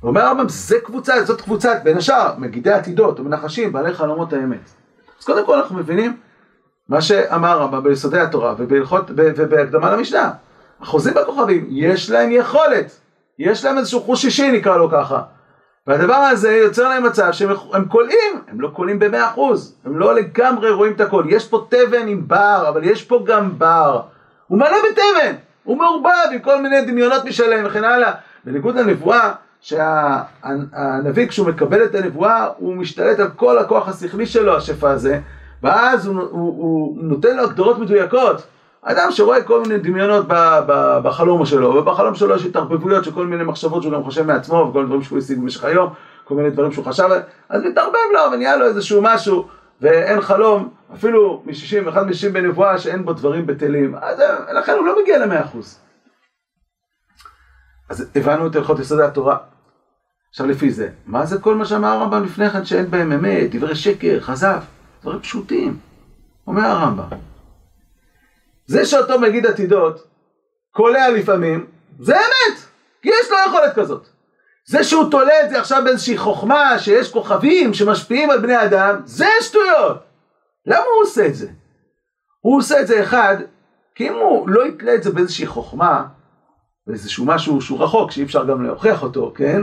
אומר 0.02 0.20
הרמב"ם, 0.20 0.48
זה 0.48 0.76
קבוצה, 0.84 1.24
זאת 1.24 1.40
קבוצת, 1.40 1.80
בין 1.84 1.96
השאר, 1.96 2.34
מגידי 2.38 2.72
עתידות 2.72 3.20
ומנחשים, 3.20 3.72
בעלי 3.72 3.94
חלומות 3.94 4.32
האמת. 4.32 4.70
אז 5.20 5.24
קודם 5.24 5.46
כל 5.46 5.58
אנחנו 5.58 5.76
מבינים 5.76 6.20
מה 6.88 7.02
שאמר 7.02 7.48
הרמב"ם 7.48 7.82
ביסודי 7.82 8.20
התורה 8.20 8.54
ובהלכות, 8.58 9.10
ובהקדמה 9.16 9.90
למשנה. 9.90 10.32
החוזים 10.80 11.14
בכוכבים, 11.14 11.66
יש 11.70 12.10
להם 12.10 12.30
יכולת, 12.30 13.00
יש 13.38 13.64
להם 13.64 13.78
איזשהו 13.78 14.00
חוש 14.00 14.24
אישי 14.24 14.52
נקרא 14.52 14.76
לו 14.76 14.90
ככה. 14.90 15.22
והדבר 15.86 16.14
הזה 16.14 16.52
יוצר 16.52 16.88
להם 16.88 17.06
מצב 17.06 17.32
שהם 17.32 17.84
קולעים, 17.88 18.32
הם 18.48 18.60
לא 18.60 18.68
קולעים 18.68 18.98
במאה 18.98 19.26
אחוז, 19.26 19.76
הם 19.84 19.98
לא 19.98 20.14
לגמרי 20.14 20.70
רואים 20.70 20.92
את 20.92 21.00
הכל. 21.00 21.24
יש 21.28 21.48
פה 21.48 21.66
תבן 21.68 22.08
עם 22.08 22.28
בר, 22.28 22.64
אבל 22.68 22.84
יש 22.84 23.04
פה 23.04 23.24
גם 23.26 23.58
בר. 23.58 24.00
הוא 24.46 24.58
מלא 24.58 24.76
בתבן, 24.90 25.34
הוא 25.64 25.78
מעורבב 25.78 26.32
עם 26.32 26.38
כל 26.38 26.62
מיני 26.62 26.84
דמיונות 26.84 27.24
משלם 27.24 27.66
וכן 27.66 27.84
הלאה. 27.84 28.12
בניגוד 28.44 28.76
לנבואה, 28.76 29.32
שהנביא 29.60 31.28
כשהוא 31.28 31.48
מקבל 31.48 31.84
את 31.84 31.94
הנבואה, 31.94 32.48
הוא 32.56 32.74
משתלט 32.74 33.20
על 33.20 33.28
כל 33.36 33.58
הכוח 33.58 33.88
השכלי 33.88 34.26
שלו, 34.26 34.56
השפע 34.56 34.90
הזה, 34.90 35.20
ואז 35.62 36.06
הוא, 36.06 36.20
הוא, 36.20 36.30
הוא 36.30 36.98
נותן 37.02 37.36
לו 37.36 37.42
הגדרות 37.42 37.78
מדויקות. 37.78 38.42
אדם 38.84 39.10
שרואה 39.10 39.42
כל 39.42 39.62
מיני 39.62 39.78
דמיונות 39.78 40.26
בחלום 41.02 41.46
שלו, 41.46 41.74
ובחלום 41.74 42.14
שלו 42.14 42.36
יש 42.36 42.44
התערבבויות 42.44 43.04
של 43.04 43.12
כל 43.12 43.26
מיני 43.26 43.44
מחשבות 43.44 43.82
שהוא 43.82 43.92
גם 43.92 44.04
חושב 44.04 44.26
מעצמו, 44.26 44.56
וכל 44.70 44.86
דברים 44.86 45.02
שהוא 45.02 45.18
השיג 45.18 45.38
במשך 45.38 45.64
היום, 45.64 45.92
כל 46.24 46.34
מיני 46.34 46.50
דברים 46.50 46.72
שהוא 46.72 46.84
חשב, 46.84 47.08
אז 47.48 47.62
מתערבב 47.64 47.98
לו 48.12 48.32
ונהיה 48.32 48.56
לו 48.56 48.66
איזשהו 48.66 49.02
משהו, 49.02 49.48
ואין 49.80 50.20
חלום, 50.20 50.68
אפילו 50.94 51.42
מ-60, 51.46 51.88
אחד 51.88 52.06
מ-60 52.06 52.32
בנבואה 52.32 52.78
שאין 52.78 53.04
בו 53.04 53.12
דברים 53.12 53.46
בטלים, 53.46 53.94
אז 54.00 54.22
לכן 54.54 54.72
הוא 54.72 54.86
לא 54.86 55.02
מגיע 55.02 55.18
למאה 55.18 55.44
אחוז. 55.44 55.78
אז 57.90 58.10
הבנו 58.14 58.46
את 58.46 58.56
הלכות 58.56 58.78
יסודי 58.78 59.02
התורה. 59.02 59.36
עכשיו 60.30 60.46
לפי 60.46 60.70
זה, 60.70 60.88
מה 61.06 61.26
זה 61.26 61.40
כל 61.40 61.54
מה 61.54 61.64
שאמר 61.64 61.88
הרמב"ם 61.88 62.24
לפני 62.24 62.50
כן 62.50 62.64
שאין 62.64 62.90
בהם 62.90 63.12
אמת, 63.12 63.54
דברי 63.54 63.74
שקר, 63.74 64.20
חזב, 64.20 64.60
דברים 65.02 65.20
פשוטים, 65.20 65.76
אומר 66.46 66.66
הרמב"ם. 66.66 67.31
זה 68.72 68.86
שאותו 68.86 69.20
מגיד 69.20 69.46
עתידות 69.46 70.06
קולע 70.70 71.10
לפעמים, 71.10 71.66
זה 72.00 72.16
אמת, 72.16 72.58
כי 73.02 73.08
יש 73.08 73.30
לו 73.30 73.36
יכולת 73.46 73.74
כזאת. 73.74 74.08
זה 74.66 74.84
שהוא 74.84 75.10
תולה 75.10 75.44
את 75.44 75.50
זה 75.50 75.58
עכשיו 75.58 75.82
באיזושהי 75.84 76.18
חוכמה 76.18 76.78
שיש 76.78 77.12
כוכבים 77.12 77.74
שמשפיעים 77.74 78.30
על 78.30 78.40
בני 78.40 78.64
אדם, 78.64 79.00
זה 79.04 79.26
שטויות. 79.40 79.98
למה 80.66 80.84
הוא 80.94 81.02
עושה 81.02 81.26
את 81.26 81.34
זה? 81.34 81.48
הוא 82.40 82.58
עושה 82.58 82.80
את 82.80 82.86
זה 82.86 83.02
אחד, 83.02 83.36
כי 83.94 84.08
אם 84.08 84.14
הוא 84.14 84.48
לא 84.48 84.66
יתלה 84.66 84.94
את 84.94 85.02
זה 85.02 85.10
באיזושהי 85.10 85.46
חוכמה, 85.46 86.04
באיזשהו 86.86 87.24
משהו 87.24 87.60
שהוא 87.60 87.84
רחוק, 87.84 88.10
שאי 88.10 88.22
אפשר 88.22 88.44
גם 88.44 88.62
להוכיח 88.62 89.02
אותו, 89.02 89.32
כן? 89.34 89.62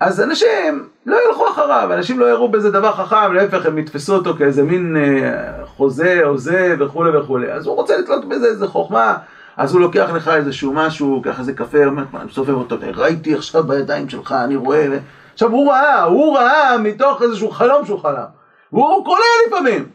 אז 0.00 0.20
אנשים 0.20 0.88
לא 1.06 1.18
ילכו 1.28 1.48
אחריו, 1.50 1.88
אנשים 1.92 2.20
לא 2.20 2.26
יראו 2.26 2.48
בזה 2.48 2.70
דבר 2.70 2.92
חכם, 2.92 3.32
להפך 3.32 3.66
הם 3.66 3.78
יתפסו 3.78 4.14
אותו 4.14 4.34
כאיזה 4.38 4.62
מין 4.62 4.96
אה, 4.96 5.66
חוזה 5.66 6.20
או 6.24 6.38
זה 6.38 6.76
וכולי 6.78 7.18
וכולי. 7.18 7.52
אז 7.52 7.66
הוא 7.66 7.76
רוצה 7.76 7.98
לתלות 7.98 8.28
בזה 8.28 8.46
איזה 8.46 8.66
חוכמה, 8.66 9.16
אז 9.56 9.72
הוא 9.72 9.80
לוקח 9.80 10.10
לך 10.14 10.28
איזשהו 10.28 10.72
משהו, 10.72 11.22
ככה 11.24 11.40
איזה 11.40 11.52
קפה, 11.52 11.82
אני 11.82 12.24
מסובב 12.24 12.54
אותו, 12.54 12.76
ראיתי 12.96 13.34
עכשיו 13.34 13.62
בידיים 13.64 14.08
שלך, 14.08 14.32
אני 14.32 14.56
רואה, 14.56 14.86
עכשיו 15.32 15.50
הוא 15.50 15.72
ראה, 15.72 16.02
הוא 16.02 16.38
ראה 16.38 16.78
מתוך 16.78 17.22
איזשהו 17.22 17.50
חלום 17.50 17.86
שהוא 17.86 18.00
חלם, 18.00 18.24
והוא 18.72 19.04
קולע 19.04 19.24
לפעמים. 19.46 19.86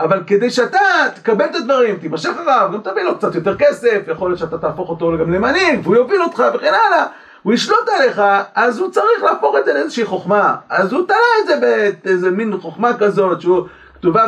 אבל 0.00 0.22
כדי 0.26 0.50
שאתה 0.50 0.78
תקבל 1.14 1.44
את 1.44 1.54
הדברים, 1.54 1.96
תימשך 1.96 2.30
אחריו, 2.30 2.70
גם 2.72 2.80
תביא 2.80 3.02
לו 3.02 3.16
קצת 3.16 3.34
יותר 3.34 3.56
כסף, 3.56 4.00
יכול 4.08 4.30
להיות 4.30 4.38
שאתה 4.38 4.58
תהפוך 4.58 4.88
אותו 4.88 5.18
גם 5.18 5.32
למנהיג, 5.32 5.80
והוא 5.82 5.96
יוביל 5.96 6.22
אותך 6.22 6.44
וכן 6.54 6.72
הלאה. 6.86 7.06
הוא 7.46 7.54
ישלוט 7.54 7.88
עליך, 7.98 8.22
אז 8.54 8.78
הוא 8.78 8.90
צריך 8.90 9.22
להפוך 9.22 9.56
את 9.58 9.64
זה 9.64 9.74
לאיזושהי 9.74 10.04
חוכמה. 10.04 10.56
אז 10.68 10.92
הוא 10.92 11.06
תלה 11.06 11.16
את 11.42 11.46
זה 11.46 11.90
באיזה 12.04 12.30
מין 12.30 12.58
חוכמה 12.60 12.98
כזאת, 12.98 13.40
שהוא 13.40 13.66
כתובה 13.94 14.26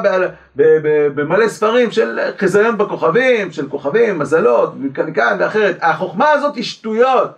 במלא 1.14 1.48
ספרים 1.48 1.90
של 1.90 2.18
חיזיון 2.38 2.78
בכוכבים, 2.78 3.52
של 3.52 3.68
כוכבים, 3.68 4.18
מזלות, 4.18 4.72
מכאן 4.76 5.36
ואחרת. 5.38 5.76
החוכמה 5.80 6.30
הזאת 6.30 6.56
היא 6.56 6.64
שטויות. 6.64 7.30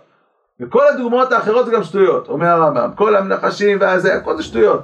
וכל 0.59 0.87
הדוגמאות 0.87 1.31
האחרות 1.31 1.65
זה 1.65 1.71
גם 1.71 1.83
שטויות, 1.83 2.27
אומר 2.27 2.47
הרמב"ם. 2.47 2.89
כל 2.95 3.15
המנחשים 3.15 3.77
והזה, 3.81 4.15
הכל 4.15 4.37
זה 4.37 4.43
שטויות. 4.43 4.81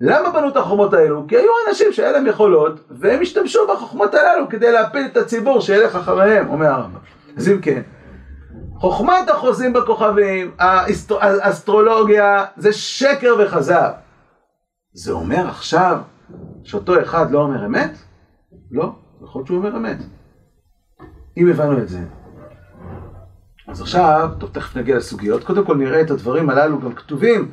למה 0.00 0.30
בנו 0.30 0.48
את 0.48 0.56
החוכמות 0.56 0.94
האלו? 0.94 1.24
כי 1.28 1.36
היו 1.36 1.50
אנשים 1.68 1.92
שהיה 1.92 2.12
להם 2.12 2.26
יכולות, 2.26 2.80
והם 2.90 3.22
השתמשו 3.22 3.66
בחוכמות 3.68 4.14
הללו 4.14 4.48
כדי 4.48 4.72
להפיל 4.72 5.06
את 5.12 5.16
הציבור 5.16 5.60
שילך 5.60 5.96
אחריהם, 5.96 6.48
אומר 6.48 6.66
הרמב"ם. 6.66 6.98
אז 7.36 7.48
אם 7.48 7.60
כן, 7.60 7.80
חוכמת 8.82 9.28
החוזים 9.28 9.72
בכוכבים, 9.72 10.50
האסטרולוגיה, 11.20 12.44
זה 12.56 12.72
שקר 12.72 13.34
וכזב. 13.38 13.90
זה 14.92 15.12
אומר 15.12 15.48
עכשיו 15.48 15.98
שאותו 16.64 17.02
אחד 17.02 17.30
לא 17.30 17.38
אומר 17.38 17.66
אמת? 17.66 17.98
לא, 18.70 18.92
יכול 19.24 19.38
להיות 19.38 19.46
שהוא 19.46 19.58
אומר 19.58 19.76
אמת. 19.76 19.96
אם 21.36 21.48
הבנו 21.50 21.78
את 21.78 21.88
זה. 21.88 21.98
אז 23.68 23.80
עכשיו, 23.80 24.30
טוב, 24.38 24.50
תכף 24.52 24.76
נגיע 24.76 24.96
לסוגיות. 24.96 25.44
קודם 25.44 25.64
כל 25.64 25.76
נראה 25.76 26.00
את 26.00 26.10
הדברים 26.10 26.50
הללו 26.50 26.80
גם 26.80 26.92
כתובים 26.92 27.50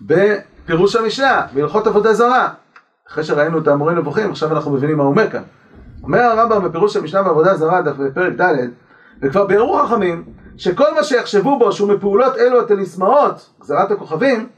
בפירוש 0.00 0.96
המשנה, 0.96 1.46
בהלכות 1.54 1.86
עבודה 1.86 2.14
זרה. 2.14 2.52
אחרי 3.08 3.24
שראינו 3.24 3.58
את 3.58 3.68
האמורים 3.68 3.98
נבוכים, 3.98 4.30
עכשיו 4.30 4.52
אנחנו 4.52 4.70
מבינים 4.70 4.96
מה 4.96 5.02
הוא 5.02 5.10
אומר 5.10 5.30
כאן. 5.30 5.42
אומר 6.02 6.20
הרמב"ם 6.20 6.64
בפירוש 6.64 6.96
המשנה 6.96 7.22
בעבודה 7.22 7.56
זרה, 7.56 7.82
דף 7.82 7.96
בפרק 7.96 8.40
ד', 8.40 8.54
וכבר 9.22 9.46
ביארו 9.46 9.78
חכמים, 9.78 10.24
שכל 10.56 10.94
מה 10.94 11.04
שיחשבו 11.04 11.58
בו 11.58 11.72
שהוא 11.72 11.88
מפעולות 11.88 12.36
אלו 12.38 12.60
התליסמאות, 12.60 13.50
גזרת 13.60 13.90
הכוכבים, 13.90 14.48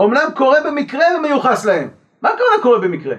אומנם 0.00 0.26
קורה 0.36 0.58
במקרה 0.64 1.04
ומיוחס 1.18 1.64
להם. 1.64 1.88
מה 2.22 2.28
הכוונה 2.28 2.62
קורה 2.62 2.78
במקרה? 2.78 3.16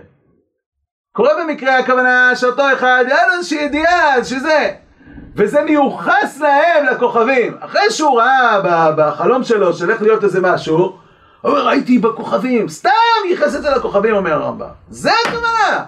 קורה 1.12 1.30
במקרה 1.44 1.78
הכוונה 1.78 2.36
שאותו 2.36 2.63
אחד, 2.74 3.04
היה 3.08 3.28
לו 3.28 3.34
איזושהי 3.34 3.66
ידיעה, 3.66 4.24
שזה. 4.24 4.74
וזה 5.36 5.62
מיוחס 5.62 6.39
להם, 6.42 6.86
לכוכבים. 6.86 7.58
אחרי 7.60 7.92
שהוא 7.92 8.20
ראה 8.20 8.92
בחלום 8.98 9.44
שלו 9.44 9.74
של 9.74 9.92
איך 9.92 10.02
להיות 10.02 10.24
איזה 10.24 10.42
משהו, 10.42 10.78
הוא 10.78 10.92
אומר, 11.44 11.68
ראיתי 11.68 12.00
בכוכבים. 12.00 12.70
סתם 12.70 12.89
ייחס 13.30 13.56
את 13.56 13.62
זה 13.62 13.70
לכוכבים, 13.70 14.16
אומר 14.16 14.34
הרמב"ם. 14.34 14.68
זה 14.89 15.12
הכוונה. 15.28 15.86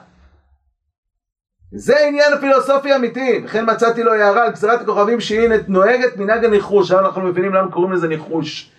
זה 1.77 2.07
עניין 2.07 2.33
הפילוסופי 2.33 2.95
אמיתי, 2.95 3.41
וכן 3.45 3.71
מצאתי 3.71 4.03
לו 4.03 4.13
הערה 4.13 4.45
על 4.45 4.51
גזירת 4.51 4.81
הכוכבים 4.81 5.21
שהיא 5.21 5.49
נוהגת 5.67 6.17
מנהג 6.17 6.45
הניחוש, 6.45 6.91
עכשיו 6.91 7.05
אנחנו 7.05 7.21
מבינים 7.21 7.53
למה 7.53 7.71
קוראים 7.71 7.93
לזה 7.93 8.07
ניחוש. 8.07 8.71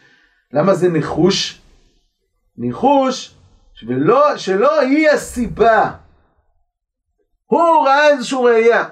למה 0.52 0.74
זה 0.74 0.88
ניחוש? 0.88 1.60
ניחוש 2.56 3.34
שלא, 3.74 4.36
שלא 4.36 4.80
היא 4.80 5.10
הסיבה. 5.10 5.90
הוא 7.46 7.86
ראה 7.86 8.08
איזושהי 8.08 8.38
ראייה, 8.44 8.84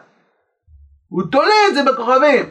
הוא 1.09 1.23
תולה 1.33 1.55
את 1.69 1.75
זה 1.75 1.93
בכוכבים. 1.93 2.51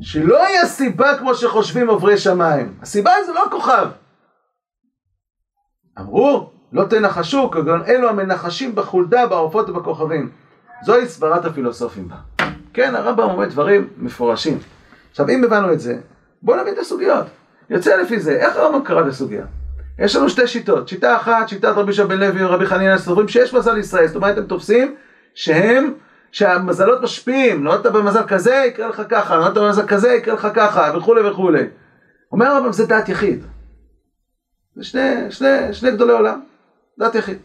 שלא 0.00 0.46
היא 0.46 0.58
הסיבה 0.58 1.18
כמו 1.18 1.34
שחושבים 1.34 1.88
עוברי 1.88 2.18
שמיים, 2.18 2.78
הסיבה 2.82 3.10
זה 3.26 3.32
לא 3.32 3.46
הכוכב. 3.46 3.88
אמרו, 5.98 6.53
לא 6.74 6.84
תנחשו, 6.84 7.50
כגון 7.50 7.82
אלו 7.86 8.08
המנחשים 8.08 8.74
בחולדה, 8.74 9.26
בעופות 9.26 9.70
ובכוכבים. 9.70 10.30
זוהי 10.84 11.06
סברת 11.06 11.44
הפילוסופים 11.44 12.08
בה. 12.08 12.46
כן, 12.72 12.94
הרמב"ם 12.94 13.22
אומר 13.22 13.48
דברים 13.48 13.88
מפורשים. 13.98 14.58
עכשיו, 15.10 15.28
אם 15.28 15.44
הבנו 15.44 15.72
את 15.72 15.80
זה, 15.80 15.96
בואו 16.42 16.60
נבין 16.60 16.74
את 16.74 16.78
הסוגיות. 16.78 17.26
יוצא 17.70 17.96
לפי 17.96 18.20
זה, 18.20 18.32
איך 18.32 18.56
הרמב"ם 18.56 18.84
קרא 18.84 19.00
את 19.00 19.06
הסוגיה? 19.06 19.44
יש 19.98 20.16
לנו 20.16 20.28
שתי 20.28 20.46
שיטות. 20.46 20.88
שיטה 20.88 21.16
אחת, 21.16 21.48
שיטת 21.48 21.68
רבי 21.68 21.92
שבן 21.92 22.18
לוי 22.18 22.44
ורבי 22.44 22.66
חנינא 22.66 22.98
סוברים 22.98 23.28
שיש 23.28 23.54
מזל 23.54 23.78
ישראל. 23.78 24.06
זאת 24.06 24.16
אומרת, 24.16 24.38
הם 24.38 24.44
תופסים 24.44 24.94
שהם, 25.34 25.94
שהמזלות 26.32 27.02
משפיעים. 27.02 27.64
לא 27.64 27.74
אתה 27.74 27.90
במזל 27.90 28.22
כזה, 28.28 28.64
יקרה 28.68 28.88
לך 28.88 29.02
ככה, 29.08 29.36
לא 29.36 29.48
אתה 29.48 29.60
במזל 29.60 29.86
כזה, 29.86 30.12
יקרה 30.12 30.34
לך 30.34 30.48
ככה, 30.54 30.92
וכולי 30.96 31.28
וכולי. 31.28 31.64
אומר 32.32 32.46
הרמב"ם, 32.46 32.72
זה 32.72 32.86
דעת 32.86 33.08
יחיד. 33.08 33.44
זה 34.76 34.84
שני, 34.84 35.30
שני, 35.30 35.72
שני 35.72 35.90
גדולי 35.90 36.12
עולם. 36.12 36.40
דת 36.98 37.14
יחיד. 37.14 37.38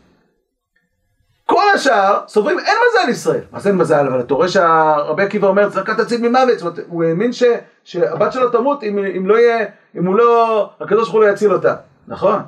כל 1.46 1.64
השאר 1.76 2.24
סוברים 2.28 2.60
אין 2.60 2.78
מזל 2.90 3.10
ישראל. 3.10 3.42
זה 3.58 3.70
אין 3.70 3.78
מזל? 3.78 4.08
אבל 4.08 4.20
אתה 4.20 4.34
רואה 4.34 4.48
שהרבי 4.48 5.24
עקיבא 5.24 5.48
אומר 5.48 5.70
צדקה 5.70 5.96
תציל 5.96 6.30
ממוות. 6.30 6.60
זאת 6.60 6.62
אומרת, 6.62 6.88
הוא 6.88 7.04
האמין 7.04 7.34
ש, 7.34 7.44
שהבת 7.84 8.34
שלו 8.34 8.50
תמות 8.50 8.84
אם, 8.84 8.98
אם 9.18 9.28
לא 9.28 9.40
יהיה, 9.40 9.66
אם 9.96 10.06
הוא 10.06 10.16
לא, 10.16 10.70
הקדוש 10.80 11.04
ברוך 11.04 11.14
הוא 11.14 11.22
לא 11.22 11.28
יציל 11.28 11.54
אותה. 11.54 11.76
נכון? 12.08 12.42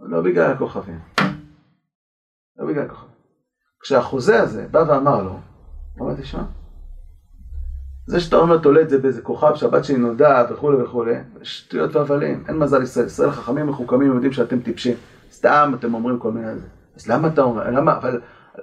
לא 0.00 0.20
בגלל 0.20 0.52
הכוכבים. 0.52 0.98
לא 2.58 2.66
בגלל 2.66 2.84
הכוכבים. 2.84 3.10
כשהחוזה 3.80 4.42
הזה 4.42 4.66
בא 4.70 4.84
ואמר 4.88 5.22
לו, 5.22 5.30
הוא 5.30 5.40
אומר, 6.00 6.20
תשמע, 6.20 6.42
זה 8.06 8.20
שאתה 8.20 8.36
אומר 8.36 8.58
תולה 8.58 8.80
את 8.80 8.90
זה 8.90 8.98
באיזה 8.98 9.22
כוכב 9.22 9.54
שהבת 9.54 9.84
שלי 9.84 9.96
נולדה 9.96 10.46
וכולי 10.50 10.82
וכולי, 10.82 11.14
שטויות 11.42 11.96
והבלים, 11.96 12.44
אין 12.48 12.58
מזל 12.58 12.82
ישראל. 12.82 13.06
ישראל 13.06 13.30
חכמים 13.30 13.66
מחוכמים 13.66 14.14
יודעים 14.14 14.32
שאתם 14.32 14.60
טיפשים. 14.60 14.94
סתם 15.40 15.72
אתם 15.78 15.94
אומרים 15.94 16.18
כל 16.18 16.30
מיני... 16.32 16.46
אז 16.96 17.08
למה 17.08 17.28
אתה 17.28 17.42
אומר, 17.42 17.70
למה, 17.70 17.96
אבל 17.96 18.20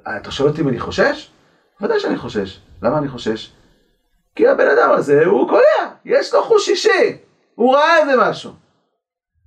אתה 0.07 0.31
שואל 0.31 0.49
אותי 0.49 0.61
אם 0.61 0.67
אני 0.67 0.79
חושש? 0.79 1.31
ודאי 1.81 1.99
שאני 1.99 2.17
חושש. 2.17 2.59
למה 2.81 2.97
אני 2.97 3.07
חושש? 3.07 3.51
כי 4.35 4.47
הבן 4.47 4.67
אדם 4.67 4.91
הזה 4.91 5.25
הוא 5.25 5.49
קולע, 5.49 5.91
יש 6.05 6.33
לו 6.33 6.43
חוש 6.43 6.69
אישי, 6.69 7.17
הוא 7.55 7.75
ראה 7.75 7.97
איזה 7.97 8.13
משהו. 8.17 8.51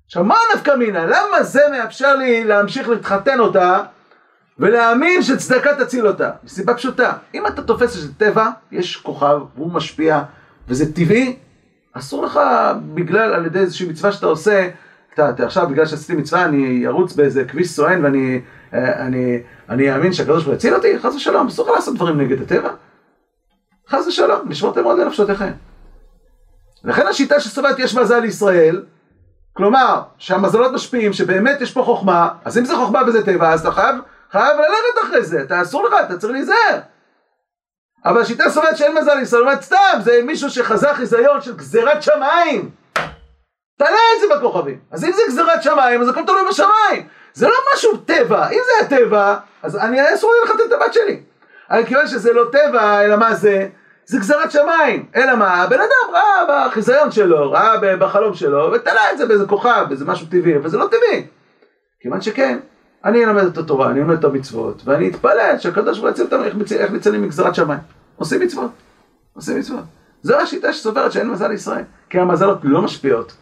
עכשיו 0.06 0.24
מה 0.24 0.36
נפקא 0.54 0.70
מינה? 0.70 1.06
למה 1.06 1.42
זה 1.42 1.60
מאפשר 1.70 2.16
לי 2.16 2.44
להמשיך 2.44 2.88
להתחתן 2.88 3.40
אותה 3.40 3.82
ולהאמין 4.58 5.22
שצדקה 5.22 5.84
תציל 5.84 6.06
אותה? 6.06 6.30
מסיבה 6.44 6.74
פשוטה, 6.74 7.12
אם 7.34 7.46
אתה 7.46 7.62
תופס 7.62 7.94
שזה 7.94 8.14
טבע, 8.14 8.50
יש 8.72 8.96
כוכב 8.96 9.40
והוא 9.56 9.72
משפיע 9.72 10.22
וזה 10.68 10.94
טבעי, 10.94 11.36
אסור 11.92 12.24
לך 12.24 12.40
בגלל, 12.94 13.34
על 13.34 13.46
ידי 13.46 13.58
איזושהי 13.58 13.88
מצווה 13.88 14.12
שאתה 14.12 14.26
עושה, 14.26 14.68
אתה, 15.14 15.44
עכשיו 15.44 15.66
בגלל 15.70 15.86
שעשיתי 15.86 16.14
מצווה 16.14 16.44
אני 16.44 16.86
ארוץ 16.86 17.12
באיזה 17.12 17.44
כביש 17.44 17.68
סואן 17.68 18.04
ואני 18.04 18.40
אה, 18.74 19.06
אני, 19.06 19.42
אני 19.68 19.94
אאמין 19.94 20.12
שהקדוש 20.12 20.36
ברוך 20.36 20.46
הוא 20.46 20.54
יציל 20.54 20.74
אותי, 20.74 20.98
חס 20.98 21.14
ושלום, 21.14 21.46
אסור 21.46 21.72
לעשות 21.72 21.94
דברים 21.94 22.20
נגד 22.20 22.42
הטבע. 22.42 22.70
חס 23.88 24.06
ושלום, 24.06 24.48
לשמור 24.48 24.82
מאוד 24.82 24.98
לנפשותיכם. 24.98 25.50
לכן 26.84 27.06
השיטה 27.06 27.40
שסובבת 27.40 27.78
יש 27.78 27.94
מזל 27.94 28.18
לישראל, 28.18 28.84
כלומר 29.52 30.02
שהמזלות 30.18 30.72
משפיעים, 30.72 31.12
שבאמת 31.12 31.60
יש 31.60 31.72
פה 31.72 31.82
חוכמה, 31.82 32.28
אז 32.44 32.58
אם 32.58 32.64
זה 32.64 32.76
חוכמה 32.76 33.02
וזה 33.06 33.26
טבע, 33.26 33.52
אז 33.52 33.60
אתה 33.60 33.70
חייב, 33.70 33.96
חייב 34.32 34.56
ללכת 34.56 35.08
אחרי 35.08 35.22
זה, 35.22 35.42
אתה 35.42 35.62
אסור 35.62 35.88
לך, 35.88 35.94
אתה 36.06 36.18
צריך 36.18 36.32
להיזהר. 36.32 36.80
אבל 38.04 38.20
השיטה 38.20 38.50
סובבת 38.50 38.76
שאין 38.76 38.98
מזל 38.98 39.14
לישראל, 39.14 39.42
אומרת 39.42 39.62
סתם, 39.62 39.98
זה 40.00 40.20
מישהו 40.26 40.50
שחזה 40.50 40.94
חיזיון 40.94 41.40
של 41.40 41.56
גזירת 41.56 42.02
שמיים. 42.02 42.70
תעלה 43.80 43.98
את 44.16 44.20
זה 44.20 44.34
בכוכבים. 44.36 44.78
אז 44.90 45.04
אם 45.04 45.12
זה 45.12 45.22
גזירת 45.28 45.62
שמיים, 45.62 46.02
אז 46.02 46.08
הכל 46.08 46.20
תלוי 46.26 46.40
בשמיים. 46.48 47.06
זה 47.32 47.48
לא 47.48 47.54
משהו 47.74 47.96
טבע, 47.96 48.48
אם 48.48 48.58
זה 48.66 48.72
היה 48.80 48.88
טבע, 48.88 49.36
אז 49.62 49.76
אני 49.76 50.14
אסור 50.14 50.32
לי 50.32 50.38
לחתן 50.44 50.64
את 50.68 50.72
הבת 50.72 50.92
שלי. 50.92 51.20
אבל 51.70 51.84
כיוון 51.84 52.06
שזה 52.06 52.32
לא 52.32 52.44
טבע, 52.52 53.04
אלא 53.04 53.16
מה 53.16 53.34
זה? 53.34 53.68
זה 54.06 54.18
גזרת 54.18 54.50
שמיים. 54.50 55.06
אלא 55.16 55.36
מה? 55.36 55.54
הבן 55.54 55.78
אדם 55.80 56.14
ראה 56.14 56.66
בחיזיון 56.68 57.10
שלו, 57.10 57.52
ראה 57.52 57.96
בחלום 57.96 58.34
שלו, 58.34 58.70
ותלה 58.72 59.12
את 59.12 59.18
זה 59.18 59.26
באיזה 59.26 59.46
כוכב, 59.46 59.84
באיזה 59.88 60.04
משהו 60.04 60.26
טבעי, 60.26 60.56
אבל 60.56 60.68
זה 60.68 60.78
לא 60.78 60.86
טבעי. 60.86 61.26
כיוון 62.00 62.20
שכן, 62.20 62.58
אני 63.04 63.24
אלמד 63.24 63.44
את 63.44 63.58
התורה, 63.58 63.90
אני 63.90 64.00
אלמד 64.00 64.18
את 64.18 64.24
המצוות, 64.24 64.82
ואני 64.84 65.08
אתפלל 65.08 65.54
שהקדוש 65.58 65.98
ברוך 65.98 66.02
הוא 66.02 66.10
יציל 66.10 66.24
אותנו 66.24 66.44
איך 66.78 66.90
ניצלים 66.90 67.22
מגזרת 67.22 67.54
שמיים. 67.54 67.80
עושים 68.16 68.40
מצוות, 68.40 68.70
עושים 69.34 69.58
מצוות. 69.58 69.84
זו 70.22 70.36
השיטה 70.36 70.72
שסוברת 70.72 71.12
שאין 71.12 71.30
מזל 71.30 71.48
לישראל, 71.48 71.84
כי 72.10 72.18
המזלות 72.18 72.58
לא 72.62 72.82
משפיעות. 72.82 73.39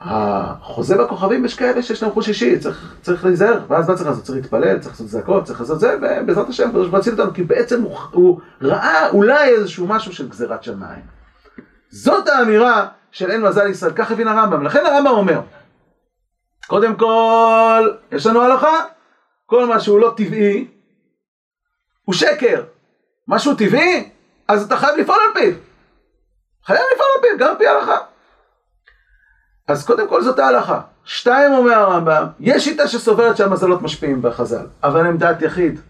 החוזה 0.00 0.96
בכוכבים 0.96 1.44
יש 1.44 1.54
כאלה 1.54 1.82
שיש 1.82 2.02
להם 2.02 2.12
חוש 2.12 2.28
אישי, 2.28 2.58
צריך, 2.58 2.94
צריך 3.02 3.24
להיזהר, 3.24 3.60
ואז 3.68 3.88
מה 3.88 3.96
צריך 3.96 4.08
לעשות? 4.08 4.24
צריך 4.24 4.38
להתפלל, 4.38 4.78
צריך 4.78 4.94
לעשות 4.94 5.08
זעקות, 5.08 5.44
צריך 5.44 5.60
לעשות 5.60 5.80
זה, 5.80 5.96
ובעזרת 5.96 6.48
השם, 6.48 6.68
הקדוש 6.68 6.88
ברוך 6.88 7.08
אותנו, 7.08 7.34
כי 7.34 7.42
בעצם 7.42 7.82
הוא, 7.82 7.98
הוא 8.12 8.40
ראה 8.62 9.08
אולי 9.08 9.48
איזשהו 9.48 9.86
משהו 9.86 10.12
של 10.12 10.28
גזירת 10.28 10.62
שמיים. 10.62 11.02
זאת 11.90 12.28
האמירה 12.28 12.88
של 13.10 13.30
אין 13.30 13.42
מזל 13.42 13.66
ישראל, 13.66 13.92
כך 13.92 14.10
הבין 14.10 14.28
הרמב"ם, 14.28 14.62
לכן 14.62 14.86
הרמב"ם 14.86 15.10
אומר, 15.10 15.40
קודם 16.66 16.96
כל, 16.96 17.90
יש 18.12 18.26
לנו 18.26 18.42
הלכה, 18.42 18.84
כל 19.46 19.66
מה 19.66 19.80
שהוא 19.80 20.00
לא 20.00 20.14
טבעי, 20.16 20.68
הוא 22.04 22.14
שקר. 22.14 22.64
משהו 23.28 23.54
טבעי, 23.54 24.10
אז 24.48 24.62
אתה 24.66 24.76
חייב 24.76 24.96
לפעול 24.98 25.18
על 25.26 25.40
פיו. 25.40 25.54
חייב 26.66 26.80
לפעול 26.94 27.08
על 27.16 27.22
פיו, 27.22 27.38
גם 27.38 27.50
על 27.50 27.58
פי 27.58 27.66
ההלכה. 27.66 27.98
אז 29.68 29.86
קודם 29.86 30.08
כל 30.08 30.22
זאת 30.22 30.38
ההלכה. 30.38 30.80
שתיים 31.04 31.52
אומר 31.52 31.72
הרמב"ם, 31.72 32.26
יש 32.40 32.64
שיטה 32.64 32.88
שסוברת 32.88 33.36
שהמזלות 33.36 33.82
משפיעים 33.82 34.22
בחז"ל, 34.22 34.66
אבל 34.82 35.06
הם 35.06 35.18
דעת 35.18 35.42
יחיד. 35.42 35.80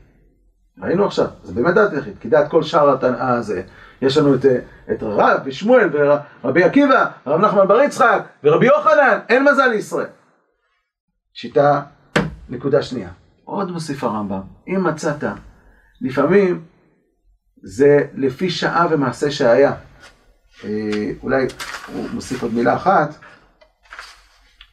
ראינו 0.82 1.06
עכשיו, 1.06 1.26
זה 1.42 1.52
באמת 1.52 1.74
דעת 1.74 1.92
יחיד, 1.92 2.18
כי 2.20 2.28
דעת 2.28 2.50
כל 2.50 2.62
שאר 2.62 2.90
התנאה 2.90 3.30
הזה. 3.30 3.62
יש 4.02 4.16
לנו 4.16 4.34
את, 4.34 4.44
את 4.92 5.02
רב 5.02 5.40
ושמואל 5.44 5.90
ורבי 5.92 6.64
עקיבא, 6.64 7.06
רב 7.26 7.40
נחמן 7.40 7.68
בר 7.68 7.80
יצחק 7.80 8.22
ורבי 8.44 8.66
יוחנן, 8.66 9.18
אין 9.28 9.44
מזל 9.44 9.66
לישראל. 9.66 10.06
שיטה, 11.34 11.82
נקודה 12.48 12.82
שנייה. 12.82 13.08
עוד 13.44 13.70
מוסיף 13.70 14.04
הרמב"ם, 14.04 14.42
אם 14.68 14.84
מצאת, 14.84 15.24
לפעמים 16.00 16.64
זה 17.62 18.04
לפי 18.14 18.50
שעה 18.50 18.86
ומעשה 18.90 19.30
שהיה. 19.30 19.72
אה, 20.64 21.10
אולי 21.22 21.46
הוא 21.94 22.06
מוסיף 22.12 22.42
עוד 22.42 22.54
מילה 22.54 22.76
אחת. 22.76 23.16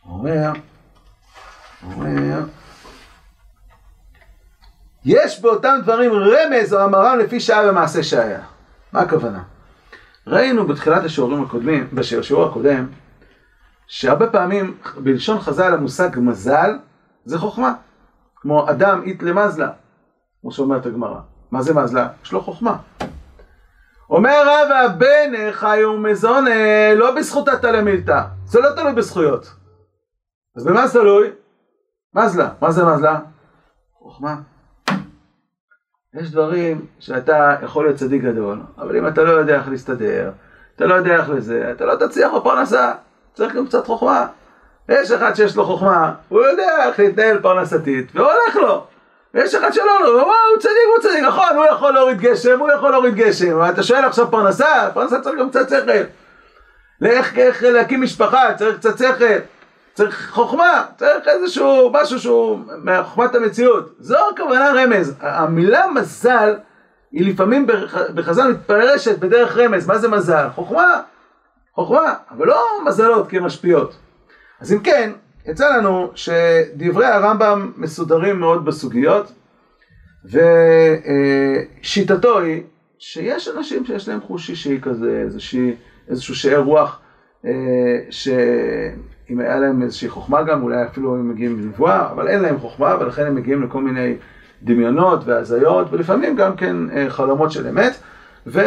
אומר, 0.10 0.52
אומר, 1.84 2.40
יש 5.06 5.42
באותם 5.42 5.80
דברים 5.84 6.12
רמז 6.12 6.74
או 6.74 6.80
המר"ם 6.80 7.20
לפי 7.20 7.40
שעה 7.40 7.70
ומעשה 7.70 8.04
שהיה. 8.04 8.40
מה 8.94 9.00
הכוונה? 9.00 9.44
ראינו 10.28 10.68
בתחילת 10.68 11.04
השיעורים 11.04 11.44
הקודמים, 11.44 11.88
בשיעור 11.94 12.46
הקודם, 12.50 12.88
שהרבה 13.88 14.30
פעמים 14.30 14.78
בלשון 14.98 15.40
חז"ל 15.40 15.74
המושג 15.74 16.10
מזל 16.18 16.78
זה 17.26 17.38
חוכמה. 17.38 17.74
כמו 18.36 18.70
אדם 18.70 19.02
אית 19.04 19.24
למזלה, 19.24 19.70
כמו 20.42 20.52
שאומרת 20.52 20.86
הגמרא. 20.86 21.20
מה 21.52 21.62
זה 21.62 21.74
מזלה? 21.74 22.08
יש 22.24 22.32
לו 22.32 22.42
חוכמה. 22.42 22.78
אומר 24.10 24.44
רב 24.46 24.72
הבן 24.72 25.52
חיו 25.52 25.98
מזונה 25.98 26.94
לא 26.96 27.16
בזכות 27.16 27.48
התלמילתא, 27.48 28.22
זה 28.46 28.60
לא 28.60 28.70
תלוי 28.76 28.94
בזכויות. 28.94 29.63
אז 30.56 30.66
במה 30.66 30.88
זה 30.88 31.00
תלוי? 31.00 31.30
מזלה. 32.14 32.50
מה 32.62 32.72
זה 32.72 32.86
מזלה? 32.86 33.20
חוכמה. 33.98 34.36
יש 36.14 36.32
דברים 36.32 36.86
שאתה 37.00 37.56
יכול 37.62 37.86
להיות 37.86 37.98
צדיק 37.98 38.24
גדול, 38.24 38.62
אבל 38.78 38.98
אם 38.98 39.08
אתה 39.08 39.24
לא 39.24 39.32
יודע 39.32 39.56
איך 39.56 39.68
להסתדר, 39.68 40.32
אתה 40.76 40.86
לא 40.86 40.94
יודע 40.94 41.16
איך 41.16 41.30
לזה, 41.30 41.72
אתה 41.72 41.86
לא 41.86 41.96
תצליח 41.96 42.32
בפרנסה, 42.34 42.94
צריך 43.34 43.56
גם 43.56 43.68
קצת 43.68 43.86
חוכמה. 43.86 44.28
יש 44.90 45.12
אחד 45.12 45.34
שיש 45.34 45.56
לו 45.56 45.66
חוכמה, 45.66 46.14
הוא 46.30 46.42
יודע 46.42 46.86
איך 46.88 47.00
להתנהל 47.00 47.40
פרנסתית, 47.42 48.12
והולך 48.16 48.56
לו. 48.56 48.88
ויש 49.34 49.56
אחד 49.56 49.74
שלא, 49.74 50.00
הוא 50.00 50.08
אומר, 50.08 50.34
הוא 50.54 50.60
צדיק, 50.60 50.76
הוא 50.96 51.04
צדיק, 51.04 51.24
נכון, 51.24 51.56
הוא 51.56 51.66
יכול 51.66 51.94
להוריד 51.94 52.20
גשם, 52.20 52.60
הוא 52.60 52.72
יכול 52.72 52.92
להוריד 52.92 53.16
גשם, 53.16 53.56
אבל 53.56 53.70
אתה 53.70 53.84
שואל 53.84 54.06
עכשיו 54.06 54.32
פרנסה, 54.32 54.90
פרנסה 54.94 55.22
צריך 55.22 55.40
גם 55.40 55.50
קצת 55.50 55.70
שכל. 55.70 56.04
לאיך 57.02 57.38
איך 57.38 57.64
להקים 57.64 58.02
משפחה, 58.02 58.54
צריך 58.58 58.78
קצת 58.78 58.98
שכל. 58.98 59.53
צריך 59.94 60.30
חוכמה, 60.32 60.86
צריך 60.98 61.28
איזשהו 61.28 61.92
משהו 61.94 62.20
שהוא 62.20 62.60
מחוכמת 62.84 63.36
המציאות. 63.36 63.96
זו 64.00 64.18
הכוונה 64.34 64.72
רמז. 64.76 65.16
המילה 65.20 65.92
מזל 65.92 66.56
היא 67.12 67.34
לפעמים 67.34 67.68
בחז"ל 68.16 68.52
מתפרשת 68.52 69.20
בדרך 69.20 69.58
רמז. 69.58 69.88
מה 69.88 69.98
זה 69.98 70.08
מזל? 70.08 70.48
חוכמה. 70.56 71.02
חוכמה, 71.76 72.14
אבל 72.32 72.48
לא 72.48 72.66
מזלות 72.86 73.30
כמשפיעות. 73.30 73.96
אז 74.62 74.74
אם 74.74 74.80
כן, 74.80 75.12
יצא 75.46 75.78
לנו 75.78 76.12
שדברי 76.16 77.06
הרמב"ם 77.06 77.72
מסודרים 77.78 78.40
מאוד 78.40 78.66
בסוגיות, 78.66 79.32
ושיטתו 81.84 82.40
היא 82.40 82.64
שיש 83.00 83.48
אנשים 83.48 83.86
שיש 83.86 84.08
להם 84.08 84.22
חוש 84.22 84.50
אישי 84.50 84.80
כזה, 84.82 85.22
איזושהי, 85.26 85.76
איזשהו 86.10 86.36
שאר 86.36 86.60
רוח, 86.60 87.00
אה, 87.46 87.52
ש... 88.10 88.30
אם 89.30 89.40
היה 89.40 89.60
להם 89.60 89.82
איזושהי 89.82 90.10
חוכמה 90.10 90.44
גם, 90.44 90.64
אולי 90.64 90.84
אפילו 90.86 91.16
הם 91.16 91.30
מגיעים 91.30 91.60
לנבואה, 91.60 92.12
אבל 92.12 92.28
אין 92.28 92.42
להם 92.42 92.60
חוכמה, 92.60 92.96
ולכן 93.00 93.26
הם 93.26 93.36
מגיעים 93.36 93.64
לכל 93.64 93.82
מיני 93.82 94.16
דמיונות 94.64 95.20
והזיות, 95.26 95.88
ולפעמים 95.92 96.36
גם 96.36 96.56
כן 96.56 96.76
אה, 96.90 97.10
חלומות 97.10 97.52
של 97.52 97.68
אמת, 97.68 97.94
ו... 98.48 98.62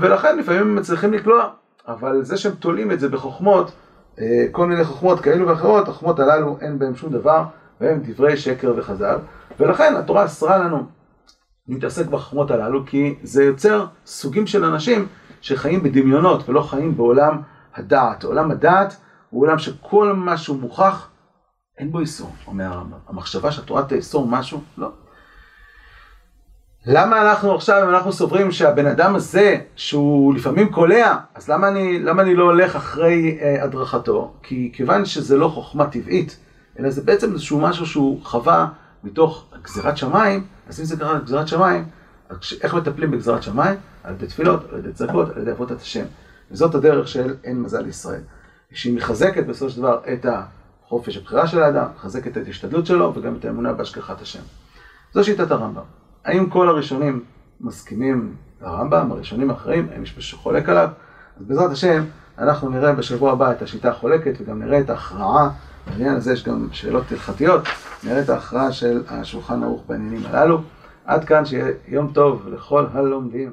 ולכן 0.00 0.38
לפעמים 0.38 0.60
הם 0.60 0.76
מצליחים 0.76 1.12
לקלוע. 1.12 1.48
אבל 1.88 2.22
זה 2.22 2.36
שהם 2.36 2.52
תולים 2.52 2.92
את 2.92 3.00
זה 3.00 3.08
בחוכמות, 3.08 3.72
אה, 4.20 4.44
כל 4.52 4.66
מיני 4.66 4.84
חוכמות 4.84 5.20
כאלו 5.20 5.48
ואחרות, 5.48 5.88
החוכמות 5.88 6.20
הללו 6.20 6.58
אין 6.60 6.78
בהם 6.78 6.96
שום 6.96 7.12
דבר, 7.12 7.44
והם 7.80 8.00
דברי 8.02 8.36
שקר 8.36 8.74
וחז"ל, 8.76 9.18
ולכן 9.60 9.94
התורה 9.96 10.24
אסרה 10.24 10.58
לנו 10.58 10.86
להתעסק 11.68 12.06
בחוכמות 12.06 12.50
הללו, 12.50 12.86
כי 12.86 13.14
זה 13.22 13.44
יוצר 13.44 13.86
סוגים 14.06 14.46
של 14.46 14.64
אנשים 14.64 15.06
שחיים 15.40 15.82
בדמיונות 15.82 16.48
ולא 16.48 16.60
חיים 16.60 16.96
בעולם 16.96 17.40
הדעת. 17.74 18.24
עולם 18.24 18.50
הדעת 18.50 18.96
הוא 19.30 19.42
עולם 19.42 19.58
שכל 19.58 20.12
מה 20.12 20.36
שהוא 20.36 20.60
מוכח, 20.60 21.08
אין 21.78 21.92
בו 21.92 22.00
איסור, 22.00 22.30
אומר 22.46 22.64
הרמב"ם. 22.64 22.98
המחשבה 23.08 23.52
שהתורה 23.52 23.82
תאסור 23.82 24.26
משהו, 24.26 24.60
לא. 24.78 24.90
למה 26.86 27.22
אנחנו 27.22 27.54
עכשיו, 27.54 27.84
אם 27.84 27.88
אנחנו 27.88 28.12
סוברים 28.12 28.52
שהבן 28.52 28.86
אדם 28.86 29.14
הזה, 29.16 29.56
שהוא 29.76 30.34
לפעמים 30.34 30.72
קולע, 30.72 31.16
אז 31.34 31.48
למה 31.48 31.68
אני, 31.68 31.98
למה 31.98 32.22
אני 32.22 32.34
לא 32.34 32.44
הולך 32.44 32.76
אחרי 32.76 33.38
אה, 33.40 33.64
הדרכתו? 33.64 34.34
כי 34.42 34.70
כיוון 34.74 35.04
שזה 35.04 35.36
לא 35.36 35.48
חוכמה 35.48 35.86
טבעית, 35.86 36.38
אלא 36.78 36.90
זה 36.90 37.02
בעצם 37.02 37.32
איזשהו 37.32 37.60
משהו 37.60 37.86
שהוא 37.86 38.24
חווה 38.24 38.68
מתוך 39.04 39.44
גזירת 39.62 39.96
שמיים, 39.96 40.46
אז 40.68 40.80
אם 40.80 40.84
זה 40.84 40.96
קרה 40.96 41.14
לגזירת 41.14 41.48
שמיים, 41.48 41.84
איך 42.62 42.74
מטפלים 42.74 43.10
בגזירת 43.10 43.42
שמיים? 43.42 43.74
על 44.04 44.14
ידי 44.14 44.26
תפילות, 44.26 44.72
על 44.72 44.78
ידי 44.78 44.92
צעקות, 44.92 45.36
על 45.36 45.42
ידי 45.42 45.50
עבודת 45.50 45.80
השם. 45.80 46.04
וזאת 46.50 46.74
הדרך 46.74 47.08
של 47.08 47.34
אין 47.44 47.62
מזל 47.62 47.86
ישראל. 47.86 48.20
שהיא 48.72 48.96
מחזקת 48.96 49.46
בסופו 49.46 49.70
של 49.70 49.78
דבר 49.78 50.00
את 50.12 50.26
החופש 50.26 51.16
הבחירה 51.16 51.46
של 51.46 51.62
האדם, 51.62 51.86
מחזקת 51.96 52.38
את 52.38 52.46
ההשתדלות 52.46 52.86
שלו 52.86 53.12
וגם 53.14 53.34
את 53.34 53.44
האמונה 53.44 53.72
בהשגחת 53.72 54.22
השם. 54.22 54.42
זו 55.14 55.24
שיטת 55.24 55.50
הרמב"ם. 55.50 55.82
האם 56.24 56.50
כל 56.50 56.68
הראשונים 56.68 57.24
מסכימים 57.60 58.34
לרמב"ם, 58.62 59.12
הראשונים 59.12 59.50
האחרים, 59.50 59.88
האם 59.92 60.02
יש 60.02 60.16
מישהו 60.16 60.38
שחולק 60.38 60.68
עליו? 60.68 60.88
אז 61.40 61.46
בעזרת 61.46 61.70
השם, 61.70 62.04
אנחנו 62.38 62.70
נראה 62.70 62.92
בשבוע 62.92 63.32
הבא 63.32 63.52
את 63.52 63.62
השיטה 63.62 63.90
החולקת 63.90 64.32
וגם 64.40 64.62
נראה 64.62 64.80
את 64.80 64.90
ההכרעה, 64.90 65.50
בעניין 65.86 66.14
הזה 66.14 66.32
יש 66.32 66.44
גם 66.44 66.68
שאלות 66.72 67.12
הלכתיות, 67.12 67.62
נראה 68.04 68.22
את 68.22 68.28
ההכרעה 68.28 68.72
של 68.72 69.02
השולחן 69.08 69.62
ערוך 69.62 69.82
בעניינים 69.88 70.22
הללו. 70.26 70.62
עד 71.04 71.24
כאן 71.24 71.44
שיהיה 71.44 71.72
יום 71.88 72.12
טוב 72.12 72.48
לכל 72.48 72.86
הלומדים. 72.92 73.52